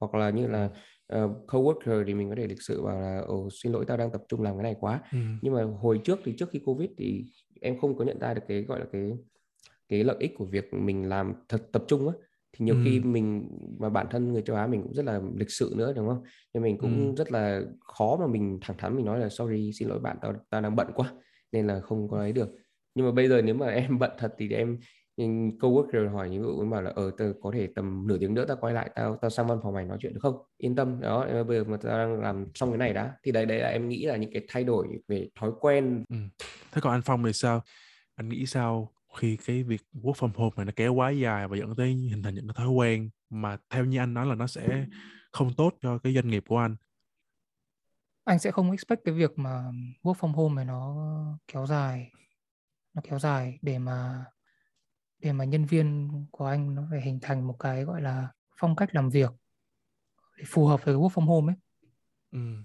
hoặc 0.00 0.14
là 0.14 0.30
như 0.30 0.46
là 0.46 0.70
uh, 1.14 1.30
coworker 1.46 2.04
thì 2.06 2.14
mình 2.14 2.28
có 2.28 2.34
thể 2.36 2.46
lịch 2.46 2.62
sự 2.62 2.82
bảo 2.82 3.00
là 3.00 3.22
ồ 3.26 3.48
xin 3.62 3.72
lỗi 3.72 3.84
tao 3.88 3.96
đang 3.96 4.12
tập 4.12 4.22
trung 4.28 4.42
làm 4.42 4.56
cái 4.56 4.62
này 4.62 4.76
quá 4.80 5.00
ừ. 5.12 5.18
nhưng 5.42 5.54
mà 5.54 5.64
hồi 5.64 6.00
trước 6.04 6.18
thì 6.24 6.34
trước 6.38 6.50
khi 6.50 6.58
covid 6.58 6.90
thì 6.98 7.24
em 7.60 7.78
không 7.80 7.96
có 7.96 8.04
nhận 8.04 8.18
ra 8.18 8.34
được 8.34 8.42
cái 8.48 8.62
gọi 8.62 8.80
là 8.80 8.86
cái 8.92 9.12
cái 9.88 10.04
lợi 10.04 10.16
ích 10.20 10.32
của 10.38 10.44
việc 10.44 10.74
mình 10.74 11.08
làm 11.08 11.34
thật 11.48 11.72
tập 11.72 11.84
trung 11.88 12.08
á 12.08 12.14
thì 12.52 12.64
nhiều 12.64 12.74
ừ. 12.74 12.80
khi 12.84 13.00
mình 13.00 13.48
mà 13.78 13.88
bản 13.88 14.06
thân 14.10 14.32
người 14.32 14.42
châu 14.42 14.56
Á 14.56 14.66
mình 14.66 14.82
cũng 14.82 14.94
rất 14.94 15.04
là 15.04 15.20
lịch 15.36 15.50
sự 15.50 15.74
nữa 15.76 15.92
đúng 15.96 16.08
không 16.08 16.22
nên 16.54 16.62
mình 16.62 16.78
cũng 16.78 17.08
ừ. 17.08 17.14
rất 17.16 17.32
là 17.32 17.62
khó 17.80 18.16
mà 18.20 18.26
mình 18.26 18.58
thẳng 18.62 18.76
thắn 18.78 18.96
mình 18.96 19.06
nói 19.06 19.18
là 19.18 19.28
sorry 19.28 19.72
xin 19.72 19.88
lỗi 19.88 19.98
bạn 19.98 20.16
tao 20.22 20.34
tao 20.50 20.60
đang 20.60 20.76
bận 20.76 20.86
quá 20.94 21.12
nên 21.54 21.66
là 21.66 21.80
không 21.80 22.08
có 22.08 22.18
ấy 22.18 22.32
được. 22.32 22.48
Nhưng 22.94 23.06
mà 23.06 23.12
bây 23.12 23.28
giờ 23.28 23.42
nếu 23.42 23.54
mà 23.54 23.66
em 23.66 23.98
bận 23.98 24.10
thật 24.18 24.34
thì 24.38 24.48
em 24.48 24.78
coworker 25.60 26.10
hỏi 26.10 26.30
những 26.30 26.42
vụ 26.42 26.64
bảo 26.70 26.82
là 26.82 26.90
ở 26.90 27.10
ờ, 27.18 27.34
có 27.42 27.50
thể 27.54 27.68
tầm 27.74 28.06
nửa 28.06 28.18
tiếng 28.18 28.34
nữa 28.34 28.44
tao 28.48 28.56
quay 28.60 28.74
lại 28.74 28.90
tao 28.94 29.18
tao 29.22 29.30
sang 29.30 29.46
văn 29.46 29.58
phòng 29.62 29.74
mày 29.74 29.84
nói 29.84 29.98
chuyện 30.00 30.14
được 30.14 30.20
không? 30.22 30.36
Yên 30.58 30.76
tâm. 30.76 31.00
Đó 31.00 31.26
bây 31.48 31.58
giờ 31.58 31.64
mà 31.64 31.76
tao 31.76 31.98
đang 31.98 32.20
làm 32.20 32.46
xong 32.54 32.70
cái 32.70 32.78
này 32.78 32.92
đã. 32.92 33.12
Thì 33.22 33.32
đấy 33.32 33.46
đấy 33.46 33.58
là 33.58 33.68
em 33.68 33.88
nghĩ 33.88 34.04
là 34.06 34.16
những 34.16 34.32
cái 34.32 34.42
thay 34.48 34.64
đổi 34.64 34.86
về 35.08 35.28
thói 35.40 35.50
quen. 35.60 36.04
Ừ. 36.08 36.16
thế 36.72 36.80
còn 36.80 36.92
anh 36.92 37.02
Phong 37.02 37.24
thì 37.24 37.32
sao? 37.32 37.62
Anh 38.14 38.28
nghĩ 38.28 38.46
sao 38.46 38.94
khi 39.16 39.38
cái 39.46 39.62
việc 39.62 39.82
work 40.02 40.12
from 40.12 40.30
home 40.34 40.52
này 40.56 40.66
nó 40.66 40.72
kéo 40.76 40.94
quá 40.94 41.10
dài 41.10 41.48
và 41.48 41.56
dẫn 41.56 41.74
tới 41.76 41.88
hình 41.88 42.22
thành 42.22 42.34
những 42.34 42.46
cái 42.48 42.54
thói 42.56 42.68
quen 42.68 43.10
mà 43.30 43.56
theo 43.70 43.84
như 43.84 43.98
anh 43.98 44.14
nói 44.14 44.26
là 44.26 44.34
nó 44.34 44.46
sẽ 44.46 44.86
không 45.32 45.50
tốt 45.56 45.74
cho 45.82 45.98
cái 45.98 46.14
doanh 46.14 46.28
nghiệp 46.28 46.44
của 46.48 46.58
anh? 46.58 46.76
Anh 48.24 48.38
sẽ 48.38 48.50
không 48.50 48.70
expect 48.70 49.00
cái 49.04 49.14
việc 49.14 49.38
mà 49.38 49.70
work 50.02 50.14
from 50.14 50.32
home 50.32 50.54
này 50.54 50.64
nó 50.64 51.38
kéo 51.48 51.66
dài 51.66 52.10
nó 52.94 53.02
kéo 53.04 53.18
dài 53.18 53.58
để 53.62 53.78
mà 53.78 54.24
để 55.18 55.32
mà 55.32 55.44
nhân 55.44 55.64
viên 55.64 56.10
của 56.30 56.46
anh 56.46 56.74
nó 56.74 56.86
phải 56.90 57.00
hình 57.00 57.18
thành 57.22 57.46
một 57.46 57.56
cái 57.58 57.84
gọi 57.84 58.02
là 58.02 58.28
phong 58.60 58.76
cách 58.76 58.94
làm 58.94 59.10
việc 59.10 59.30
để 60.36 60.44
phù 60.46 60.66
hợp 60.66 60.84
với 60.84 60.94
work 60.94 61.08
from 61.08 61.26
home 61.26 61.52
ấy 61.52 61.56
ừ. 62.30 62.62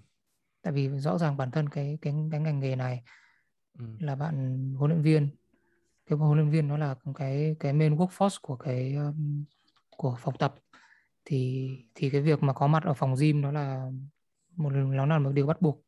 tại 0.61 0.73
vì 0.73 0.89
rõ 0.89 1.17
ràng 1.17 1.37
bản 1.37 1.51
thân 1.51 1.69
cái 1.69 1.97
cái 2.01 2.13
cái 2.31 2.39
ngành 2.39 2.59
nghề 2.59 2.75
này 2.75 3.03
Ừ. 3.79 3.85
là 3.99 4.15
bạn 4.15 4.65
huấn 4.77 4.91
luyện 4.91 5.01
viên 5.01 5.29
cái 6.05 6.17
huấn 6.17 6.37
luyện 6.37 6.49
viên 6.49 6.67
nó 6.67 6.77
là 6.77 6.95
cái 7.15 7.55
cái 7.59 7.73
main 7.73 7.95
workforce 7.95 8.37
của 8.41 8.55
cái 8.55 8.95
um, 8.95 9.43
của 9.89 10.17
phòng 10.19 10.37
tập 10.37 10.55
thì 11.25 11.69
thì 11.95 12.09
cái 12.09 12.21
việc 12.21 12.43
mà 12.43 12.53
có 12.53 12.67
mặt 12.67 12.83
ở 12.83 12.93
phòng 12.93 13.15
gym 13.19 13.41
nó 13.41 13.51
là 13.51 13.91
một 14.59 14.69
nó 14.73 15.05
là 15.05 15.19
một 15.19 15.31
điều 15.31 15.47
bắt 15.47 15.61
buộc 15.61 15.81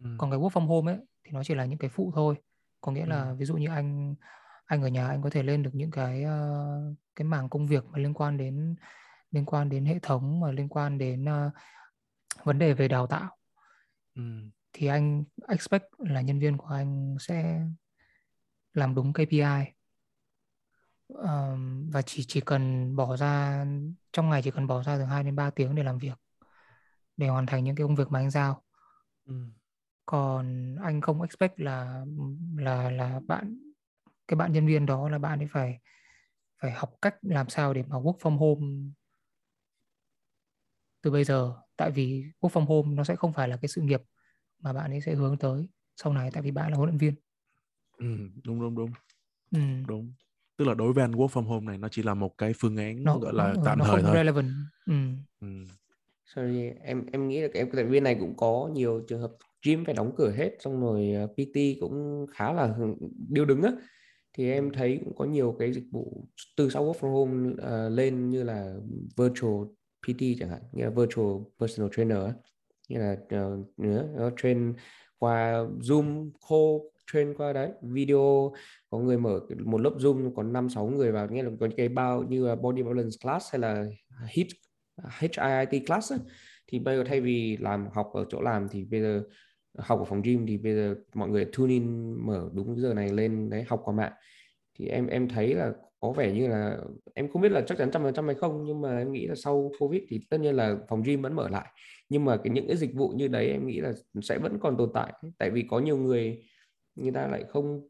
Ừ. 0.00 0.08
còn 0.18 0.30
cái 0.30 0.40
work 0.40 0.48
from 0.50 0.66
home 0.66 0.92
ấy 0.92 1.00
thì 1.24 1.30
nó 1.32 1.44
chỉ 1.44 1.54
là 1.54 1.64
những 1.64 1.78
cái 1.78 1.90
phụ 1.90 2.12
thôi 2.14 2.34
có 2.80 2.92
nghĩa 2.92 3.06
là 3.06 3.28
Ừ. 3.28 3.34
ví 3.38 3.44
dụ 3.44 3.56
như 3.56 3.68
anh 3.68 4.14
anh 4.64 4.82
ở 4.82 4.88
nhà 4.88 5.08
anh 5.08 5.22
có 5.22 5.30
thể 5.30 5.42
lên 5.42 5.62
được 5.62 5.70
những 5.74 5.90
cái 5.90 6.22
ờ, 6.22 6.94
cái 7.16 7.24
mảng 7.24 7.48
công 7.48 7.66
việc 7.66 7.84
mà 7.86 7.98
liên 7.98 8.14
quan 8.14 8.36
đến 8.36 8.74
liên 9.30 9.44
quan 9.44 9.68
đến 9.68 9.84
hệ 9.84 9.98
thống 10.02 10.40
mà 10.40 10.50
liên 10.52 10.68
quan 10.68 10.98
đến 10.98 11.24
ờ, 11.24 11.50
vấn 12.44 12.58
đề 12.58 12.74
về 12.74 12.88
đào 12.88 13.06
tạo 13.06 13.36
Ừ. 14.14 14.22
thì 14.72 14.86
anh 14.86 15.24
expect 15.48 15.84
là 15.98 16.20
nhân 16.20 16.38
viên 16.38 16.56
của 16.56 16.66
anh 16.66 17.16
sẽ 17.20 17.60
làm 18.74 18.94
đúng 18.94 19.12
KPI 19.12 19.72
Ờm, 21.14 21.90
và 21.90 22.02
chỉ 22.02 22.24
chỉ 22.28 22.40
cần 22.40 22.96
bỏ 22.96 23.16
ra 23.16 23.64
trong 24.12 24.30
ngày 24.30 24.42
chỉ 24.42 24.50
cần 24.50 24.66
bỏ 24.66 24.82
ra 24.82 24.96
từ 24.96 25.04
2 25.04 25.22
đến 25.24 25.36
3 25.36 25.50
tiếng 25.50 25.74
để 25.74 25.82
làm 25.82 25.98
việc 25.98 26.18
để 27.22 27.28
hoàn 27.28 27.46
thành 27.46 27.64
những 27.64 27.76
cái 27.76 27.84
công 27.86 27.96
việc 27.96 28.08
mà 28.10 28.18
anh 28.18 28.30
giao 28.30 28.62
Ừ. 29.24 29.34
còn 30.06 30.76
anh 30.82 31.00
không 31.00 31.22
expect 31.22 31.60
là 31.60 32.04
là 32.56 32.90
là 32.90 33.20
bạn 33.26 33.58
cái 34.28 34.36
bạn 34.36 34.52
nhân 34.52 34.66
viên 34.66 34.86
đó 34.86 35.08
là 35.08 35.18
bạn 35.18 35.38
ấy 35.38 35.48
phải 35.52 35.80
phải 36.62 36.70
học 36.72 36.94
cách 37.02 37.16
làm 37.22 37.48
sao 37.48 37.74
để 37.74 37.82
mà 37.88 37.96
work 37.96 38.18
from 38.18 38.36
home 38.36 38.90
từ 41.02 41.10
bây 41.10 41.24
giờ 41.24 41.54
tại 41.76 41.90
vì 41.90 42.24
work 42.40 42.48
from 42.48 42.64
home 42.66 42.94
nó 42.96 43.04
sẽ 43.04 43.16
không 43.16 43.32
phải 43.32 43.48
là 43.48 43.56
cái 43.56 43.68
sự 43.68 43.80
nghiệp 43.82 44.02
mà 44.58 44.72
bạn 44.72 44.90
ấy 44.90 45.00
sẽ 45.00 45.14
hướng 45.14 45.38
tới 45.38 45.68
sau 45.96 46.12
này 46.12 46.30
tại 46.32 46.42
vì 46.42 46.50
bạn 46.50 46.70
là 46.70 46.76
huấn 46.76 46.88
luyện 46.90 46.98
viên 46.98 47.14
Ừ. 47.98 48.06
đúng 48.44 48.60
đúng 48.60 48.74
đúng 48.74 48.90
ừ. 49.50 49.58
đúng 49.86 50.12
tức 50.56 50.64
là 50.64 50.74
đối 50.74 50.92
với 50.92 51.04
anh 51.04 51.12
work 51.12 51.28
from 51.28 51.44
home 51.44 51.66
này 51.66 51.78
nó 51.78 51.88
chỉ 51.88 52.02
là 52.02 52.14
một 52.14 52.38
cái 52.38 52.52
phương 52.58 52.76
án 52.76 53.04
nó 53.04 53.18
gọi 53.18 53.32
là 53.34 53.54
nó, 53.56 53.62
tạm 53.64 53.78
nó 53.78 53.84
thời 53.84 53.94
không 53.94 54.02
thôi 54.02 54.14
relevant 54.14 54.50
ừ. 54.86 54.94
ừ. 55.40 55.64
Sorry, 56.24 56.70
em 56.82 57.06
em 57.12 57.28
nghĩ 57.28 57.40
là 57.40 57.48
em 57.54 57.90
viên 57.90 58.04
này 58.04 58.16
cũng 58.20 58.36
có 58.36 58.70
nhiều 58.72 59.04
trường 59.08 59.20
hợp 59.20 59.32
gym 59.66 59.84
phải 59.84 59.94
đóng 59.94 60.12
cửa 60.16 60.30
hết 60.30 60.56
xong 60.60 60.80
rồi 60.80 61.12
ờ, 61.12 61.26
PT 61.26 61.80
cũng 61.80 62.26
khá 62.32 62.52
là 62.52 62.74
điêu 63.28 63.44
đứng 63.44 63.62
á. 63.62 63.72
Thì 64.32 64.50
em 64.52 64.70
thấy 64.72 65.00
cũng 65.04 65.16
có 65.16 65.24
nhiều 65.24 65.56
cái 65.58 65.72
dịch 65.72 65.86
vụ 65.92 66.26
từ 66.56 66.70
sau 66.70 66.84
work 66.84 66.92
from 66.92 67.12
home 67.12 67.54
ờ, 67.58 67.88
lên 67.88 68.30
như 68.30 68.42
là 68.42 68.74
virtual 69.16 69.66
PT 70.06 70.22
chẳng 70.38 70.48
hạn 70.48 70.62
như 70.72 70.84
là 70.84 70.90
virtual 70.90 71.42
personal 71.60 71.90
trainer 71.96 72.18
á. 72.18 72.32
Như 72.88 72.98
là 72.98 73.12
uh, 73.12 73.68
nó 74.16 74.30
train 74.36 74.74
qua 75.18 75.64
Zoom 75.80 76.30
call 76.50 76.92
train 77.12 77.34
qua 77.34 77.52
đấy 77.52 77.70
video 77.82 78.52
có 78.90 78.98
người 78.98 79.18
mở 79.18 79.40
một 79.64 79.78
lớp 79.80 79.92
Zoom 79.96 80.34
có 80.34 80.42
năm 80.42 80.68
sáu 80.68 80.86
người 80.86 81.12
vào 81.12 81.28
nghĩa 81.28 81.42
là 81.42 81.50
có 81.60 81.68
cái 81.76 81.88
bao 81.88 82.22
như 82.22 82.46
là 82.46 82.54
body 82.54 82.82
balance 82.82 83.16
class 83.22 83.52
hay 83.52 83.60
là 83.60 83.84
hit 84.28 84.46
HIIT 85.10 85.86
class 85.86 86.12
á, 86.12 86.18
thì 86.66 86.78
bây 86.78 86.96
giờ 86.96 87.04
thay 87.06 87.20
vì 87.20 87.56
làm 87.56 87.88
học 87.92 88.10
ở 88.14 88.24
chỗ 88.28 88.40
làm 88.40 88.68
thì 88.68 88.84
bây 88.84 89.00
giờ 89.00 89.22
học 89.78 89.98
ở 89.98 90.04
phòng 90.04 90.22
gym 90.22 90.46
thì 90.46 90.58
bây 90.58 90.74
giờ 90.74 90.94
mọi 91.14 91.28
người 91.28 91.44
tune 91.44 91.72
in 91.72 92.14
mở 92.26 92.50
đúng 92.54 92.80
giờ 92.80 92.94
này 92.94 93.08
lên 93.08 93.50
đấy 93.50 93.64
học 93.68 93.80
qua 93.84 93.94
mạng. 93.94 94.12
Thì 94.78 94.86
em 94.86 95.06
em 95.06 95.28
thấy 95.28 95.54
là 95.54 95.72
có 96.00 96.12
vẻ 96.12 96.32
như 96.32 96.48
là 96.48 96.78
em 97.14 97.28
không 97.28 97.42
biết 97.42 97.52
là 97.52 97.60
chắc 97.60 97.78
chắn 97.78 97.90
trăm 97.92 98.02
phần 98.02 98.14
trăm 98.14 98.26
hay 98.26 98.34
không 98.34 98.64
nhưng 98.64 98.80
mà 98.80 98.98
em 98.98 99.12
nghĩ 99.12 99.26
là 99.26 99.34
sau 99.34 99.72
covid 99.78 100.02
thì 100.08 100.20
tất 100.30 100.40
nhiên 100.40 100.54
là 100.54 100.76
phòng 100.88 101.02
gym 101.02 101.22
vẫn 101.22 101.36
mở 101.36 101.48
lại. 101.48 101.66
Nhưng 102.08 102.24
mà 102.24 102.36
cái 102.36 102.50
những 102.50 102.66
cái 102.68 102.76
dịch 102.76 102.94
vụ 102.94 103.08
như 103.08 103.28
đấy 103.28 103.46
em 103.46 103.66
nghĩ 103.66 103.80
là 103.80 103.92
sẽ 104.22 104.38
vẫn 104.38 104.58
còn 104.60 104.76
tồn 104.76 104.90
tại. 104.94 105.12
Tại 105.38 105.50
vì 105.50 105.64
có 105.70 105.80
nhiều 105.80 105.96
người 105.96 106.42
người 106.94 107.12
ta 107.12 107.26
lại 107.26 107.44
không 107.48 107.88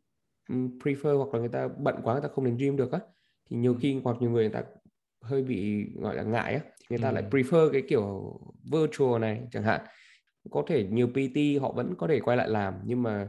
prefer 0.52 1.16
hoặc 1.16 1.34
là 1.34 1.40
người 1.40 1.48
ta 1.48 1.68
bận 1.78 1.94
quá 2.02 2.14
người 2.14 2.22
ta 2.22 2.28
không 2.28 2.44
đến 2.44 2.56
gym 2.56 2.76
được 2.76 2.92
á. 2.92 3.00
Thì 3.50 3.56
nhiều 3.56 3.74
khi 3.74 4.00
hoặc 4.04 4.16
nhiều 4.20 4.30
người 4.30 4.44
người 4.44 4.52
ta 4.52 4.64
hơi 5.22 5.42
bị 5.42 5.86
gọi 5.94 6.16
là 6.16 6.22
ngại 6.22 6.54
á 6.54 6.60
thì 6.90 6.96
người 6.96 7.02
ta 7.02 7.08
Ừ. 7.08 7.14
lại 7.14 7.24
prefer 7.30 7.72
cái 7.72 7.82
kiểu 7.88 8.32
virtual 8.72 9.20
này 9.20 9.40
chẳng 9.52 9.62
hạn 9.62 9.80
có 10.50 10.64
thể 10.66 10.84
nhiều 10.90 11.08
PT 11.14 11.60
họ 11.60 11.72
vẫn 11.72 11.94
có 11.98 12.08
thể 12.08 12.20
quay 12.20 12.36
lại 12.36 12.48
làm 12.48 12.74
nhưng 12.84 13.02
mà 13.02 13.28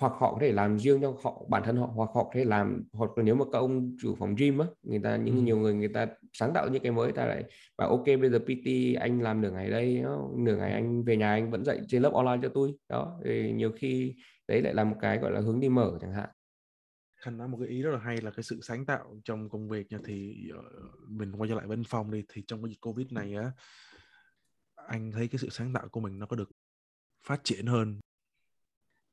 hoặc 0.00 0.12
họ 0.16 0.32
có 0.32 0.38
thể 0.40 0.52
làm 0.52 0.78
riêng 0.78 1.00
cho 1.02 1.14
họ 1.24 1.42
bản 1.48 1.62
thân 1.64 1.76
họ 1.76 1.86
hoặc 1.94 2.10
họ 2.14 2.24
có 2.24 2.30
thể 2.34 2.44
làm 2.44 2.84
hoặc 2.92 3.18
là 3.18 3.24
nếu 3.24 3.34
mà 3.34 3.44
các 3.52 3.58
ông 3.58 3.96
chủ 4.00 4.14
phòng 4.18 4.34
gym 4.34 4.58
á 4.58 4.66
người 4.82 5.00
ta 5.04 5.16
những 5.16 5.36
Ừ. 5.36 5.42
nhiều 5.42 5.58
người 5.58 5.74
người 5.74 5.88
ta 5.88 6.06
sáng 6.32 6.52
tạo 6.54 6.68
những 6.68 6.82
cái 6.82 6.92
mới 6.92 7.12
ta 7.12 7.26
lại 7.26 7.44
bảo 7.78 7.88
ok 7.90 8.04
bây 8.06 8.30
giờ 8.30 8.38
PT 8.38 8.94
anh 9.00 9.20
làm 9.22 9.40
nửa 9.40 9.50
ngày 9.50 9.70
đây 9.70 10.02
nửa 10.36 10.56
ngày 10.56 10.72
anh 10.72 11.04
về 11.04 11.16
nhà 11.16 11.30
anh 11.30 11.50
vẫn 11.50 11.64
dạy 11.64 11.78
trên 11.88 12.02
lớp 12.02 12.12
online 12.12 12.38
cho 12.42 12.48
tôi 12.54 12.74
đó 12.88 13.20
thì 13.24 13.52
nhiều 13.52 13.72
khi 13.76 14.14
đấy 14.48 14.62
lại 14.62 14.74
là 14.74 14.84
một 14.84 14.96
cái 15.00 15.18
gọi 15.18 15.32
là 15.32 15.40
hướng 15.40 15.60
đi 15.60 15.68
mở 15.68 15.98
chẳng 16.00 16.12
hạn 16.12 16.28
Khanh 17.24 17.38
nói 17.38 17.48
một 17.48 17.58
cái 17.60 17.68
ý 17.68 17.82
rất 17.82 17.90
là 17.90 17.98
hay 17.98 18.16
là 18.16 18.30
cái 18.30 18.42
sự 18.42 18.60
sáng 18.62 18.86
tạo 18.86 19.20
trong 19.24 19.48
công 19.48 19.68
việc 19.68 19.92
nha 19.92 19.98
thì 20.04 20.48
ờ, 20.54 20.62
mình 21.08 21.32
quay 21.32 21.48
trở 21.48 21.54
lại 21.54 21.66
bên 21.66 21.84
phòng 21.84 22.10
đi 22.10 22.22
thì 22.28 22.42
trong 22.46 22.62
cái 22.62 22.70
dịch 22.70 22.80
Covid 22.80 23.12
này 23.12 23.34
á 23.34 23.52
anh 24.74 25.12
thấy 25.12 25.28
cái 25.28 25.38
sự 25.38 25.48
sáng 25.50 25.72
tạo 25.72 25.88
của 25.88 26.00
mình 26.00 26.18
nó 26.18 26.26
có 26.26 26.36
được 26.36 26.50
phát 27.26 27.40
triển 27.44 27.66
hơn. 27.66 28.00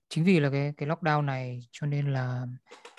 Chính 0.09 0.23
vì 0.23 0.39
là 0.39 0.49
cái 0.49 0.73
cái 0.77 0.89
lockdown 0.89 1.25
này 1.25 1.59
cho 1.71 1.87
nên 1.87 2.13
là 2.13 2.47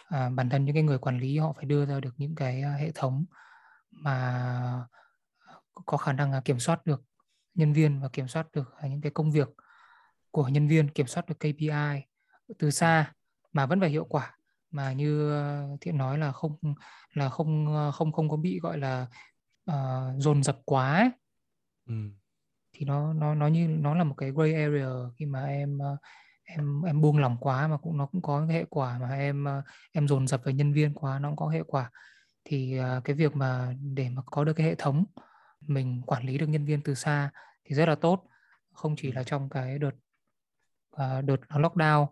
à, 0.08 0.28
bản 0.28 0.50
thân 0.50 0.64
những 0.64 0.74
cái 0.74 0.82
người 0.82 0.98
quản 0.98 1.18
lý 1.18 1.38
họ 1.38 1.52
phải 1.52 1.64
đưa 1.64 1.86
ra 1.86 2.00
được 2.00 2.14
những 2.16 2.34
cái 2.34 2.62
à, 2.62 2.72
hệ 2.72 2.92
thống 2.94 3.24
mà 3.90 4.86
có 5.74 5.96
khả 5.96 6.12
năng 6.12 6.32
là 6.32 6.40
kiểm 6.44 6.58
soát 6.58 6.86
được 6.86 7.02
nhân 7.54 7.72
viên 7.72 8.00
và 8.00 8.08
kiểm 8.12 8.28
soát 8.28 8.46
được 8.52 8.74
à, 8.76 8.88
những 8.88 9.00
cái 9.00 9.12
công 9.12 9.30
việc 9.32 9.48
của 10.30 10.48
nhân 10.48 10.68
viên 10.68 10.88
kiểm 10.88 11.06
soát 11.06 11.26
được 11.28 11.40
KPI 11.40 12.02
từ 12.58 12.70
xa 12.70 13.12
mà 13.52 13.66
vẫn 13.66 13.80
phải 13.80 13.90
hiệu 13.90 14.04
quả 14.04 14.36
mà 14.72 14.92
như 14.92 15.30
ờ, 15.30 15.68
thiện 15.80 15.98
nói 15.98 16.18
là 16.18 16.32
không 16.32 16.56
là 17.14 17.28
không 17.28 17.74
ờ, 17.74 17.92
không 17.92 18.12
không 18.12 18.28
có 18.28 18.36
bị 18.36 18.60
gọi 18.60 18.78
là 18.78 19.06
ờ, 19.64 20.12
dồn 20.18 20.42
dập 20.42 20.58
quá 20.64 20.98
ấy. 20.98 21.10
ừ. 21.88 21.94
thì 22.72 22.84
nó 22.86 23.12
nó 23.12 23.34
nó 23.34 23.46
như 23.46 23.68
nó 23.68 23.94
là 23.94 24.04
một 24.04 24.14
cái 24.18 24.30
gray 24.30 24.54
area 24.54 24.88
khi 25.18 25.26
mà 25.26 25.44
em 25.44 25.78
em 26.44 26.82
em 26.82 27.00
buông 27.00 27.18
lỏng 27.18 27.36
quá 27.40 27.68
mà 27.68 27.76
cũng 27.76 27.96
nó 27.96 28.06
cũng 28.06 28.22
có 28.22 28.44
cái 28.48 28.56
hệ 28.56 28.64
quả 28.70 28.98
mà 28.98 29.14
em 29.14 29.46
em 29.92 30.08
dồn 30.08 30.26
dập 30.28 30.40
với 30.44 30.54
nhân 30.54 30.72
viên 30.72 30.94
quá 30.94 31.18
nó 31.18 31.28
cũng 31.28 31.36
có 31.36 31.48
hệ 31.48 31.62
quả 31.66 31.90
thì 32.44 32.76
ờ, 32.78 33.00
cái 33.04 33.16
việc 33.16 33.36
mà 33.36 33.74
để 33.80 34.08
mà 34.10 34.22
có 34.26 34.44
được 34.44 34.52
cái 34.52 34.66
hệ 34.66 34.74
thống 34.74 35.04
mình 35.60 36.02
quản 36.06 36.24
lý 36.26 36.38
được 36.38 36.46
nhân 36.46 36.64
viên 36.64 36.82
từ 36.82 36.94
xa 36.94 37.30
thì 37.64 37.74
rất 37.74 37.88
là 37.88 37.94
tốt 37.94 38.24
không 38.72 38.96
chỉ 38.96 39.08
Ừ. 39.10 39.14
là 39.14 39.22
trong 39.24 39.48
cái 39.48 39.78
đợt 39.78 39.90
ờ, 40.90 41.22
đợt 41.22 41.36
lockdown 41.48 42.06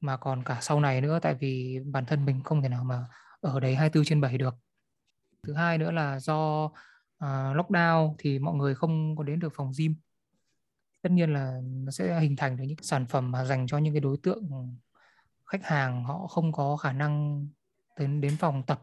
mà 0.00 0.16
còn 0.16 0.44
cả 0.44 0.58
sau 0.62 0.80
này 0.80 1.00
nữa 1.00 1.18
tại 1.22 1.34
vì 1.34 1.78
bản 1.84 2.06
thân 2.06 2.24
mình 2.24 2.42
không 2.44 2.62
thể 2.62 2.68
nào 2.68 2.84
mà 2.84 3.04
ở 3.40 3.60
đấy 3.60 3.74
24 3.74 4.04
trên 4.04 4.20
7 4.20 4.38
được. 4.38 4.54
Thứ 5.42 5.54
hai 5.54 5.78
nữa 5.78 5.90
là 5.90 6.20
do 6.20 6.64
uh, 6.64 6.72
lockdown 7.56 8.14
thì 8.18 8.38
mọi 8.38 8.54
người 8.54 8.74
không 8.74 9.16
có 9.16 9.24
đến 9.24 9.40
được 9.40 9.52
phòng 9.54 9.72
gym. 9.78 9.94
Tất 11.02 11.12
nhiên 11.12 11.32
là 11.32 11.60
nó 11.64 11.90
sẽ 11.90 12.20
hình 12.20 12.36
thành 12.36 12.56
được 12.56 12.64
những 12.64 12.82
sản 12.82 13.06
phẩm 13.06 13.30
mà 13.30 13.44
dành 13.44 13.66
cho 13.66 13.78
những 13.78 13.94
cái 13.94 14.00
đối 14.00 14.16
tượng 14.22 14.50
khách 15.46 15.64
hàng 15.64 16.04
họ 16.04 16.26
không 16.26 16.52
có 16.52 16.76
khả 16.76 16.92
năng 16.92 17.46
đến 17.98 18.20
đến 18.20 18.36
phòng 18.38 18.62
tập. 18.66 18.82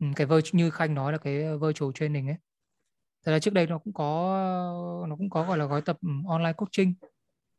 Ừ, 0.00 0.06
cái 0.16 0.26
như 0.52 0.70
Khanh 0.70 0.94
nói 0.94 1.12
là 1.12 1.18
cái 1.18 1.58
virtual 1.58 1.90
training 1.94 2.28
ấy. 2.28 2.36
Thật 3.24 3.32
ra 3.32 3.38
trước 3.38 3.54
đây 3.54 3.66
nó 3.66 3.78
cũng 3.78 3.92
có 3.92 5.06
nó 5.08 5.16
cũng 5.16 5.30
có 5.30 5.44
gọi 5.44 5.58
là 5.58 5.64
gói 5.64 5.82
tập 5.82 5.98
online 6.28 6.52
coaching 6.52 6.94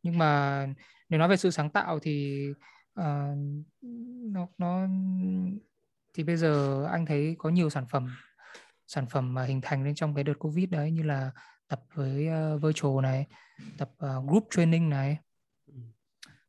nhưng 0.03 0.17
mà 0.17 0.65
nếu 1.09 1.19
nói 1.19 1.27
về 1.29 1.37
sự 1.37 1.49
sáng 1.51 1.69
tạo 1.69 1.99
thì 1.99 2.45
ờ, 2.93 3.35
nó 4.31 4.47
nó 4.57 4.87
thì 6.13 6.23
bây 6.23 6.37
giờ 6.37 6.83
anh 6.85 7.05
thấy 7.05 7.35
có 7.37 7.49
nhiều 7.49 7.69
sản 7.69 7.85
phẩm 7.91 8.07
sản 8.87 9.05
phẩm 9.09 9.33
mà 9.33 9.43
hình 9.45 9.61
thành 9.61 9.83
lên 9.83 9.95
trong 9.95 10.15
cái 10.15 10.23
đợt 10.23 10.33
covid 10.39 10.69
đấy 10.69 10.91
như 10.91 11.03
là 11.03 11.31
tập 11.67 11.81
với 11.93 12.27
ờ, 12.27 12.57
virtual 12.57 13.03
này 13.03 13.27
tập 13.77 13.89
ờ, 13.97 14.21
group 14.27 14.47
training 14.51 14.89
này. 14.89 15.17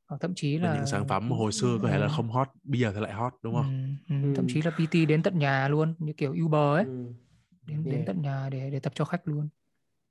Hoặc 0.07 0.19
thậm 0.21 0.33
chí 0.37 0.59
là 0.59 0.69
là 0.69 0.75
những 0.77 0.87
sản 0.87 1.09
phẩm 1.09 1.29
mà 1.29 1.37
hồi 1.37 1.53
xưa 1.53 1.79
có 1.83 1.89
thể 1.89 1.99
là 1.99 2.07
Ừ. 2.07 2.13
không 2.17 2.31
hot 2.31 2.49
bây 2.63 2.81
giờ 2.81 2.93
thì 2.95 3.01
lại 3.01 3.13
hot 3.13 3.33
đúng 3.43 3.55
không? 3.55 3.97
Ừ, 4.09 4.15
ừ, 4.15 4.35
thậm 4.37 4.47
Ừ. 4.47 4.53
chí 4.55 4.63
là 4.63 4.71
PT 4.71 5.07
đến 5.09 5.23
tận 5.23 5.39
nhà 5.39 5.69
luôn 5.69 5.95
như 5.99 6.13
kiểu 6.13 6.35
Uber 6.45 6.77
ấy. 6.77 6.85
Ừ. 6.85 7.13
đến 7.67 7.85
đến 7.85 8.05
tận 8.07 8.23
nhà 8.23 8.49
để 8.53 8.71
để 8.71 8.81
tập 8.81 8.93
cho 8.95 9.05
khách 9.05 9.29
luôn. 9.29 9.49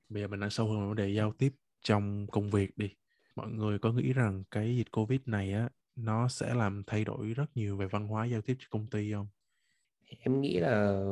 Bây 0.08 0.22
giờ 0.22 0.28
mình 0.28 0.40
đang 0.40 0.50
sâu 0.50 0.68
hơn 0.68 0.86
vấn 0.88 0.96
đề 0.96 1.08
giao 1.14 1.32
tiếp 1.32 1.52
trong 1.82 2.26
công 2.26 2.50
việc 2.50 2.78
đi 2.78 2.94
mọi 3.40 3.50
người 3.50 3.78
có 3.78 3.92
nghĩ 3.92 4.12
rằng 4.12 4.44
cái 4.50 4.76
dịch 4.76 4.92
covid 4.92 5.20
này 5.26 5.52
á 5.52 5.68
nó 5.96 6.28
sẽ 6.28 6.54
làm 6.54 6.82
thay 6.86 7.04
đổi 7.04 7.26
rất 7.26 7.44
nhiều 7.54 7.76
về 7.76 7.86
văn 7.86 8.08
hóa 8.08 8.24
giao 8.24 8.40
tiếp 8.40 8.56
cho 8.58 8.66
công 8.70 8.86
ty 8.86 9.12
không? 9.12 9.28
Em 10.20 10.40
nghĩ 10.40 10.58
là 10.58 11.02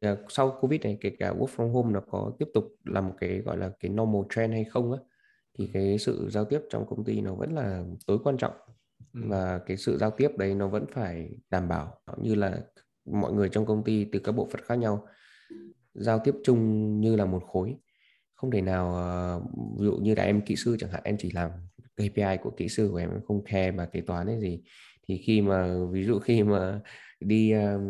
là 0.00 0.16
sau 0.28 0.58
Covid 0.60 0.80
này 0.80 0.98
kể 1.00 1.10
cả 1.18 1.32
work 1.32 1.46
from 1.46 1.72
home 1.72 1.92
nó 1.92 2.00
có 2.10 2.32
tiếp 2.38 2.46
tục 2.54 2.64
là 2.84 3.00
một 3.00 3.14
cái 3.20 3.38
gọi 3.38 3.56
là 3.56 3.70
cái 3.80 3.90
normal 3.90 4.22
trend 4.30 4.52
hay 4.52 4.64
không 4.64 4.92
á 4.92 4.98
thì 5.58 5.70
cái 5.72 5.98
sự 5.98 6.28
giao 6.30 6.44
tiếp 6.44 6.60
trong 6.70 6.86
công 6.90 7.04
ty 7.04 7.20
nó 7.20 7.34
vẫn 7.34 7.54
là 7.54 7.84
tối 8.06 8.18
quan 8.24 8.36
trọng. 8.36 8.52
Ừ. 9.14 9.20
và 9.28 9.58
cái 9.66 9.76
sự 9.76 9.98
giao 9.98 10.10
tiếp 10.10 10.28
đấy 10.36 10.54
nó 10.54 10.68
vẫn 10.68 10.86
phải 10.92 11.30
đảm 11.50 11.68
bảo 11.68 12.00
như 12.22 12.34
là 12.34 12.58
mọi 13.04 13.32
người 13.32 13.48
trong 13.48 13.66
công 13.66 13.84
ty 13.84 14.04
từ 14.12 14.18
các 14.18 14.32
bộ 14.32 14.48
phận 14.50 14.60
khác 14.64 14.74
nhau 14.74 15.06
giao 15.94 16.20
tiếp 16.24 16.34
chung 16.44 17.00
như 17.00 17.16
là 17.16 17.24
một 17.24 17.42
khối 17.46 17.76
không 18.38 18.50
thể 18.50 18.60
nào 18.60 18.94
ờ, 18.94 19.40
ví 19.78 19.84
dụ 19.86 19.96
như 19.96 20.14
là 20.14 20.22
em 20.22 20.40
kỹ 20.40 20.56
sư 20.56 20.76
chẳng 20.80 20.90
hạn 20.90 21.02
em 21.04 21.16
chỉ 21.18 21.30
làm 21.30 21.50
KPI 21.96 22.36
của 22.42 22.50
kỹ 22.50 22.68
sư 22.68 22.88
của 22.92 22.96
em 22.96 23.10
không 23.28 23.44
khe 23.44 23.70
mà 23.70 23.86
kế 23.86 24.00
toán 24.00 24.26
hay 24.26 24.40
gì. 24.40 24.60
Thì 25.08 25.18
khi 25.18 25.40
mà 25.40 25.74
ví 25.90 26.04
dụ 26.04 26.18
khi 26.18 26.42
mà 26.42 26.80
đi 27.20 27.54
uh, 27.56 27.80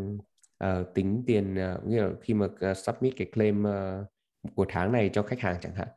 uh, 0.65 0.95
tính 0.95 1.25
tiền 1.27 1.55
uh, 1.55 1.87
nghĩa 1.87 2.03
là 2.03 2.11
khi 2.23 2.35
mà 2.35 2.47
uh, 2.47 2.77
submit 2.77 3.15
cái 3.17 3.27
claim 3.35 3.65
uh, 3.65 4.55
của 4.55 4.67
tháng 4.69 4.93
này 4.93 5.11
cho 5.13 5.23
khách 5.23 5.41
hàng 5.41 5.57
chẳng 5.61 5.75
hạn 5.75 5.89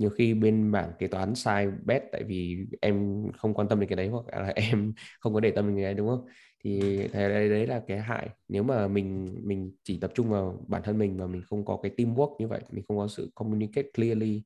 nhiều 0.00 0.10
khi 0.10 0.34
bên 0.34 0.72
bảng 0.72 0.92
kế 0.98 1.06
toán 1.06 1.34
sai 1.34 1.68
bét 1.84 2.02
tại 2.12 2.22
vì 2.22 2.66
em 2.80 3.24
không 3.38 3.54
quan 3.54 3.68
tâm 3.68 3.80
đến 3.80 3.88
cái 3.88 3.96
đấy 3.96 4.08
hoặc 4.08 4.24
là 4.28 4.52
em 4.54 4.92
không 5.20 5.34
có 5.34 5.40
để 5.40 5.50
tâm 5.50 5.66
đến 5.66 5.76
cái 5.76 5.84
đấy 5.84 5.94
đúng 5.94 6.08
không? 6.08 6.26
Thì 6.64 6.80
đấy, 7.12 7.48
đấy 7.48 7.66
là 7.66 7.82
cái 7.86 8.00
hại. 8.00 8.28
Nếu 8.48 8.62
mà 8.62 8.88
mình 8.88 9.38
mình 9.42 9.72
chỉ 9.84 9.98
tập 10.00 10.10
trung 10.14 10.30
vào 10.30 10.64
bản 10.68 10.82
thân 10.82 10.98
mình 10.98 11.16
và 11.16 11.26
mình 11.26 11.42
không 11.42 11.64
có 11.64 11.78
cái 11.82 11.92
teamwork 11.96 12.36
như 12.38 12.48
vậy 12.48 12.60
mình 12.70 12.84
không 12.88 12.96
có 12.96 13.08
sự 13.08 13.30
communicate 13.34 13.88
clearly 13.94 14.42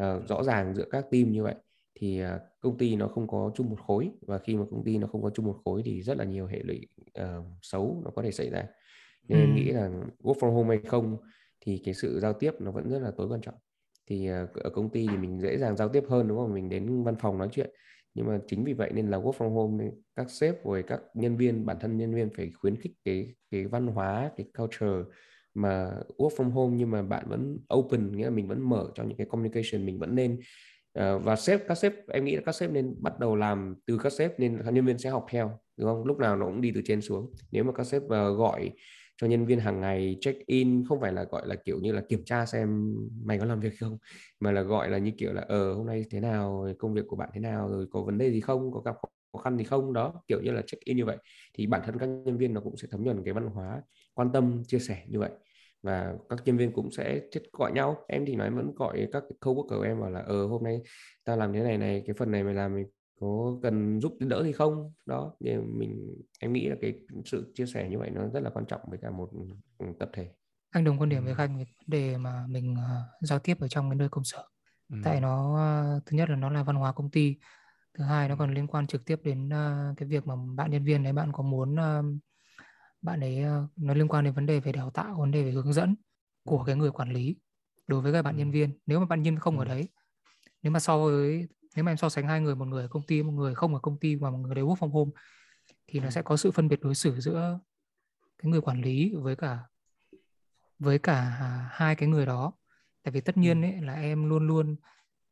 uh, 0.00 0.28
rõ 0.28 0.42
ràng 0.42 0.74
giữa 0.74 0.84
các 0.90 1.06
team 1.10 1.32
như 1.32 1.42
vậy 1.42 1.54
thì 2.00 2.24
uh, 2.24 2.28
công 2.60 2.78
ty 2.78 2.96
nó 2.96 3.08
không 3.08 3.26
có 3.26 3.50
chung 3.54 3.70
một 3.70 3.80
khối. 3.86 4.10
Và 4.20 4.38
khi 4.38 4.56
mà 4.56 4.64
công 4.70 4.84
ty 4.84 4.98
nó 4.98 5.06
không 5.06 5.22
có 5.22 5.30
chung 5.30 5.46
một 5.46 5.60
khối 5.64 5.82
thì 5.84 6.02
rất 6.02 6.18
là 6.18 6.24
nhiều 6.24 6.46
hệ 6.46 6.58
lụy 6.62 6.88
uh, 7.20 7.44
xấu 7.62 8.02
nó 8.04 8.10
có 8.10 8.22
thể 8.22 8.30
xảy 8.30 8.50
ra. 8.50 8.66
Nên 9.28 9.40
ừ. 9.40 9.54
nghĩ 9.54 9.64
là 9.64 9.90
work 10.22 10.34
from 10.34 10.52
home 10.52 10.76
hay 10.76 10.84
không 10.84 11.16
thì 11.60 11.82
cái 11.84 11.94
sự 11.94 12.20
giao 12.20 12.32
tiếp 12.32 12.52
nó 12.58 12.70
vẫn 12.70 12.90
rất 12.90 12.98
là 12.98 13.10
tối 13.16 13.28
quan 13.28 13.40
trọng. 13.40 13.54
Thì 14.06 14.30
uh, 14.30 14.54
ở 14.54 14.70
công 14.70 14.90
ty 14.90 15.06
thì 15.10 15.16
mình 15.16 15.40
dễ 15.40 15.58
dàng 15.58 15.76
giao 15.76 15.88
tiếp 15.88 16.04
hơn 16.08 16.28
đúng 16.28 16.38
không? 16.38 16.54
Mình 16.54 16.68
đến 16.68 17.02
văn 17.04 17.16
phòng 17.20 17.38
nói 17.38 17.48
chuyện 17.52 17.70
nhưng 18.14 18.26
mà 18.26 18.40
chính 18.46 18.64
vì 18.64 18.72
vậy 18.72 18.90
nên 18.94 19.10
là 19.10 19.18
work 19.18 19.32
from 19.32 19.54
home 19.54 19.90
các 20.16 20.30
sếp 20.30 20.64
rồi 20.64 20.82
các 20.82 21.00
nhân 21.14 21.36
viên 21.36 21.66
bản 21.66 21.76
thân 21.80 21.96
nhân 21.96 22.14
viên 22.14 22.30
phải 22.36 22.50
khuyến 22.50 22.76
khích 22.76 22.92
cái 23.04 23.34
cái 23.50 23.66
văn 23.66 23.86
hóa 23.86 24.30
cái 24.36 24.46
culture 24.58 25.10
mà 25.54 25.90
work 26.18 26.30
from 26.36 26.50
home 26.50 26.76
nhưng 26.76 26.90
mà 26.90 27.02
bạn 27.02 27.28
vẫn 27.28 27.58
open 27.74 28.12
nghĩa 28.16 28.24
là 28.24 28.30
mình 28.30 28.48
vẫn 28.48 28.68
mở 28.68 28.90
cho 28.94 29.04
những 29.04 29.16
cái 29.16 29.26
communication 29.30 29.86
mình 29.86 29.98
vẫn 29.98 30.14
nên. 30.14 30.40
Uh, 30.98 31.24
và 31.24 31.36
sếp 31.36 31.68
các 31.68 31.74
sếp 31.74 31.92
em 32.08 32.24
nghĩ 32.24 32.36
là 32.36 32.42
các 32.46 32.54
sếp 32.54 32.70
nên 32.70 32.94
bắt 32.98 33.18
đầu 33.18 33.36
làm 33.36 33.74
từ 33.86 33.98
các 33.98 34.12
sếp 34.12 34.40
nên 34.40 34.62
các 34.64 34.70
nhân 34.70 34.86
viên 34.86 34.98
sẽ 34.98 35.10
học 35.10 35.26
theo 35.30 35.60
đúng 35.76 35.88
không? 35.88 36.04
Lúc 36.04 36.18
nào 36.18 36.36
nó 36.36 36.46
cũng 36.46 36.60
đi 36.60 36.72
từ 36.74 36.82
trên 36.84 37.00
xuống. 37.00 37.32
Nếu 37.52 37.64
mà 37.64 37.72
các 37.72 37.86
sếp 37.86 38.02
uh, 38.02 38.10
gọi 38.10 38.70
cho 39.16 39.26
nhân 39.26 39.46
viên 39.46 39.60
hàng 39.60 39.80
ngày 39.80 40.16
check 40.20 40.46
in, 40.46 40.84
không 40.88 41.00
phải 41.00 41.12
là, 41.12 41.24
gọi 41.24 41.46
là, 41.46 41.54
kiểu 41.54 41.80
như 41.80 41.92
là, 41.92 42.02
kiểm 42.08 42.24
tra 42.24 42.46
xem 42.46 42.94
mày 43.24 43.38
có 43.38 43.44
làm 43.44 43.60
việc 43.60 43.72
không, 43.80 43.98
mà 44.40 44.52
là 44.52 44.62
gọi 44.62 44.90
là 44.90 44.98
như 44.98 45.12
kiểu 45.18 45.32
là 45.32 45.42
ờ 45.48 45.74
hôm 45.74 45.86
nay 45.86 46.04
thế 46.10 46.20
nào, 46.20 46.66
công 46.78 46.94
việc 46.94 47.02
của 47.08 47.16
bạn 47.16 47.30
thế 47.34 47.40
nào, 47.40 47.68
rồi 47.68 47.86
có 47.90 48.02
vấn 48.02 48.18
đề 48.18 48.30
gì 48.30 48.40
không, 48.40 48.72
có 48.72 48.80
gặp 48.80 48.94
khó 49.32 49.38
khăn 49.38 49.58
gì 49.58 49.64
không? 49.64 49.92
Đó, 49.92 50.22
kiểu 50.28 50.40
như 50.42 50.50
là 50.50 50.62
check 50.66 50.84
in 50.84 50.96
như 50.96 51.04
vậy. 51.04 51.16
Thì 51.54 51.66
bản 51.66 51.80
thân 51.84 51.98
các 51.98 52.06
nhân 52.06 52.38
viên 52.38 52.54
nó 52.54 52.60
cũng 52.60 52.76
sẽ 52.76 52.88
thấm 52.90 53.04
nhuần 53.04 53.24
cái 53.24 53.34
văn 53.34 53.46
hóa 53.46 53.82
quan 54.14 54.32
tâm, 54.32 54.62
chia 54.66 54.78
sẻ 54.78 55.04
như 55.08 55.18
vậy. 55.18 55.30
Và 55.82 56.14
các 56.28 56.38
nhân 56.44 56.56
viên 56.56 56.72
cũng 56.72 56.90
sẽ 56.90 57.20
thiết 57.32 57.42
gọi 57.52 57.72
nhau. 57.72 57.96
Em 58.08 58.24
thì 58.26 58.36
nói 58.36 58.50
vẫn 58.50 58.72
gọi 58.76 59.08
các 59.12 59.22
coworker 59.40 59.68
của 59.78 59.82
em 59.82 60.00
bảo 60.00 60.10
là 60.10 60.20
ờ 60.20 60.46
hôm 60.46 60.62
nay 60.64 60.80
ta 61.24 61.36
làm 61.36 61.52
thế 61.52 61.60
này 61.62 61.78
này, 61.78 62.02
cái 62.06 62.14
phần 62.18 62.30
này 62.30 62.44
mày 62.44 62.54
làm 62.54 62.74
mày 62.74 62.84
có 63.20 63.58
cần 63.62 64.00
giúp 64.00 64.16
đỡ 64.20 64.42
thì 64.44 64.52
không? 64.52 64.92
Đó 65.06 65.32
thì 65.44 65.56
mình 65.56 66.22
em 66.40 66.52
nghĩ 66.52 66.68
là 66.68 66.76
cái 66.80 66.94
sự 67.24 67.52
chia 67.54 67.66
sẻ 67.66 67.88
như 67.90 67.98
vậy 67.98 68.10
nó 68.10 68.28
rất 68.28 68.40
là 68.40 68.50
quan 68.50 68.66
trọng 68.66 68.80
với 68.86 68.98
cả 69.02 69.10
một 69.10 69.30
tập 69.98 70.10
thể. 70.12 70.30
Anh 70.70 70.84
đồng 70.84 70.98
quan 70.98 71.08
điểm 71.08 71.24
với 71.24 71.34
khanh 71.34 71.58
về 71.58 71.64
vấn 71.64 71.86
đề 71.86 72.16
mà 72.16 72.46
mình 72.48 72.72
uh, 72.72 73.26
giao 73.28 73.38
tiếp 73.38 73.56
ở 73.60 73.68
trong 73.68 73.90
cái 73.90 73.96
nơi 73.96 74.08
công 74.08 74.24
sở. 74.24 74.44
Ừ. 74.88 74.96
tại 75.04 75.20
nó 75.20 75.52
uh, 75.96 76.06
thứ 76.06 76.16
nhất 76.16 76.30
là 76.30 76.36
nó 76.36 76.50
là 76.50 76.62
văn 76.62 76.76
hóa 76.76 76.92
công 76.92 77.10
ty 77.10 77.36
thứ 77.94 78.04
hai 78.04 78.28
nó 78.28 78.36
còn 78.36 78.54
liên 78.54 78.66
quan 78.66 78.86
trực 78.86 79.04
tiếp 79.04 79.20
đến 79.24 79.48
uh, 79.48 79.96
cái 79.96 80.08
việc 80.08 80.26
mà 80.26 80.34
bạn 80.56 80.70
nhân 80.70 80.84
viên 80.84 81.02
đấy 81.02 81.12
bạn 81.12 81.32
có 81.32 81.42
muốn 81.42 81.76
bạn 83.02 83.20
ấy 83.20 83.44
nó 83.76 83.94
liên 83.94 84.08
quan 84.08 84.24
đến 84.24 84.34
vấn 84.34 84.46
đề 84.46 84.60
về 84.60 84.72
đào 84.72 84.90
tạo 84.90 85.16
vấn 85.18 85.30
đề 85.30 85.42
về 85.42 85.50
hướng 85.50 85.72
dẫn 85.72 85.94
của 86.44 86.64
cái 86.64 86.76
người 86.76 86.90
quản 86.90 87.12
lý 87.12 87.36
đối 87.86 88.00
với 88.00 88.12
các 88.12 88.22
bạn 88.22 88.36
nhân 88.36 88.50
viên. 88.50 88.78
Nếu 88.86 89.00
mà 89.00 89.06
bạn 89.06 89.22
nhân 89.22 89.34
viên 89.34 89.40
không 89.40 89.58
ở 89.58 89.64
đấy 89.64 89.88
nếu 90.62 90.72
mà 90.72 90.80
so 90.80 90.98
với 90.98 91.48
nếu 91.74 91.84
mà 91.84 91.90
em 91.90 91.96
so 91.96 92.08
sánh 92.08 92.26
hai 92.26 92.40
người 92.40 92.54
một 92.54 92.64
người 92.64 92.82
ở 92.82 92.88
công 92.88 93.02
ty 93.02 93.22
một 93.22 93.32
người 93.32 93.54
không 93.54 93.74
ở 93.74 93.80
công 93.80 93.98
ty 93.98 94.14
và 94.14 94.30
một 94.30 94.38
người 94.38 94.54
đấy 94.54 94.64
work 94.64 94.76
from 94.76 94.90
home 94.90 95.10
thì 95.86 96.00
nó 96.00 96.10
sẽ 96.10 96.22
có 96.22 96.36
sự 96.36 96.50
phân 96.50 96.68
biệt 96.68 96.80
đối 96.82 96.94
xử 96.94 97.20
giữa 97.20 97.58
cái 98.38 98.50
người 98.50 98.60
quản 98.60 98.82
lý 98.82 99.12
với 99.14 99.36
cả 99.36 99.58
với 100.78 100.98
cả 100.98 101.20
hai 101.70 101.96
cái 101.96 102.08
người 102.08 102.26
đó. 102.26 102.52
Tại 103.02 103.12
vì 103.12 103.20
tất 103.20 103.36
nhiên 103.36 103.62
ấy 103.62 103.80
là 103.80 103.94
em 103.94 104.28
luôn 104.28 104.46
luôn 104.46 104.76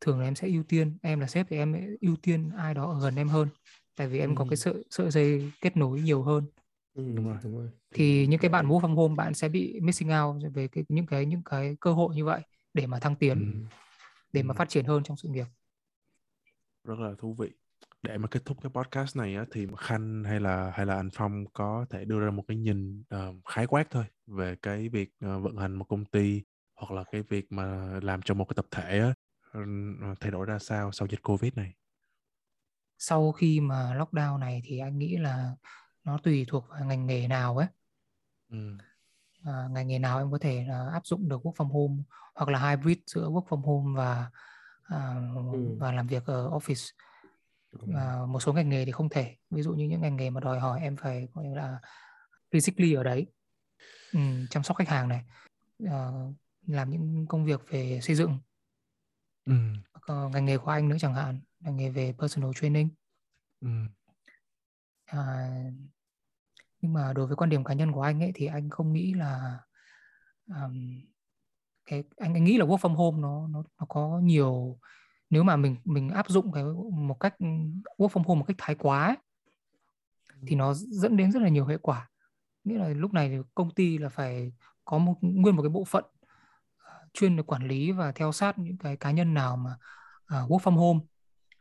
thường 0.01 0.19
là 0.19 0.25
em 0.25 0.35
sẽ 0.35 0.49
ưu 0.49 0.63
tiên 0.63 0.99
em 1.03 1.21
là 1.21 1.27
sếp 1.27 1.47
thì 1.51 1.57
em 1.57 1.97
ưu 2.01 2.17
tiên 2.17 2.51
ai 2.57 2.75
đó 2.75 2.91
ở 2.91 3.01
gần 3.01 3.17
em 3.17 3.29
hơn. 3.29 3.49
Tại 3.97 4.07
vì 4.09 4.19
em 4.19 4.31
ừ. 4.31 4.35
có 4.39 4.47
cái 4.51 4.57
sợi 4.57 4.85
sợi 4.91 5.11
dây 5.11 5.53
kết 5.61 5.77
nối 5.77 6.01
nhiều 6.01 6.23
hơn. 6.23 6.47
Ừ, 6.95 7.13
đúng 7.15 7.29
rồi, 7.29 7.39
đúng 7.43 7.59
rồi. 7.59 7.69
thì 7.95 8.27
những 8.27 8.41
cái 8.41 8.49
bạn 8.49 8.69
work 8.69 8.81
from 8.81 8.95
home 8.95 9.15
bạn 9.15 9.35
sẽ 9.35 9.49
bị 9.49 9.81
missing 9.81 10.11
out 10.13 10.43
về 10.55 10.69
cái 10.69 10.85
những 10.89 11.07
cái 11.07 11.27
những 11.27 11.43
cái 11.45 11.77
cơ 11.81 11.93
hội 11.93 12.15
như 12.17 12.25
vậy 12.25 12.41
để 12.75 12.87
mà 12.87 12.99
thăng 12.99 13.17
tiến 13.17 13.39
ừ. 13.39 13.77
để 14.33 14.43
mà 14.43 14.55
phát 14.55 14.69
triển 14.69 14.85
hơn 14.85 15.03
trong 15.03 15.17
sự 15.17 15.29
nghiệp 15.29 15.47
rất 16.85 16.99
là 16.99 17.11
thú 17.19 17.35
vị. 17.39 17.51
Để 18.03 18.19
mà 18.19 18.29
kết 18.29 18.45
thúc 18.45 18.59
cái 18.63 18.71
podcast 18.75 19.17
này 19.17 19.37
á, 19.37 19.45
thì 19.53 19.67
khanh 19.79 20.25
hay 20.25 20.41
là 20.41 20.71
hay 20.75 20.87
là 20.87 20.97
anh 20.97 21.11
phong 21.13 21.45
có 21.53 21.87
thể 21.91 22.05
đưa 22.05 22.21
ra 22.21 22.31
một 22.31 22.45
cái 22.49 22.57
nhìn 22.57 23.05
uh, 23.15 23.45
khái 23.45 23.67
quát 23.67 23.91
thôi 23.91 24.05
về 24.27 24.57
cái 24.63 24.89
việc 24.89 25.11
uh, 25.27 25.43
vận 25.43 25.57
hành 25.57 25.75
một 25.75 25.85
công 25.85 26.05
ty 26.05 26.43
hoặc 26.77 26.91
là 26.91 27.05
cái 27.13 27.23
việc 27.23 27.53
mà 27.53 27.99
làm 28.03 28.23
cho 28.23 28.35
một 28.35 28.45
cái 28.45 28.55
tập 28.57 28.67
thể 28.71 29.01
á, 29.01 29.15
uh, 29.59 30.21
thay 30.21 30.31
đổi 30.31 30.47
ra 30.47 30.59
sao 30.59 30.93
sau 30.93 31.09
dịch 31.09 31.23
covid 31.23 31.53
này? 31.55 31.75
Sau 32.99 33.33
khi 33.33 33.61
mà 33.61 33.95
lockdown 33.95 34.39
này 34.39 34.63
thì 34.65 34.79
anh 34.79 34.99
nghĩ 34.99 35.17
là 35.17 35.55
nó 36.05 36.19
tùy 36.19 36.45
thuộc 36.49 36.69
vào 36.69 36.85
ngành 36.85 37.07
nghề 37.07 37.29
nào 37.29 37.57
ấy. 37.57 37.67
Ừ. 38.51 38.77
à, 39.45 39.69
ngành 39.71 39.89
nghề 39.89 39.99
nào 39.99 40.19
em 40.19 40.31
có 40.31 40.39
thể 40.39 40.67
uh, 40.69 40.93
áp 40.93 41.07
dụng 41.07 41.29
được 41.29 41.43
work 41.43 41.55
from 41.55 41.69
home 41.69 42.03
hoặc 42.35 42.49
là 42.49 42.71
hybrid 42.71 42.99
giữa 43.07 43.29
work 43.29 43.47
from 43.47 43.61
home 43.61 43.97
và 43.97 44.31
À, 44.85 45.15
ừ. 45.53 45.77
và 45.79 45.93
làm 45.93 46.07
việc 46.07 46.27
ở 46.27 46.51
office 46.51 46.93
và 47.73 48.27
một 48.27 48.41
số 48.41 48.53
ngành 48.53 48.69
nghề 48.69 48.85
thì 48.85 48.93
không 48.93 49.09
thể 49.09 49.37
ví 49.51 49.63
dụ 49.63 49.73
như 49.73 49.89
những 49.89 50.01
ngành 50.01 50.17
nghề 50.17 50.31
mà 50.31 50.41
đòi 50.41 50.61
hỏi 50.61 50.81
em 50.81 50.97
phải 50.97 51.29
gọi 51.35 51.45
là 51.45 51.81
physically 52.51 52.93
ở 52.93 53.03
đấy 53.03 53.27
ừ, 54.13 54.21
chăm 54.51 54.63
sóc 54.63 54.77
khách 54.77 54.89
hàng 54.89 55.09
này 55.09 55.25
uh, 55.85 56.35
làm 56.67 56.91
những 56.91 57.27
công 57.29 57.45
việc 57.45 57.61
về 57.69 58.01
xây 58.03 58.17
dựng 58.17 58.39
ừ. 59.45 59.55
uh, 60.13 60.33
ngành 60.33 60.45
nghề 60.45 60.59
của 60.59 60.71
anh 60.71 60.89
nữa 60.89 60.97
chẳng 61.01 61.15
hạn 61.15 61.41
ngành 61.61 61.77
nghề 61.77 61.91
về 61.91 62.15
personal 62.19 62.51
training 62.55 62.89
ừ. 63.61 63.69
uh, 65.13 65.75
nhưng 66.81 66.93
mà 66.93 67.13
đối 67.13 67.27
với 67.27 67.37
quan 67.37 67.51
điểm 67.51 67.65
cá 67.65 67.75
nhân 67.75 67.93
của 67.93 68.03
anh 68.03 68.23
ấy 68.23 68.33
thì 68.35 68.47
anh 68.47 68.71
không 68.71 68.93
nghĩ 68.93 69.15
là 69.15 69.59
um, 70.47 71.01
cái 71.93 72.05
anh 72.17 72.35
anh 72.35 72.45
nghĩ 72.45 72.59
là 72.59 72.65
work 72.65 72.77
from 72.77 72.95
home 72.95 73.19
nó 73.21 73.49
nó 73.49 73.63
nó 73.81 73.87
có 73.89 74.21
nhiều 74.23 74.79
nếu 75.31 75.43
mà 75.43 75.57
mình 75.57 75.77
mình 75.85 76.09
áp 76.09 76.29
dụng 76.29 76.53
cái 76.53 76.65
một 76.93 77.21
cách 77.21 77.35
work 77.99 78.09
from 78.09 78.23
home 78.23 78.39
một 78.39 78.45
cách 78.49 78.57
thái 78.59 78.75
quá 78.75 79.07
ấy, 79.07 79.17
thì 80.47 80.57
nó 80.57 80.75
dẫn 80.75 81.17
đến 81.17 81.33
rất 81.33 81.43
là 81.43 81.49
nhiều 81.49 81.67
hệ 81.67 81.77
quả. 81.77 82.09
Nghĩa 82.65 82.79
là 82.79 82.89
lúc 82.89 83.13
này 83.13 83.29
thì 83.29 83.37
công 83.55 83.71
ty 83.71 83.99
là 83.99 84.09
phải 84.09 84.53
có 84.85 84.99
một 84.99 85.15
nguyên 85.21 85.57
một 85.57 85.63
cái 85.63 85.69
bộ 85.69 85.85
phận 85.85 86.05
uh, 86.05 87.13
chuyên 87.15 87.37
để 87.37 87.43
quản 87.43 87.69
lý 87.69 87.93
và 87.93 88.13
theo 88.13 88.33
sát 88.33 88.59
những 88.59 88.79
cái 88.79 88.97
cá 88.97 89.11
nhân 89.11 89.35
nào 89.35 89.57
mà 89.57 89.71
uh, 90.23 90.51
work 90.51 90.59
from 90.59 90.77
home 90.77 91.01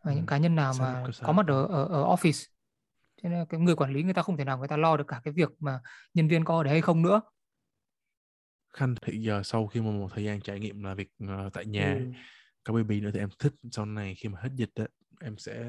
và 0.04 0.12
ừ. 0.12 0.16
những 0.16 0.26
cá 0.26 0.38
nhân 0.38 0.56
nào 0.56 0.74
mà 0.80 1.06
có 1.24 1.32
mặt 1.32 1.48
ở, 1.48 1.66
ở 1.66 1.86
ở 1.86 2.16
office. 2.16 2.48
Cho 3.24 3.30
nên 3.30 3.46
cái 3.46 3.60
người 3.60 3.76
quản 3.76 3.94
lý 3.94 4.04
người 4.04 4.14
ta 4.14 4.22
không 4.22 4.38
thể 4.38 4.46
nào 4.46 4.58
người 4.58 4.68
ta 4.68 4.78
lo 4.78 4.98
được 4.98 5.08
cả 5.08 5.22
cái 5.24 5.34
việc 5.34 5.50
mà 5.60 5.80
nhân 6.14 6.28
viên 6.28 6.46
có 6.46 6.58
ở 6.58 6.64
đấy 6.64 6.74
hay 6.74 6.82
không 6.82 7.02
nữa 7.02 7.22
Khanh 8.74 8.96
thì 9.02 9.18
giờ 9.18 9.42
sau 9.44 9.68
khi 9.68 9.82
mà 9.82 9.92
một 9.92 10.08
thời 10.14 10.24
gian 10.24 10.42
trải 10.42 10.60
nghiệm 10.60 10.84
làm 10.84 10.98
việc 10.98 11.10
uh, 11.24 11.54
tại 11.54 11.66
nhà 11.66 11.94
ừ. 11.94 12.06
có 12.64 12.74
baby 12.74 13.02
nữa 13.02 13.10
thì 13.14 13.20
em 13.20 13.30
thích 13.40 13.54
sau 13.72 13.86
này 13.86 14.16
khi 14.16 14.30
mà 14.30 14.40
hết 14.42 14.50
dịch 14.56 14.72
á 14.76 14.86
em 15.22 15.38
sẽ 15.38 15.66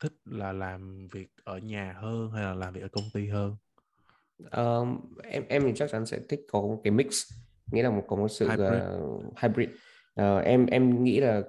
thích 0.00 0.12
là 0.24 0.52
làm 0.52 1.08
việc 1.12 1.28
ở 1.44 1.58
nhà 1.58 1.94
hơn 2.00 2.30
hay 2.30 2.42
là 2.42 2.54
làm 2.54 2.72
việc 2.72 2.82
ở 2.82 2.88
công 2.88 3.04
ty 3.14 3.28
hơn 3.28 3.56
um, 4.50 5.00
em 5.22 5.44
em 5.48 5.62
thì 5.62 5.72
chắc 5.76 5.90
chắn 5.90 6.06
sẽ 6.06 6.18
thích 6.28 6.40
có 6.52 6.60
một 6.60 6.80
cái 6.84 6.90
mix 6.90 7.32
nghĩa 7.72 7.82
là 7.82 7.90
một 7.90 8.04
có 8.08 8.16
một 8.16 8.28
sự 8.28 8.48
hybrid, 8.48 8.82
uh, 8.98 9.38
hybrid. 9.42 9.68
Uh, 10.20 10.44
em 10.44 10.66
em 10.66 11.04
nghĩ 11.04 11.20
là 11.20 11.42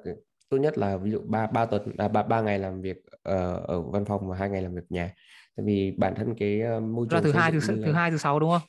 tốt 0.49 0.57
nhất 0.57 0.77
là 0.77 0.97
ví 0.97 1.11
dụ 1.11 1.21
ba 1.25 1.47
ba 1.47 1.65
tuần 1.65 1.95
à, 1.97 2.07
ba 2.07 2.23
ba 2.23 2.41
ngày 2.41 2.59
làm 2.59 2.81
việc 2.81 2.97
uh, 3.15 3.67
ở 3.67 3.81
văn 3.81 4.05
phòng 4.05 4.27
và 4.27 4.37
hai 4.37 4.49
ngày 4.49 4.61
làm 4.61 4.75
việc 4.75 4.85
nhà 4.89 5.13
tại 5.57 5.65
vì 5.65 5.91
bản 5.97 6.15
thân 6.15 6.35
cái 6.37 6.61
uh, 6.77 6.83
môi 6.83 7.07
trường 7.09 7.23
thứ 7.23 7.31
hai 7.31 7.51
thứ 7.51 7.59
thứ 7.85 7.91
hai 7.91 8.11
thứ 8.11 8.17
sáu 8.17 8.39
đúng 8.39 8.51
không 8.51 8.61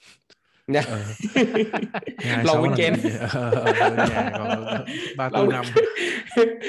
Dạ. 0.66 0.82
Ờ. 0.86 0.98
Long 2.44 2.62
weekend. 2.62 2.96
Ờ, 3.32 3.50
ờ, 3.50 3.90
nhà 3.96 4.30
còn 4.38 4.84
ba 5.16 5.28
tư 5.28 5.46
năm. 5.52 5.64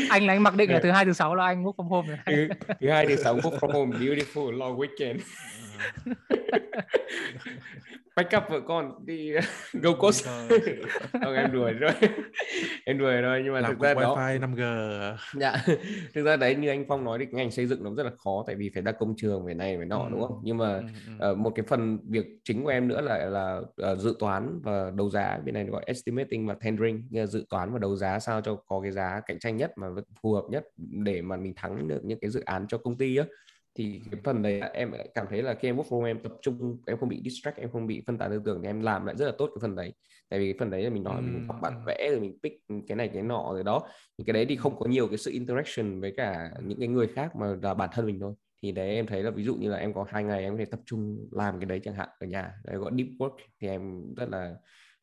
Anh 0.10 0.26
là 0.28 0.34
anh 0.34 0.44
mặc 0.44 0.56
định 0.56 0.72
là 0.72 0.80
thứ 0.84 0.92
hai 0.92 1.06
thứ 1.06 1.14
sáu 1.14 1.36
là 1.36 1.46
anh 1.46 1.64
work 1.64 1.76
from 1.76 1.88
home 1.88 2.08
rồi. 2.08 2.48
thứ 2.82 2.90
hai 2.90 3.06
thứ 3.08 3.16
sáu 3.16 3.38
work 3.38 3.58
from 3.60 3.72
home 3.72 3.98
beautiful 4.00 4.52
long 4.58 4.78
weekend. 4.80 5.18
Backup 8.18 8.44
vợ 8.50 8.60
con 8.68 9.06
đi 9.06 9.32
go 9.74 9.94
coast 9.94 10.28
không 11.22 11.34
em 11.36 11.52
đuổi 11.52 11.74
rồi 11.74 11.92
em 12.86 12.98
đuổi 12.98 13.22
rồi 13.22 13.42
nhưng 13.44 13.54
mà 13.54 13.60
Làm 13.60 13.72
thực 13.72 13.80
ra 13.80 13.94
đó 13.94 14.16
wifi 14.16 14.40
5G 14.40 15.16
dạ 15.34 15.56
thực 16.14 16.26
ra 16.26 16.36
đấy 16.36 16.56
như 16.56 16.70
anh 16.70 16.86
Phong 16.88 17.04
nói 17.04 17.20
thì 17.20 17.26
ngành 17.32 17.52
xây 17.52 17.66
dựng 17.66 17.84
nó 17.84 17.94
rất 17.98 18.04
là 18.04 18.12
khó 18.18 18.44
tại 18.48 18.56
vì 18.56 18.72
phải 18.74 18.84
ra 18.84 18.92
công 18.92 19.14
trường 19.18 19.46
về 19.46 19.54
này 19.54 19.78
về 19.78 19.86
nọ 19.86 20.00
ừ. 20.00 20.08
đúng 20.12 20.22
không? 20.22 20.42
Nhưng 20.44 20.58
mà 20.58 20.82
ừ. 21.20 21.32
Uh, 21.32 21.38
một 21.38 21.50
cái 21.56 21.66
phần 21.70 22.00
việc 22.10 22.26
chính 22.44 22.64
của 22.64 22.70
em 22.70 22.88
nữa 22.88 23.02
là 23.02 23.26
là 23.26 23.62
uh, 23.92 24.00
dự 24.00 24.16
toán 24.20 24.60
và 24.64 24.92
đấu 24.96 25.10
giá. 25.10 25.40
Bên 25.46 25.54
này 25.54 25.66
gọi 25.66 25.84
estimating 25.86 26.48
và 26.48 26.56
tendering 26.62 27.04
dự 27.28 27.46
toán 27.50 27.74
và 27.74 27.80
đấu 27.80 27.96
giá 27.96 28.20
sao 28.20 28.42
cho 28.42 28.56
có 28.56 28.80
cái 28.82 28.92
giá 28.92 29.22
cạnh 29.26 29.40
tranh 29.40 29.58
nhất 29.58 29.72
mà 29.76 29.88
phù 30.22 30.34
hợp 30.34 30.44
nhất 30.50 30.66
để 30.78 31.22
mà 31.22 31.38
mình 31.38 31.54
thắng 31.56 31.88
được 31.88 32.00
những 32.04 32.20
cái 32.20 32.32
dự 32.32 32.42
án 32.46 32.66
cho 32.68 32.78
công 32.78 32.98
ty 32.98 33.18
á 33.18 33.26
thì 33.78 34.02
cái 34.12 34.22
phần 34.24 34.42
đấy 34.42 34.62
em 34.74 34.92
cảm 35.16 35.26
thấy 35.30 35.42
là 35.42 35.54
khi 35.54 35.70
em 35.70 35.78
work 35.78 35.84
from 35.84 36.04
em 36.04 36.20
tập 36.24 36.32
trung 36.42 36.78
em 36.88 36.98
không 36.98 37.10
bị 37.10 37.22
distract 37.24 37.58
em 37.58 37.70
không 37.72 37.88
bị 37.88 38.04
phân 38.08 38.18
tán 38.18 38.30
tư 38.32 38.42
tưởng 38.46 38.62
thì 38.62 38.70
em 38.70 38.82
làm 38.82 39.06
lại 39.06 39.16
rất 39.16 39.26
là 39.26 39.32
tốt 39.38 39.48
cái 39.48 39.60
phần 39.62 39.76
đấy. 39.76 39.94
Tại 40.30 40.40
vì 40.40 40.46
cái 40.46 40.60
phần 40.60 40.70
đấy 40.70 40.84
là 40.84 40.90
mình 40.90 41.04
nói 41.04 41.22
mình 41.22 41.48
học 41.48 41.58
bản 41.62 41.84
vẽ 41.86 42.08
rồi 42.12 42.20
mình 42.20 42.38
pick 42.44 42.56
cái 42.88 42.96
này 42.96 43.08
cái 43.14 43.24
nọ 43.24 43.50
rồi 43.54 43.64
đó. 43.64 43.88
Thì 44.18 44.24
cái 44.24 44.34
đấy 44.34 44.46
thì 44.50 44.56
không 44.56 44.80
có 44.80 44.86
nhiều 44.86 45.08
cái 45.08 45.18
sự 45.18 45.32
interaction 45.32 46.02
với 46.02 46.14
cả 46.18 46.52
những 46.64 46.80
cái 46.80 46.88
người 46.88 47.08
khác 47.08 47.36
mà 47.36 47.56
là 47.62 47.74
bản 47.74 47.90
thân 47.94 48.06
mình 48.06 48.20
thôi. 48.20 48.34
Thì 48.64 48.72
đấy 48.72 48.90
em 48.90 49.06
thấy 49.06 49.24
là 49.24 49.32
ví 49.32 49.44
dụ 49.44 49.56
như 49.56 49.70
là 49.70 49.78
em 49.78 49.94
có 49.94 50.06
hai 50.10 50.24
ngày 50.24 50.44
em 50.44 50.54
có 50.54 50.58
thể 50.60 50.66
tập 50.66 50.80
trung 50.86 51.28
làm 51.32 51.60
cái 51.60 51.66
đấy 51.66 51.80
chẳng 51.84 51.96
hạn 51.96 52.10
ở 52.20 52.28
nhà. 52.28 52.54
Đấy 52.66 52.78
gọi 52.78 52.92
deep 52.98 53.08
work 53.20 53.38
thì 53.62 53.68
em 53.68 54.14
rất 54.16 54.30
là 54.30 54.56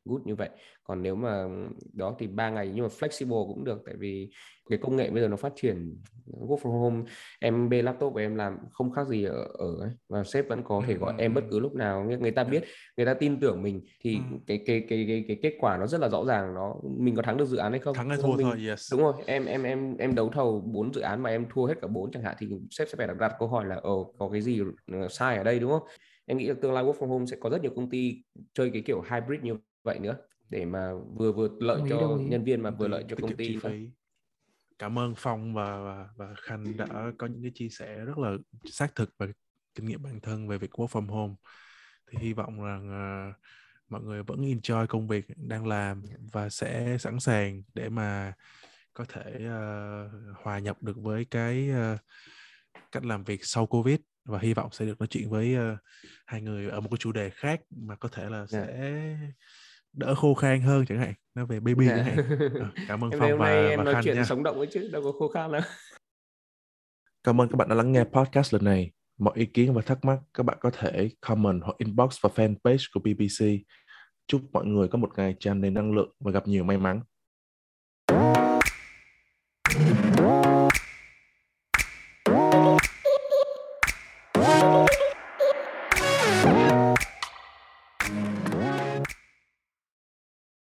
good 0.05 0.21
như 0.25 0.35
vậy. 0.35 0.49
Còn 0.83 1.03
nếu 1.03 1.15
mà 1.15 1.45
đó 1.93 2.15
thì 2.19 2.27
ba 2.27 2.49
ngày 2.49 2.71
nhưng 2.75 2.83
mà 2.83 2.89
flexible 2.99 3.47
cũng 3.47 3.63
được 3.63 3.81
tại 3.85 3.95
vì 3.97 4.29
cái 4.69 4.79
công 4.81 4.95
nghệ 4.95 5.09
bây 5.09 5.21
giờ 5.21 5.27
nó 5.27 5.35
phát 5.35 5.53
triển 5.55 5.97
work 6.25 6.57
from 6.57 6.79
home. 6.79 7.03
Em 7.39 7.69
bê 7.69 7.81
laptop 7.81 8.13
của 8.13 8.19
em 8.19 8.35
làm 8.35 8.57
không 8.71 8.91
khác 8.91 9.07
gì 9.07 9.23
ở 9.23 9.47
ở 9.53 9.75
ấy. 9.79 9.91
và 10.09 10.23
sếp 10.23 10.49
vẫn 10.49 10.63
có 10.63 10.83
thể 10.87 10.93
gọi 10.93 11.13
em 11.17 11.33
bất 11.33 11.43
cứ 11.51 11.59
lúc 11.59 11.75
nào. 11.75 12.03
Người 12.19 12.31
ta 12.31 12.43
biết 12.43 12.63
người 12.97 13.05
ta 13.05 13.13
tin 13.13 13.39
tưởng 13.39 13.63
mình 13.63 13.81
thì 14.01 14.19
cái 14.47 14.63
cái 14.65 14.85
cái 14.89 15.05
cái 15.07 15.25
cái 15.27 15.39
kết 15.41 15.53
quả 15.59 15.77
nó 15.77 15.87
rất 15.87 16.01
là 16.01 16.09
rõ 16.09 16.25
ràng. 16.25 16.53
Nó 16.55 16.75
mình 16.97 17.15
có 17.15 17.21
thắng 17.21 17.37
được 17.37 17.45
dự 17.45 17.57
án 17.57 17.71
hay 17.71 17.79
không? 17.79 17.95
Thắng 17.95 18.09
hay 18.09 18.17
thua 18.21 18.35
mình, 18.35 18.45
thôi 18.45 18.67
yes. 18.67 18.91
đúng 18.91 19.01
rồi 19.01 19.13
em 19.25 19.45
em 19.45 19.63
em 19.63 19.97
em 19.97 20.15
đấu 20.15 20.29
thầu 20.29 20.61
bốn 20.61 20.93
dự 20.93 21.01
án 21.01 21.23
mà 21.23 21.29
em 21.29 21.45
thua 21.53 21.65
hết 21.65 21.75
cả 21.81 21.87
bốn 21.87 22.11
chẳng 22.11 22.23
hạn 22.23 22.35
thì 22.39 22.47
sếp 22.69 22.87
sẽ 22.89 22.95
phải 22.97 23.07
đặt, 23.19 23.35
câu 23.39 23.47
hỏi 23.47 23.65
là 23.65 23.75
ồ 23.75 24.13
có 24.17 24.29
cái 24.29 24.41
gì 24.41 24.61
sai 25.09 25.37
ở 25.37 25.43
đây 25.43 25.59
đúng 25.59 25.71
không? 25.71 25.87
Em 26.25 26.37
nghĩ 26.37 26.47
là 26.47 26.53
tương 26.61 26.73
lai 26.73 26.83
work 26.83 26.93
from 26.93 27.07
home 27.07 27.25
sẽ 27.25 27.37
có 27.39 27.49
rất 27.49 27.61
nhiều 27.61 27.71
công 27.75 27.89
ty 27.89 28.23
chơi 28.53 28.69
cái 28.73 28.81
kiểu 28.81 29.03
hybrid 29.11 29.41
như 29.41 29.55
vậy 29.85 29.99
nữa 29.99 30.17
để 30.49 30.65
mà 30.65 30.93
vừa 31.15 31.31
vừa 31.31 31.49
lợi 31.59 31.81
cho 31.89 32.17
nhân 32.21 32.43
viên 32.43 32.61
mà 32.61 32.71
vừa 32.71 32.87
lợi 32.87 33.05
cho 33.09 33.15
công 33.21 33.35
ty 33.35 33.59
cảm 34.79 34.99
ơn 34.99 35.13
phong 35.17 35.53
và 35.53 35.79
và, 35.79 36.09
và 36.15 36.33
khanh 36.37 36.77
đã 36.77 36.87
có 37.17 37.27
những 37.27 37.41
cái 37.41 37.51
chia 37.55 37.69
sẻ 37.69 37.95
rất 38.05 38.17
là 38.17 38.31
xác 38.71 38.95
thực 38.95 39.09
và 39.17 39.27
kinh 39.75 39.85
nghiệm 39.85 40.03
bản 40.03 40.19
thân 40.19 40.47
về 40.47 40.57
việc 40.57 40.71
work 40.71 40.87
from 40.87 41.07
home. 41.07 41.33
Thì 42.07 42.17
hy 42.21 42.33
vọng 42.33 42.63
rằng 42.63 42.89
uh, 43.29 43.35
mọi 43.89 44.01
người 44.01 44.23
vẫn 44.23 44.41
enjoy 44.41 44.87
công 44.87 45.07
việc 45.07 45.25
đang 45.35 45.67
làm 45.67 46.03
và 46.31 46.49
sẽ 46.49 46.97
sẵn 46.99 47.19
sàng 47.19 47.63
để 47.73 47.89
mà 47.89 48.33
có 48.93 49.05
thể 49.09 49.33
uh, 49.35 50.37
hòa 50.43 50.59
nhập 50.59 50.83
được 50.83 50.97
với 50.97 51.25
cái 51.25 51.69
uh, 51.71 51.99
cách 52.91 53.05
làm 53.05 53.23
việc 53.23 53.45
sau 53.45 53.65
covid. 53.65 53.99
Và 54.25 54.39
hy 54.39 54.53
vọng 54.53 54.69
sẽ 54.71 54.85
được 54.85 54.99
nói 54.99 55.07
chuyện 55.07 55.29
với 55.29 55.55
uh, 55.55 55.79
hai 56.25 56.41
người 56.41 56.69
ở 56.69 56.81
một 56.81 56.87
cái 56.91 56.97
chủ 56.97 57.11
đề 57.11 57.29
khác 57.29 57.61
mà 57.69 57.95
có 57.95 58.09
thể 58.09 58.29
là 58.29 58.45
yeah. 58.51 59.17
Đỡ 59.95 60.15
khô 60.15 60.33
khan 60.33 60.61
hơn 60.61 60.85
chẳng 60.85 60.99
hạn. 60.99 61.13
Nó 61.35 61.45
về 61.45 61.59
baby 61.59 61.87
chẳng 61.87 62.03
hạn. 62.05 62.17
À, 62.59 62.71
cảm 62.87 63.03
ơn 63.03 63.11
em 63.11 63.19
phong 63.19 63.37
và, 63.37 63.47
em 63.47 63.77
và 63.77 63.83
nói 63.83 63.93
khanh 63.93 64.03
chuyện 64.03 64.15
nha. 64.15 64.23
sống 64.23 64.43
động 64.43 64.57
ấy 64.57 64.67
chứ 64.71 64.89
đâu 64.93 65.01
có 65.03 65.11
khô 65.11 65.27
khan 65.27 65.51
đâu. 65.51 65.61
Cảm 67.23 67.41
ơn 67.41 67.49
các 67.49 67.55
bạn 67.55 67.69
đã 67.69 67.75
lắng 67.75 67.91
nghe 67.91 68.03
podcast 68.03 68.53
lần 68.53 68.63
này. 68.63 68.91
Mọi 69.17 69.33
ý 69.35 69.45
kiến 69.45 69.73
và 69.73 69.81
thắc 69.81 70.05
mắc 70.05 70.19
các 70.33 70.43
bạn 70.43 70.57
có 70.61 70.69
thể 70.69 71.09
comment 71.21 71.61
hoặc 71.63 71.77
inbox 71.77 72.21
vào 72.21 72.31
fanpage 72.35 72.85
của 72.93 72.99
BBC 72.99 73.45
chúc 74.27 74.41
mọi 74.51 74.65
người 74.65 74.87
có 74.87 74.97
một 74.97 75.09
ngày 75.17 75.35
tràn 75.39 75.61
đầy 75.61 75.71
năng 75.71 75.95
lượng 75.95 76.15
và 76.19 76.31
gặp 76.31 76.47
nhiều 76.47 76.63
may 76.63 76.77
mắn 76.77 77.01